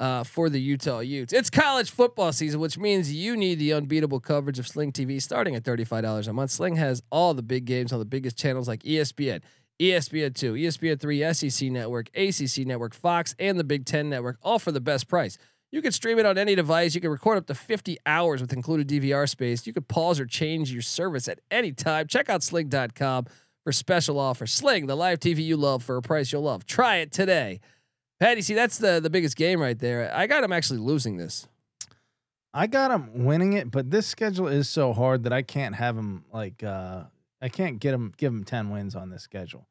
uh, 0.00 0.24
for 0.24 0.48
the 0.48 0.58
Utah 0.58 1.00
Utes. 1.00 1.34
It's 1.34 1.50
college 1.50 1.90
football 1.90 2.32
season, 2.32 2.60
which 2.60 2.78
means 2.78 3.12
you 3.12 3.36
need 3.36 3.58
the 3.58 3.74
unbeatable 3.74 4.20
coverage 4.20 4.58
of 4.58 4.66
Sling 4.66 4.90
TV 4.90 5.20
starting 5.20 5.54
at 5.54 5.64
$35 5.64 6.28
a 6.28 6.32
month. 6.32 6.50
Sling 6.50 6.76
has 6.76 7.02
all 7.12 7.34
the 7.34 7.42
big 7.42 7.66
games 7.66 7.92
on 7.92 7.98
the 7.98 8.06
biggest 8.06 8.38
channels 8.38 8.66
like 8.66 8.82
ESPN, 8.84 9.42
ESPN 9.78 10.34
2, 10.34 10.54
ESPN 10.54 10.98
3, 10.98 11.34
SEC 11.34 11.70
Network, 11.70 12.08
ACC 12.14 12.66
Network, 12.66 12.94
Fox, 12.94 13.34
and 13.38 13.58
the 13.58 13.64
Big 13.64 13.84
Ten 13.84 14.08
Network, 14.08 14.38
all 14.42 14.58
for 14.58 14.72
the 14.72 14.80
best 14.80 15.08
price. 15.08 15.36
You 15.72 15.80
can 15.80 15.90
stream 15.90 16.18
it 16.18 16.26
on 16.26 16.36
any 16.36 16.54
device. 16.54 16.94
You 16.94 17.00
can 17.00 17.10
record 17.10 17.38
up 17.38 17.46
to 17.46 17.54
50 17.54 17.96
hours 18.04 18.42
with 18.42 18.52
included 18.52 18.88
DVR 18.88 19.26
space. 19.26 19.66
You 19.66 19.72
can 19.72 19.84
pause 19.84 20.20
or 20.20 20.26
change 20.26 20.70
your 20.70 20.82
service 20.82 21.28
at 21.28 21.40
any 21.50 21.72
time. 21.72 22.06
Check 22.06 22.28
out 22.28 22.42
sling.com 22.42 23.26
for 23.64 23.72
special 23.72 24.18
offer. 24.18 24.46
Sling, 24.46 24.86
the 24.86 24.94
live 24.94 25.18
TV 25.18 25.42
you 25.42 25.56
love 25.56 25.82
for 25.82 25.96
a 25.96 26.02
price 26.02 26.30
you'll 26.30 26.42
love. 26.42 26.66
Try 26.66 26.96
it 26.96 27.10
today. 27.10 27.60
Patty, 28.20 28.42
see, 28.42 28.54
that's 28.54 28.76
the, 28.76 29.00
the 29.00 29.08
biggest 29.08 29.34
game 29.34 29.60
right 29.60 29.78
there. 29.78 30.14
I 30.14 30.26
got 30.26 30.44
him 30.44 30.52
actually 30.52 30.80
losing 30.80 31.16
this. 31.16 31.48
I 32.54 32.66
got 32.66 32.90
him 32.90 33.24
winning 33.24 33.54
it, 33.54 33.70
but 33.70 33.90
this 33.90 34.06
schedule 34.06 34.48
is 34.48 34.68
so 34.68 34.92
hard 34.92 35.22
that 35.24 35.32
I 35.32 35.40
can't 35.40 35.74
have 35.74 35.96
him 35.96 36.24
like 36.32 36.62
uh 36.62 37.04
I 37.40 37.48
can't 37.48 37.80
get 37.80 37.94
him 37.94 38.12
give 38.16 38.32
him 38.32 38.44
10 38.44 38.70
wins 38.70 38.94
on 38.94 39.08
this 39.08 39.22
schedule. 39.22 39.66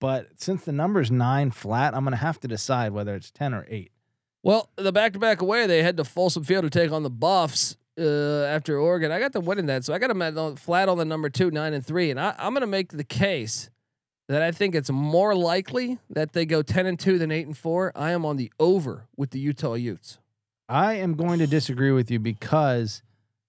But 0.00 0.40
since 0.40 0.64
the 0.64 0.72
number's 0.72 1.10
9 1.10 1.50
flat, 1.50 1.94
I'm 1.94 2.06
to 2.06 2.16
have 2.16 2.40
to 2.40 2.48
decide 2.48 2.92
whether 2.92 3.14
it's 3.14 3.30
10 3.30 3.52
or 3.52 3.66
8. 3.68 3.92
Well, 4.42 4.70
the 4.76 4.92
back 4.92 5.12
to 5.12 5.18
back 5.18 5.42
away, 5.42 5.66
they 5.66 5.82
head 5.82 5.96
to 5.98 6.04
Folsom 6.04 6.44
Field 6.44 6.64
to 6.64 6.70
take 6.70 6.92
on 6.92 7.02
the 7.02 7.10
Buffs 7.10 7.76
uh, 7.98 8.44
after 8.44 8.78
Oregon. 8.78 9.12
I 9.12 9.18
got 9.18 9.32
them 9.32 9.44
winning 9.44 9.66
that, 9.66 9.84
so 9.84 9.92
I 9.92 9.98
got 9.98 10.08
them 10.08 10.22
at 10.22 10.34
the- 10.34 10.56
flat 10.56 10.88
on 10.88 10.96
the 10.98 11.04
number 11.04 11.28
two, 11.28 11.50
nine 11.50 11.74
and 11.74 11.84
three, 11.84 12.10
and 12.10 12.18
I, 12.18 12.34
I'm 12.38 12.52
going 12.54 12.62
to 12.62 12.66
make 12.66 12.90
the 12.92 13.04
case 13.04 13.68
that 14.28 14.42
I 14.42 14.52
think 14.52 14.74
it's 14.74 14.90
more 14.90 15.34
likely 15.34 15.98
that 16.10 16.32
they 16.32 16.46
go 16.46 16.62
ten 16.62 16.86
and 16.86 16.98
two 16.98 17.18
than 17.18 17.30
eight 17.30 17.46
and 17.46 17.56
four. 17.56 17.92
I 17.94 18.12
am 18.12 18.24
on 18.24 18.36
the 18.36 18.50
over 18.58 19.08
with 19.16 19.30
the 19.30 19.40
Utah 19.40 19.74
Utes. 19.74 20.18
I 20.68 20.94
am 20.94 21.14
going 21.14 21.40
to 21.40 21.46
disagree 21.46 21.90
with 21.90 22.10
you 22.10 22.20
because 22.20 23.02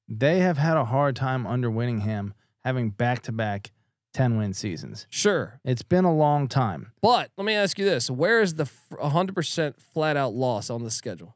they 0.09 0.39
have 0.39 0.57
had 0.57 0.75
a 0.75 0.85
hard 0.85 1.15
time 1.15 1.45
under 1.45 1.69
Winningham 1.69 2.33
having 2.65 2.89
back-to-back 2.89 3.71
10 4.13 4.37
win 4.37 4.53
seasons. 4.53 5.07
Sure, 5.09 5.59
It's 5.63 5.83
been 5.83 6.05
a 6.05 6.13
long 6.13 6.47
time. 6.47 6.91
but 7.01 7.31
let 7.37 7.45
me 7.45 7.53
ask 7.53 7.79
you 7.79 7.85
this: 7.85 8.09
Where 8.09 8.41
is 8.41 8.55
the 8.55 8.69
hundred 9.01 9.35
percent 9.35 9.79
flat 9.79 10.17
out 10.17 10.33
loss 10.33 10.69
on 10.69 10.83
the 10.83 10.91
schedule? 10.91 11.35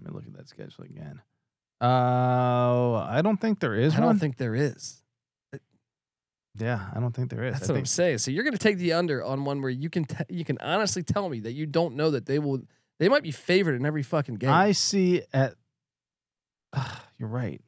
Let 0.00 0.10
me 0.10 0.14
look 0.14 0.26
at 0.26 0.34
that 0.36 0.48
schedule 0.48 0.84
again. 0.84 1.20
Uh, 1.80 2.94
I 3.08 3.20
don't 3.22 3.38
think 3.38 3.60
there 3.60 3.74
is 3.74 3.94
I 3.94 4.00
don't 4.00 4.18
think 4.18 4.38
there 4.38 4.54
is. 4.54 5.02
yeah, 6.58 6.86
I 6.94 7.00
don't 7.00 7.14
think 7.14 7.28
there 7.30 7.44
is. 7.44 7.54
That's 7.54 7.68
I 7.68 7.72
what 7.74 7.78
I'm 7.80 7.86
saying. 7.86 8.18
So 8.18 8.30
you're 8.30 8.44
going 8.44 8.54
to 8.54 8.58
take 8.58 8.78
the 8.78 8.94
under 8.94 9.22
on 9.22 9.44
one 9.44 9.60
where 9.60 9.70
you 9.70 9.90
can 9.90 10.06
t- 10.06 10.16
you 10.30 10.44
can 10.44 10.56
honestly 10.58 11.02
tell 11.02 11.28
me 11.28 11.40
that 11.40 11.52
you 11.52 11.66
don't 11.66 11.96
know 11.96 12.10
that 12.12 12.24
they 12.26 12.38
will. 12.38 12.62
They 12.98 13.10
might 13.10 13.22
be 13.22 13.30
favored 13.30 13.74
in 13.74 13.84
every 13.84 14.02
fucking 14.02 14.36
game. 14.36 14.50
I 14.50 14.72
see 14.72 15.22
at. 15.34 15.54
you're 17.18 17.28
right. 17.28 17.60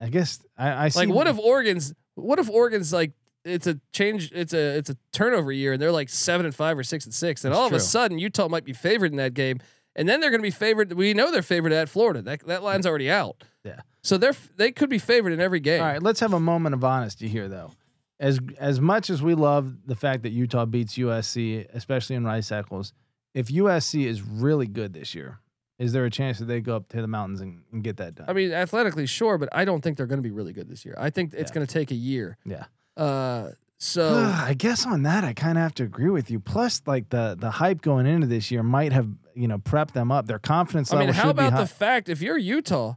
I 0.00 0.08
guess 0.08 0.40
I, 0.56 0.86
I 0.86 0.88
see. 0.88 1.00
Like, 1.00 1.08
what 1.10 1.26
if 1.26 1.38
Oregon's? 1.38 1.92
What 2.14 2.38
if 2.38 2.48
Oregon's 2.48 2.92
like 2.92 3.12
it's 3.46 3.66
a 3.66 3.80
change? 3.92 4.30
It's 4.32 4.52
a 4.52 4.76
it's 4.78 4.90
a 4.90 4.96
turnover 5.12 5.52
year, 5.52 5.72
and 5.74 5.80
they're 5.82 5.92
like 5.92 6.08
seven 6.08 6.44
and 6.46 6.54
five 6.54 6.76
or 6.78 6.82
six 6.82 7.04
and 7.04 7.14
six, 7.14 7.44
and 7.44 7.52
That's 7.52 7.58
all 7.58 7.66
of 7.66 7.72
a 7.72 7.80
sudden 7.80 8.18
Utah 8.18 8.48
might 8.48 8.64
be 8.64 8.72
favored 8.72 9.10
in 9.12 9.16
that 9.18 9.34
game, 9.34 9.60
and 9.94 10.08
then 10.08 10.20
they're 10.20 10.30
going 10.30 10.40
to 10.40 10.46
be 10.46 10.50
favored. 10.50 10.92
We 10.92 11.14
know 11.14 11.30
they're 11.30 11.42
favored 11.42 11.72
at 11.72 11.88
Florida. 11.88 12.22
That 12.22 12.46
that 12.46 12.62
line's 12.62 12.86
already 12.86 13.10
out. 13.10 13.42
Yeah. 13.64 13.80
So 14.02 14.18
they're 14.18 14.34
they 14.56 14.72
could 14.72 14.90
be 14.90 14.98
favored 14.98 15.32
in 15.32 15.40
every 15.40 15.60
game. 15.60 15.80
All 15.82 15.88
right, 15.88 16.02
let's 16.02 16.20
have 16.20 16.32
a 16.32 16.40
moment 16.40 16.74
of 16.74 16.84
honesty 16.84 17.28
here, 17.28 17.48
though. 17.48 17.72
As 18.18 18.38
as 18.58 18.80
much 18.80 19.10
as 19.10 19.22
we 19.22 19.34
love 19.34 19.74
the 19.86 19.96
fact 19.96 20.22
that 20.22 20.30
Utah 20.30 20.64
beats 20.64 20.96
USC, 20.96 21.66
especially 21.74 22.16
in 22.16 22.24
Rice 22.24 22.50
Eccles, 22.52 22.92
if 23.34 23.48
USC 23.48 24.06
is 24.06 24.22
really 24.22 24.66
good 24.66 24.94
this 24.94 25.14
year, 25.14 25.40
is 25.78 25.92
there 25.92 26.06
a 26.06 26.10
chance 26.10 26.38
that 26.38 26.46
they 26.46 26.60
go 26.62 26.76
up 26.76 26.88
to 26.88 27.02
the 27.02 27.06
mountains 27.08 27.42
and, 27.42 27.62
and 27.72 27.84
get 27.84 27.98
that 27.98 28.14
done? 28.14 28.24
I 28.28 28.32
mean, 28.32 28.52
athletically, 28.52 29.04
sure, 29.04 29.36
but 29.36 29.50
I 29.52 29.66
don't 29.66 29.82
think 29.82 29.98
they're 29.98 30.06
going 30.06 30.16
to 30.18 30.22
be 30.22 30.30
really 30.30 30.54
good 30.54 30.66
this 30.68 30.86
year. 30.86 30.94
I 30.98 31.10
think 31.10 31.34
it's 31.34 31.50
Yeah. 31.50 31.54
going 31.54 31.66
to 31.66 31.72
take 31.72 31.90
a 31.90 31.94
year. 31.94 32.38
yeah. 32.46 32.64
Uh, 32.96 33.50
so 33.78 34.14
I 34.36 34.54
guess 34.54 34.86
on 34.86 35.02
that, 35.02 35.24
I 35.24 35.32
kind 35.34 35.58
of 35.58 35.62
have 35.62 35.74
to 35.74 35.82
agree 35.84 36.10
with 36.10 36.30
you. 36.30 36.40
Plus, 36.40 36.82
like 36.86 37.08
the 37.10 37.36
the 37.38 37.50
hype 37.50 37.82
going 37.82 38.06
into 38.06 38.26
this 38.26 38.50
year 38.50 38.62
might 38.62 38.92
have 38.92 39.08
you 39.34 39.48
know 39.48 39.58
prepped 39.58 39.92
them 39.92 40.10
up. 40.10 40.26
Their 40.26 40.38
confidence 40.38 40.92
I 40.92 40.96
level 40.96 41.06
mean, 41.08 41.14
how 41.14 41.30
about 41.30 41.56
the 41.56 41.66
fact 41.66 42.08
if 42.08 42.22
you're 42.22 42.38
Utah, 42.38 42.94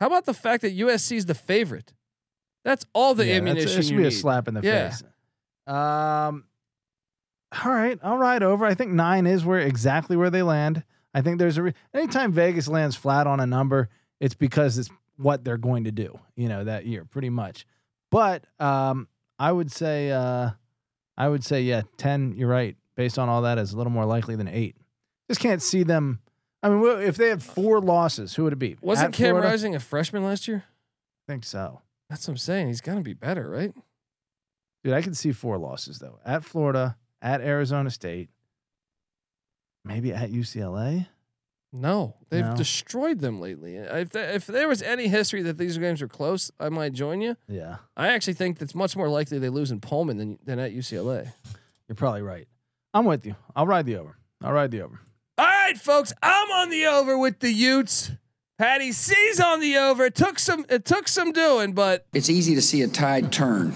How 0.00 0.06
about 0.06 0.24
the 0.24 0.34
fact 0.34 0.62
that 0.62 0.76
USC 0.76 1.16
is 1.16 1.26
the 1.26 1.34
favorite? 1.34 1.92
That's 2.64 2.84
all 2.94 3.14
the 3.14 3.26
Yeah, 3.26 3.36
ammunition 3.36 3.80
It 3.80 3.82
should 3.84 3.96
be 3.96 4.02
need. 4.02 4.06
a 4.08 4.10
slap 4.10 4.48
in 4.48 4.54
the 4.54 4.60
Yeah. 4.62 4.88
face. 4.90 5.02
Um, 5.66 6.44
all 7.64 7.72
right, 7.72 7.98
I'll 8.02 8.18
ride 8.18 8.42
over. 8.42 8.64
I 8.66 8.74
think 8.74 8.92
nine 8.92 9.26
is 9.26 9.44
where 9.44 9.60
exactly 9.60 10.16
where 10.16 10.30
they 10.30 10.42
land. 10.42 10.82
I 11.14 11.22
think 11.22 11.38
there's 11.38 11.56
a 11.58 11.62
re- 11.62 11.74
anytime 11.94 12.32
Vegas 12.32 12.66
lands 12.68 12.96
flat 12.96 13.26
on 13.26 13.38
a 13.40 13.46
number, 13.46 13.88
it's 14.20 14.34
because 14.34 14.78
it's 14.78 14.90
what 15.16 15.44
they're 15.44 15.56
going 15.56 15.84
to 15.84 15.92
do, 15.92 16.18
you 16.36 16.48
know, 16.48 16.64
that 16.64 16.86
year, 16.86 17.04
pretty 17.04 17.30
much. 17.30 17.66
But 18.10 18.44
um, 18.58 19.06
I 19.38 19.50
would 19.52 19.70
say, 19.70 20.10
uh, 20.10 20.50
I 21.16 21.28
would 21.28 21.44
say, 21.44 21.62
yeah, 21.62 21.82
ten. 21.96 22.34
You're 22.36 22.48
right. 22.48 22.76
Based 22.96 23.18
on 23.18 23.28
all 23.28 23.42
that, 23.42 23.58
is 23.58 23.72
a 23.72 23.76
little 23.76 23.92
more 23.92 24.04
likely 24.04 24.36
than 24.36 24.48
eight. 24.48 24.76
Just 25.28 25.40
can't 25.40 25.62
see 25.62 25.82
them. 25.82 26.20
I 26.62 26.68
mean, 26.68 27.02
if 27.02 27.16
they 27.16 27.28
had 27.28 27.42
four 27.42 27.80
losses, 27.80 28.34
who 28.34 28.44
would 28.44 28.52
it 28.52 28.58
be? 28.58 28.76
Wasn't 28.80 29.08
At 29.08 29.12
Cam 29.12 29.30
Florida? 29.30 29.48
Rising 29.48 29.74
a 29.74 29.80
freshman 29.80 30.24
last 30.24 30.48
year? 30.48 30.64
I 30.66 31.32
think 31.32 31.44
so. 31.44 31.82
That's 32.08 32.26
what 32.26 32.32
I'm 32.32 32.38
saying. 32.38 32.68
He's 32.68 32.80
got 32.80 32.94
to 32.94 33.00
be 33.00 33.14
better, 33.14 33.48
right? 33.48 33.72
Dude, 34.82 34.92
I 34.94 35.02
can 35.02 35.14
see 35.14 35.32
four 35.32 35.58
losses 35.58 35.98
though. 35.98 36.18
At 36.24 36.44
Florida, 36.44 36.96
at 37.20 37.40
Arizona 37.40 37.90
State, 37.90 38.28
maybe 39.84 40.12
at 40.12 40.30
UCLA. 40.30 41.06
No, 41.76 42.14
they've 42.30 42.44
No. 42.46 42.54
destroyed 42.54 43.18
them 43.18 43.40
lately. 43.40 43.74
If 43.76 44.10
there, 44.10 44.30
if 44.30 44.46
there 44.46 44.68
was 44.68 44.80
any 44.80 45.08
history 45.08 45.42
that 45.42 45.58
these 45.58 45.76
games 45.76 46.00
were 46.00 46.06
close, 46.06 46.52
I 46.60 46.68
might 46.68 46.92
join 46.92 47.20
you. 47.20 47.36
Yeah, 47.48 47.78
I 47.96 48.08
actually 48.08 48.34
think 48.34 48.62
it's 48.62 48.76
much 48.76 48.96
more 48.96 49.08
likely 49.08 49.40
they 49.40 49.48
lose 49.48 49.72
in 49.72 49.80
Pullman 49.80 50.16
than 50.18 50.38
than 50.44 50.60
at 50.60 50.72
UCLA. 50.72 51.32
you're 51.88 51.96
probably 51.96 52.22
right. 52.22 52.46
I'm 52.94 53.04
with 53.04 53.26
you. 53.26 53.34
I'll 53.56 53.66
ride 53.66 53.86
the 53.86 53.96
over. 53.96 54.16
I'll 54.40 54.52
ride 54.52 54.70
the 54.70 54.82
over. 54.82 55.00
All 55.36 55.44
right, 55.46 55.76
folks, 55.76 56.12
I'm 56.22 56.48
on 56.52 56.70
the 56.70 56.86
over 56.86 57.18
with 57.18 57.40
the 57.40 57.50
Utes. 57.52 58.12
Patty 58.56 58.92
C's 58.92 59.40
on 59.40 59.58
the 59.58 59.76
over. 59.78 60.04
It 60.04 60.14
took 60.14 60.38
some 60.38 60.64
it 60.68 60.84
took 60.84 61.08
some 61.08 61.32
doing, 61.32 61.72
but 61.72 62.06
It's 62.14 62.30
easy 62.30 62.54
to 62.54 62.62
see 62.62 62.82
a 62.82 62.86
tide 62.88 63.32
turn. 63.32 63.72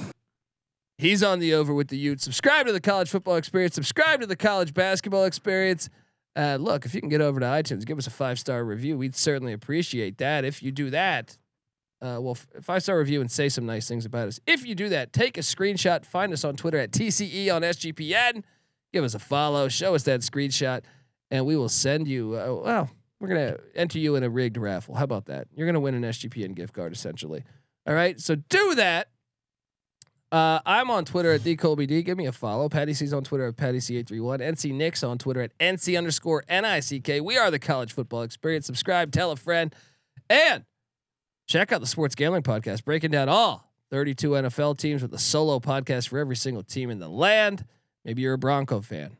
he's 0.98 1.24
on 1.24 1.40
the 1.40 1.54
over 1.54 1.74
with 1.74 1.88
the 1.88 1.98
Utes. 1.98 2.22
Subscribe 2.22 2.66
to 2.66 2.72
the 2.72 2.80
college 2.80 3.10
football 3.10 3.34
experience. 3.34 3.74
Subscribe 3.74 4.20
to 4.20 4.26
the 4.28 4.36
college 4.36 4.72
basketball 4.72 5.24
experience. 5.24 5.90
Uh, 6.38 6.56
look, 6.56 6.86
if 6.86 6.94
you 6.94 7.00
can 7.00 7.08
get 7.08 7.20
over 7.20 7.40
to 7.40 7.46
iTunes, 7.46 7.84
give 7.84 7.98
us 7.98 8.06
a 8.06 8.10
five 8.10 8.38
star 8.38 8.64
review. 8.64 8.96
We'd 8.96 9.16
certainly 9.16 9.52
appreciate 9.52 10.18
that. 10.18 10.44
If 10.44 10.62
you 10.62 10.70
do 10.70 10.88
that, 10.90 11.36
uh, 12.00 12.18
well, 12.20 12.36
five 12.62 12.84
star 12.84 12.96
review 12.96 13.20
and 13.20 13.28
say 13.28 13.48
some 13.48 13.66
nice 13.66 13.88
things 13.88 14.04
about 14.04 14.28
us. 14.28 14.38
If 14.46 14.64
you 14.64 14.76
do 14.76 14.88
that, 14.90 15.12
take 15.12 15.36
a 15.36 15.40
screenshot. 15.40 16.04
Find 16.04 16.32
us 16.32 16.44
on 16.44 16.54
Twitter 16.54 16.78
at 16.78 16.92
TCE 16.92 17.52
on 17.52 17.62
SGPN. 17.62 18.44
Give 18.92 19.02
us 19.02 19.14
a 19.14 19.18
follow. 19.18 19.68
Show 19.68 19.96
us 19.96 20.04
that 20.04 20.20
screenshot, 20.20 20.82
and 21.32 21.44
we 21.44 21.56
will 21.56 21.68
send 21.68 22.06
you. 22.06 22.36
Uh, 22.36 22.62
well, 22.64 22.90
we're 23.18 23.28
gonna 23.28 23.56
enter 23.74 23.98
you 23.98 24.14
in 24.14 24.22
a 24.22 24.30
rigged 24.30 24.58
raffle. 24.58 24.94
How 24.94 25.02
about 25.02 25.26
that? 25.26 25.48
You're 25.56 25.66
gonna 25.66 25.80
win 25.80 25.96
an 25.96 26.04
SGPN 26.04 26.54
gift 26.54 26.72
card 26.72 26.92
essentially. 26.92 27.42
All 27.84 27.94
right, 27.94 28.20
so 28.20 28.36
do 28.36 28.76
that. 28.76 29.08
Uh, 30.30 30.60
I'm 30.66 30.90
on 30.90 31.06
Twitter 31.06 31.32
at 31.32 31.40
TheColbyD. 31.40 32.04
Give 32.04 32.18
me 32.18 32.26
a 32.26 32.32
follow. 32.32 32.68
Patty 32.68 32.92
C's 32.92 33.14
on 33.14 33.24
Twitter 33.24 33.46
at 33.46 33.56
Patty 33.56 33.78
C831. 33.78 34.40
NC 34.40 34.74
Nick's 34.74 35.02
on 35.02 35.16
Twitter 35.16 35.40
at 35.40 35.56
NC 35.58 35.96
underscore 35.96 36.44
NICK. 36.50 37.22
We 37.22 37.38
are 37.38 37.50
the 37.50 37.58
college 37.58 37.92
football 37.94 38.22
experience. 38.22 38.66
Subscribe, 38.66 39.10
tell 39.10 39.30
a 39.30 39.36
friend, 39.36 39.74
and 40.28 40.64
check 41.46 41.72
out 41.72 41.80
the 41.80 41.86
Sports 41.86 42.14
Gambling 42.14 42.42
Podcast, 42.42 42.84
breaking 42.84 43.10
down 43.10 43.30
all 43.30 43.72
32 43.90 44.30
NFL 44.30 44.76
teams 44.76 45.00
with 45.00 45.14
a 45.14 45.18
solo 45.18 45.60
podcast 45.60 46.08
for 46.08 46.18
every 46.18 46.36
single 46.36 46.62
team 46.62 46.90
in 46.90 46.98
the 46.98 47.08
land. 47.08 47.64
Maybe 48.04 48.20
you're 48.20 48.34
a 48.34 48.38
Bronco 48.38 48.82
fan. 48.82 49.16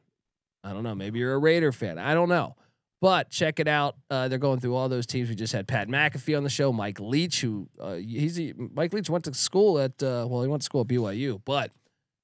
I 0.63 0.75
don't 0.75 0.83
know. 0.83 0.95
Maybe 0.95 1.21
you're 1.21 1.35
a 1.35 1.39
Raider 1.39 1.73
fan. 1.73 1.99
I 1.99 2.13
don't 2.13 2.29
know. 2.29 2.55
But 3.01 3.31
check 3.31 3.61
it 3.61 3.69
out. 3.69 3.97
Uh, 4.11 4.27
they're 4.27 4.39
going 4.39 4.59
through 4.59 4.75
all 4.75 4.89
those 4.89 5.07
teams. 5.07 5.29
We 5.29 5.37
just 5.37 5.53
had 5.53 5.69
Pat 5.69 5.89
McAfee 5.89 6.37
on 6.37 6.43
the 6.43 6.51
show. 6.51 6.73
Mike 6.73 6.99
Leach, 6.99 7.41
who 7.41 7.69
uh, 7.81 7.95
he's 7.95 8.41
Mike 8.57 8.93
Leach 8.93 9.09
went 9.09 9.25
to 9.25 9.35
school 9.35 9.79
at 9.79 10.03
uh, 10.03 10.27
well, 10.29 10.43
he 10.43 10.49
went 10.49 10.63
to 10.63 10.67
school 10.67 10.81
at 10.81 10.89
BYU, 10.89 11.41
but 11.45 11.71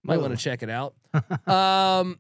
might 0.03 0.21
want 0.21 0.37
to 0.37 0.43
check 0.43 0.63
it 0.63 0.71
out. 0.71 0.95
um, 1.49 2.19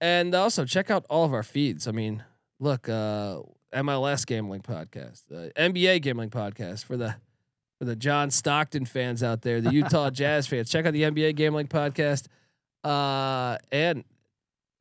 and 0.00 0.34
also 0.34 0.64
check 0.64 0.90
out 0.90 1.04
all 1.10 1.24
of 1.24 1.34
our 1.34 1.42
feeds. 1.42 1.88
I 1.88 1.92
mean, 1.92 2.22
look, 2.60 2.88
uh, 2.88 3.40
MLS 3.74 4.26
gambling 4.26 4.62
podcast, 4.62 5.24
uh, 5.32 5.50
NBA 5.60 6.02
gambling 6.02 6.30
podcast 6.30 6.84
for 6.84 6.96
the 6.96 7.16
for 7.78 7.84
the 7.84 7.96
John 7.96 8.30
Stockton 8.30 8.84
fans 8.84 9.24
out 9.24 9.42
there, 9.42 9.60
the 9.60 9.72
Utah 9.72 10.10
Jazz 10.10 10.46
fans. 10.46 10.70
Check 10.70 10.86
out 10.86 10.92
the 10.92 11.02
NBA 11.02 11.34
gambling 11.34 11.66
podcast. 11.66 12.26
Uh, 12.84 13.58
and 13.70 14.04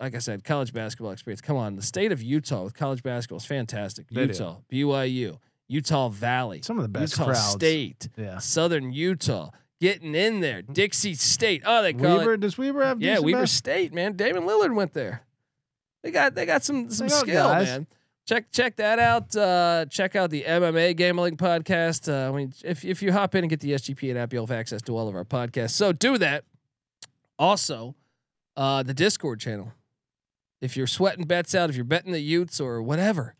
like 0.01 0.15
I 0.15 0.19
said, 0.19 0.43
college 0.43 0.73
basketball 0.73 1.11
experience. 1.11 1.41
Come 1.41 1.55
on, 1.57 1.75
the 1.75 1.81
state 1.81 2.11
of 2.11 2.21
Utah 2.23 2.63
with 2.63 2.73
college 2.73 3.03
basketball 3.03 3.37
is 3.37 3.45
fantastic. 3.45 4.07
They 4.09 4.25
do. 4.27 4.33
Utah, 4.33 4.57
BYU, 4.71 5.37
Utah 5.67 6.09
Valley, 6.09 6.61
Some 6.63 6.77
of 6.77 6.83
the 6.83 6.89
best 6.89 7.13
Utah 7.13 7.25
crowds. 7.31 7.51
State, 7.51 8.09
Yeah. 8.17 8.39
Southern 8.39 8.91
Utah, 8.91 9.51
getting 9.79 10.15
in 10.15 10.39
there. 10.41 10.61
Dixie 10.63 11.13
State. 11.13 11.61
Oh, 11.65 11.81
they 11.83 11.93
call 11.93 12.17
Weber, 12.17 12.33
it. 12.33 12.39
does 12.41 12.57
Weber 12.57 12.83
have? 12.83 13.01
Yeah, 13.01 13.19
Weber 13.19 13.41
bas- 13.41 13.51
State, 13.51 13.93
man. 13.93 14.17
Damian 14.17 14.43
Lillard 14.45 14.75
went 14.75 14.93
there. 14.93 15.21
They 16.03 16.11
got 16.11 16.33
they 16.35 16.45
got 16.47 16.63
some 16.63 16.89
some 16.89 17.07
got 17.07 17.19
skill, 17.19 17.47
guys. 17.47 17.67
man. 17.67 17.87
Check 18.27 18.51
check 18.51 18.75
that 18.77 18.97
out. 18.99 19.35
Uh, 19.35 19.85
check 19.89 20.15
out 20.15 20.29
the 20.31 20.43
MMA 20.43 20.95
gambling 20.95 21.37
podcast. 21.37 22.11
Uh, 22.11 22.31
I 22.31 22.35
mean, 22.35 22.53
if 22.63 22.83
if 22.83 23.01
you 23.03 23.11
hop 23.11 23.35
in 23.35 23.43
and 23.43 23.49
get 23.49 23.59
the 23.59 23.73
SGPN 23.73 24.15
app, 24.15 24.33
you'll 24.33 24.45
have 24.47 24.57
access 24.57 24.81
to 24.83 24.97
all 24.97 25.07
of 25.07 25.15
our 25.15 25.25
podcasts. 25.25 25.71
So 25.71 25.91
do 25.91 26.17
that. 26.17 26.43
Also, 27.37 27.95
uh, 28.57 28.83
the 28.83 28.93
Discord 28.93 29.39
channel. 29.39 29.73
If 30.61 30.77
you're 30.77 30.87
sweating 30.87 31.25
bets 31.25 31.55
out, 31.55 31.69
if 31.69 31.75
you're 31.75 31.83
betting 31.85 32.11
the 32.11 32.21
Utes 32.21 32.59
or 32.59 32.81
whatever, 32.83 33.35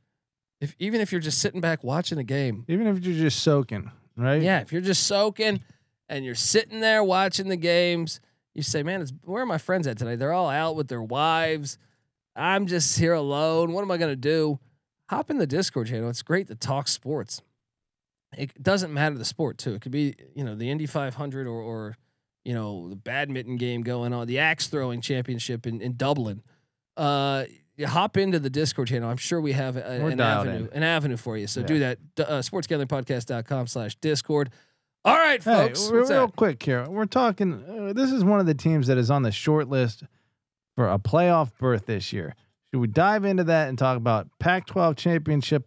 if 0.60 0.76
even 0.80 1.02
if 1.02 1.12
you're 1.12 1.22
just 1.22 1.40
sitting 1.40 1.62
back 1.62 1.84
watching 1.84 2.18
a 2.18 2.24
game, 2.24 2.66
Even 2.68 2.88
if 2.88 3.06
you're 3.06 3.16
just 3.16 3.42
soaking, 3.44 3.92
right? 4.18 4.42
yeah, 4.42 4.60
if 4.62 4.72
you're 4.72 4.82
just 4.82 5.04
soaking 5.08 5.62
and 6.10 6.26
you're 6.26 6.36
sitting 6.36 6.80
there 6.80 7.04
watching 7.04 7.48
the 7.48 7.56
games, 7.58 8.20
you 8.54 8.64
say, 8.64 8.84
"Man, 8.84 9.02
it's, 9.02 9.14
where 9.24 9.44
are 9.44 9.46
my 9.46 9.58
friends 9.60 9.88
at 9.88 9.98
tonight? 9.98 10.18
They're 10.18 10.34
all 10.34 10.50
out 10.50 10.76
with 10.76 10.88
their 10.88 11.02
wives. 11.02 11.78
I'm 12.36 12.66
just 12.66 12.98
here 12.98 13.14
alone. 13.14 13.72
What 13.74 13.82
am 13.84 13.92
I 13.92 13.98
gonna 13.98 14.16
do?" 14.16 14.60
Hop 15.10 15.30
in 15.30 15.38
the 15.38 15.48
Discord 15.48 15.88
channel. 15.88 16.10
It's 16.10 16.22
great 16.22 16.48
to 16.48 16.56
talk 16.56 16.88
sports. 16.88 17.42
It 18.38 18.62
doesn't 18.64 18.94
matter 18.94 19.16
the 19.18 19.26
sport 19.26 19.58
too. 19.58 19.74
It 19.74 19.82
could 19.82 19.92
be 19.92 20.16
you 20.36 20.44
know 20.44 20.56
the 20.56 20.70
Indy 20.70 20.86
500 20.86 21.48
or 21.48 21.62
or 21.62 21.98
you 22.46 22.54
know 22.54 22.90
the 22.90 22.96
badminton 22.96 23.58
game 23.58 23.82
going 23.84 24.14
on, 24.14 24.26
the 24.28 24.40
axe 24.40 24.68
throwing 24.68 25.02
championship 25.02 25.68
in 25.68 25.82
in 25.82 25.96
Dublin. 25.98 26.42
Uh, 26.98 27.46
hop 27.86 28.18
into 28.18 28.38
the 28.40 28.50
Discord 28.50 28.88
channel. 28.90 29.10
I'm 29.10 29.18
sure 29.18 29.42
we 29.42 29.54
have 29.54 29.76
a, 29.78 30.06
an 30.06 30.20
avenue, 30.20 30.68
in. 30.68 30.74
an 30.74 30.84
avenue 30.84 31.18
for 31.18 31.38
you. 31.38 31.48
So 31.48 31.62
Yeah. 31.62 31.66
do 31.68 31.80
that. 31.80 31.98
Uh, 32.20 32.24
sportsgamblingpodcast.com 32.42 33.68
slash 33.68 33.96
Discord. 33.96 34.52
All 35.04 35.16
right, 35.16 35.42
Hey, 35.44 35.52
folks. 35.68 35.90
real, 35.90 36.08
real 36.08 36.28
quick 36.30 36.62
here. 36.62 36.88
We're 36.88 37.06
talking. 37.06 37.64
Uh, 37.68 37.94
this 37.94 38.12
is 38.12 38.24
one 38.24 38.40
of 38.40 38.46
the 38.46 38.54
teams 38.54 38.86
that 38.88 38.98
is 39.00 39.10
on 39.10 39.24
the 39.24 39.32
short 39.32 39.68
list 39.68 40.04
for 40.76 40.88
a 40.88 41.00
playoff 41.00 41.52
berth 41.58 41.88
this 41.88 42.14
year. 42.14 42.36
Should 42.72 42.82
we 42.82 42.88
dive 42.88 43.26
into 43.26 43.44
that 43.46 43.68
and 43.68 43.78
talk 43.80 43.98
about 43.98 44.28
Pac-12 44.40 44.96
championship? 44.96 45.66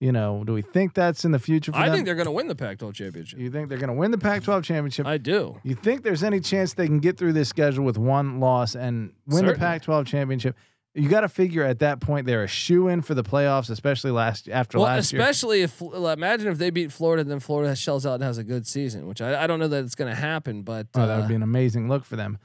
You 0.00 0.12
know, 0.12 0.42
do 0.44 0.52
we 0.52 0.60
think 0.62 0.92
that's 0.92 1.24
in 1.24 1.30
the 1.30 1.38
future 1.38 1.72
for 1.72 1.78
I 1.78 1.86
them? 1.86 1.94
think 1.94 2.06
they're 2.06 2.14
going 2.16 2.26
to 2.26 2.32
win 2.32 2.48
the 2.48 2.54
Pac-12 2.56 2.94
championship. 2.94 3.38
you 3.38 3.50
think 3.50 3.68
they're 3.68 3.78
going 3.78 3.88
to 3.88 3.94
win 3.94 4.10
the 4.10 4.18
Pac-12 4.18 4.62
championship? 4.64 5.06
I 5.06 5.16
do. 5.18 5.58
you 5.62 5.74
think 5.74 6.02
there's 6.02 6.22
any 6.22 6.40
chance 6.40 6.74
they 6.74 6.86
can 6.86 6.98
get 6.98 7.16
through 7.16 7.32
this 7.32 7.48
schedule 7.48 7.84
with 7.84 7.96
one 7.96 8.40
loss 8.40 8.74
and 8.74 9.12
win 9.26 9.46
the 9.46 9.54
Pac-12 9.54 10.04
championship? 10.06 10.56
You 10.96 11.08
got 11.08 11.22
to 11.22 11.28
figure 11.28 11.62
at 11.64 11.78
that 11.80 12.00
point 12.00 12.26
they're 12.26 12.42
a 12.44 12.48
shoe 12.48 12.88
in 12.88 13.02
for 13.02 13.14
the 13.14 13.24
playoffs, 13.24 13.70
especially 13.70 14.10
last 14.10 14.48
after 14.48 14.78
Well, 14.78 14.86
last 14.86 15.12
year. 15.12 15.22
especially 15.22 15.62
if 15.62 15.80
imagine 15.80 16.48
if 16.48 16.58
they 16.58 16.70
beat 16.70 16.92
Florida, 16.92 17.24
then 17.24 17.40
Florida 17.40 17.74
shells 17.74 18.04
out 18.06 18.14
and 18.14 18.22
has 18.24 18.38
a 18.38 18.44
good 18.44 18.66
season, 18.66 19.06
which 19.08 19.20
I, 19.20 19.42
I 19.44 19.46
don't 19.46 19.58
know 19.58 19.68
that 19.68 19.84
it's 19.84 19.94
going 19.96 20.10
to 20.14 20.20
happen, 20.20 20.62
but 20.62 20.86
Oh, 20.94 21.06
that 21.06 21.14
uh, 21.16 21.20
would 21.20 21.28
be 21.28 21.34
an 21.34 21.42
amazing 21.42 21.88
look 21.88 22.04
for 22.04 22.14
them. 22.16 22.38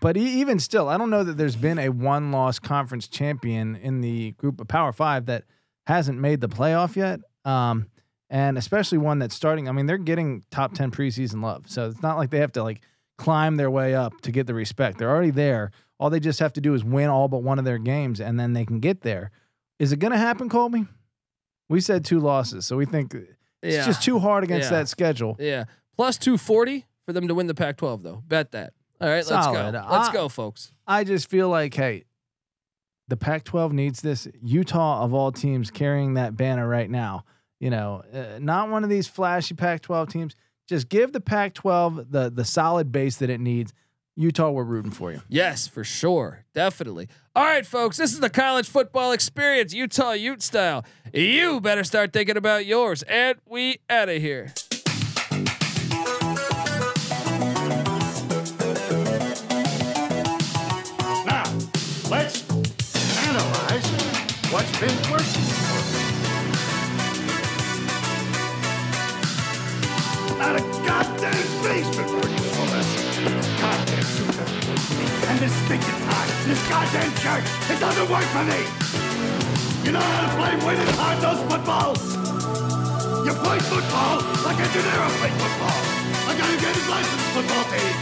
But 0.00 0.16
e- 0.16 0.40
even 0.40 0.58
still, 0.58 0.88
I 0.88 0.96
don't 0.96 1.10
know 1.10 1.22
that 1.24 1.36
there's 1.36 1.56
been 1.56 1.78
a 1.78 1.90
one-loss 1.90 2.58
conference 2.60 3.08
champion 3.08 3.76
in 3.76 4.00
the 4.00 4.30
group 4.32 4.58
of 4.60 4.68
Power 4.68 4.92
Five 4.92 5.26
that 5.26 5.44
hasn't 5.86 6.18
made 6.18 6.40
the 6.40 6.48
playoff 6.48 6.96
yet. 6.96 7.20
Um, 7.44 7.86
and 8.30 8.56
especially 8.56 8.98
one 8.98 9.18
that's 9.18 9.34
starting. 9.34 9.68
I 9.68 9.72
mean, 9.72 9.86
they're 9.86 9.98
getting 9.98 10.42
top 10.50 10.74
ten 10.74 10.90
preseason 10.90 11.42
love, 11.42 11.64
so 11.68 11.88
it's 11.88 12.02
not 12.02 12.16
like 12.16 12.30
they 12.30 12.38
have 12.38 12.52
to 12.52 12.62
like 12.62 12.80
climb 13.18 13.56
their 13.56 13.70
way 13.70 13.94
up 13.94 14.20
to 14.22 14.32
get 14.32 14.46
the 14.46 14.54
respect. 14.54 14.98
They're 14.98 15.10
already 15.10 15.30
there. 15.30 15.70
All 16.00 16.08
they 16.10 16.18
just 16.20 16.40
have 16.40 16.54
to 16.54 16.60
do 16.60 16.74
is 16.74 16.82
win 16.82 17.10
all 17.10 17.28
but 17.28 17.42
one 17.42 17.58
of 17.58 17.64
their 17.64 17.78
games, 17.78 18.20
and 18.20 18.40
then 18.40 18.54
they 18.54 18.64
can 18.64 18.80
get 18.80 19.02
there. 19.02 19.30
Is 19.78 19.92
it 19.92 19.98
going 19.98 20.12
to 20.12 20.18
happen, 20.18 20.48
Colby? 20.48 20.86
We 21.68 21.80
said 21.80 22.04
two 22.04 22.20
losses, 22.20 22.64
so 22.66 22.76
we 22.76 22.86
think 22.86 23.14
it's 23.14 23.76
yeah, 23.76 23.84
just 23.84 24.02
too 24.02 24.18
hard 24.18 24.44
against 24.44 24.70
Yeah. 24.70 24.78
that 24.78 24.88
schedule. 24.88 25.36
yeah, 25.38 25.64
plus 25.96 26.16
two 26.16 26.38
forty 26.38 26.86
for 27.06 27.12
them 27.12 27.28
to 27.28 27.34
win 27.34 27.46
the 27.48 27.54
Pac-12, 27.54 28.02
though. 28.02 28.22
Bet 28.26 28.52
that. 28.52 28.72
All 29.00 29.08
right, 29.08 29.16
let's 29.16 29.28
Solid. 29.28 29.72
go. 29.72 29.86
Let's 29.90 30.08
I- 30.08 30.12
go, 30.12 30.28
folks. 30.28 30.72
I 30.86 31.04
just 31.04 31.28
feel 31.28 31.48
like, 31.48 31.74
hey, 31.74 32.04
the 33.08 33.16
Pac-12 33.16 33.72
needs 33.72 34.00
this. 34.00 34.28
Utah 34.42 35.02
of 35.02 35.14
all 35.14 35.32
teams 35.32 35.70
carrying 35.70 36.14
that 36.14 36.36
banner 36.36 36.68
right 36.68 36.90
now. 36.90 37.24
You 37.60 37.70
know, 37.70 38.02
uh, 38.12 38.38
not 38.40 38.70
one 38.70 38.84
of 38.84 38.90
these 38.90 39.06
flashy 39.06 39.54
Pac-12 39.54 40.10
teams. 40.10 40.34
Just 40.68 40.88
give 40.88 41.12
the 41.12 41.20
Pac-12 41.20 42.10
the 42.10 42.30
the 42.30 42.44
solid 42.44 42.92
base 42.92 43.16
that 43.16 43.30
it 43.30 43.40
needs. 43.40 43.72
Utah, 44.14 44.50
we're 44.50 44.64
rooting 44.64 44.90
for 44.90 45.10
you. 45.10 45.22
Yes, 45.28 45.66
for 45.66 45.84
sure. 45.84 46.44
Definitely. 46.54 47.08
All 47.34 47.44
right, 47.44 47.64
folks, 47.64 47.96
this 47.96 48.12
is 48.12 48.20
the 48.20 48.28
college 48.28 48.68
football 48.68 49.12
experience, 49.12 49.72
Utah 49.72 50.12
Ute 50.12 50.42
style. 50.42 50.84
You 51.14 51.60
better 51.62 51.82
start 51.82 52.12
thinking 52.12 52.36
about 52.36 52.66
yours. 52.66 53.02
And 53.04 53.38
we 53.46 53.78
out 53.88 54.10
of 54.10 54.20
here. 54.20 54.52
What's 64.62 64.78
been 64.78 64.94
working 65.10 65.42
for 65.42 65.74
us. 65.74 65.90
Not 70.38 70.54
a 70.56 70.62
goddamn 70.86 71.46
thing's 71.66 71.90
been 71.96 72.10
working 72.14 72.46
for 72.54 72.66
us. 72.78 72.88
Goddamn 73.58 74.06
shooter. 74.14 74.46
And 75.30 75.38
this 75.42 75.54
stinking 75.66 75.98
tie, 76.06 76.30
this 76.46 76.62
goddamn 76.68 77.10
shirt, 77.18 77.42
it 77.70 77.78
doesn't 77.80 78.08
work 78.10 78.26
for 78.30 78.44
me. 78.46 78.62
You 79.82 79.92
know 79.92 80.00
how 80.00 80.22
to 80.26 80.32
play 80.38 80.54
winning 80.62 80.94
hard-nosed 80.94 81.42
football? 81.50 81.98
You 83.26 83.32
play 83.42 83.58
football 83.66 84.22
like 84.46 84.58
a 84.62 84.66
Gennaro 84.70 85.08
played 85.18 85.36
football. 85.42 85.78
A 86.30 86.34
guy 86.38 86.46
who 86.46 86.58
gave 86.62 86.76
his 86.76 86.86
this 86.86 87.28
football 87.34 87.64
team. 87.66 87.94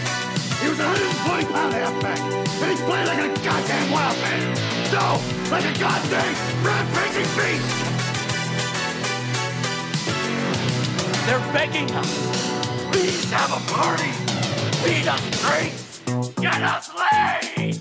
He 0.60 0.68
was 0.68 0.78
a 0.78 0.84
140 0.84 1.44
pound 1.52 1.72
halfback, 1.72 2.20
and 2.20 2.68
he 2.68 2.76
played 2.84 3.06
like 3.08 3.20
a 3.24 3.44
goddamn 3.44 3.90
wild 3.90 4.16
man. 4.18 4.79
No, 4.92 5.20
like 5.52 5.64
a 5.64 5.78
goddamn 5.78 6.34
rampaging 6.64 7.22
beast. 7.36 7.90
They're 11.26 11.52
begging 11.52 11.88
us. 11.92 12.90
Please 12.90 13.30
have 13.30 13.52
a 13.52 13.72
party. 13.72 14.10
Feed 14.82 15.06
us 15.06 15.20
drinks. 15.42 16.00
Get 16.40 16.60
us 16.60 16.90
laid. 16.98 17.80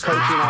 coaching 0.00 0.40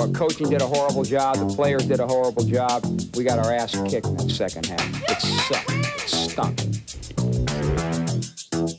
or 0.00 0.08
coaching 0.12 0.50
did 0.50 0.60
a 0.60 0.66
horrible 0.66 1.04
job. 1.04 1.36
The 1.36 1.54
players 1.54 1.86
did 1.86 2.00
a 2.00 2.06
horrible 2.08 2.42
job. 2.42 2.84
We 3.14 3.22
got 3.22 3.38
our 3.38 3.52
ass 3.52 3.76
kicked 3.88 4.06
in 4.06 4.16
that 4.16 4.30
second 4.30 4.66
half. 4.66 5.02
It 5.08 5.20
sucked. 5.22 5.70
It 5.70 6.08
stunk. 6.08 6.58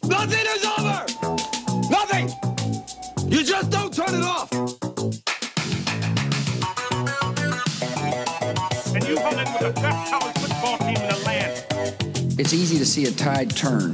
Nothing 0.04 0.46
is 0.46 0.66
over! 0.78 1.06
Nothing! 1.90 2.30
You 3.32 3.44
just 3.46 3.70
don't 3.70 3.94
turn 3.94 4.14
it 4.14 4.24
off! 4.24 4.50
It's 12.52 12.56
easy 12.56 12.80
to 12.80 12.86
see 12.88 13.06
a 13.06 13.12
tide 13.12 13.56
turn 13.56 13.94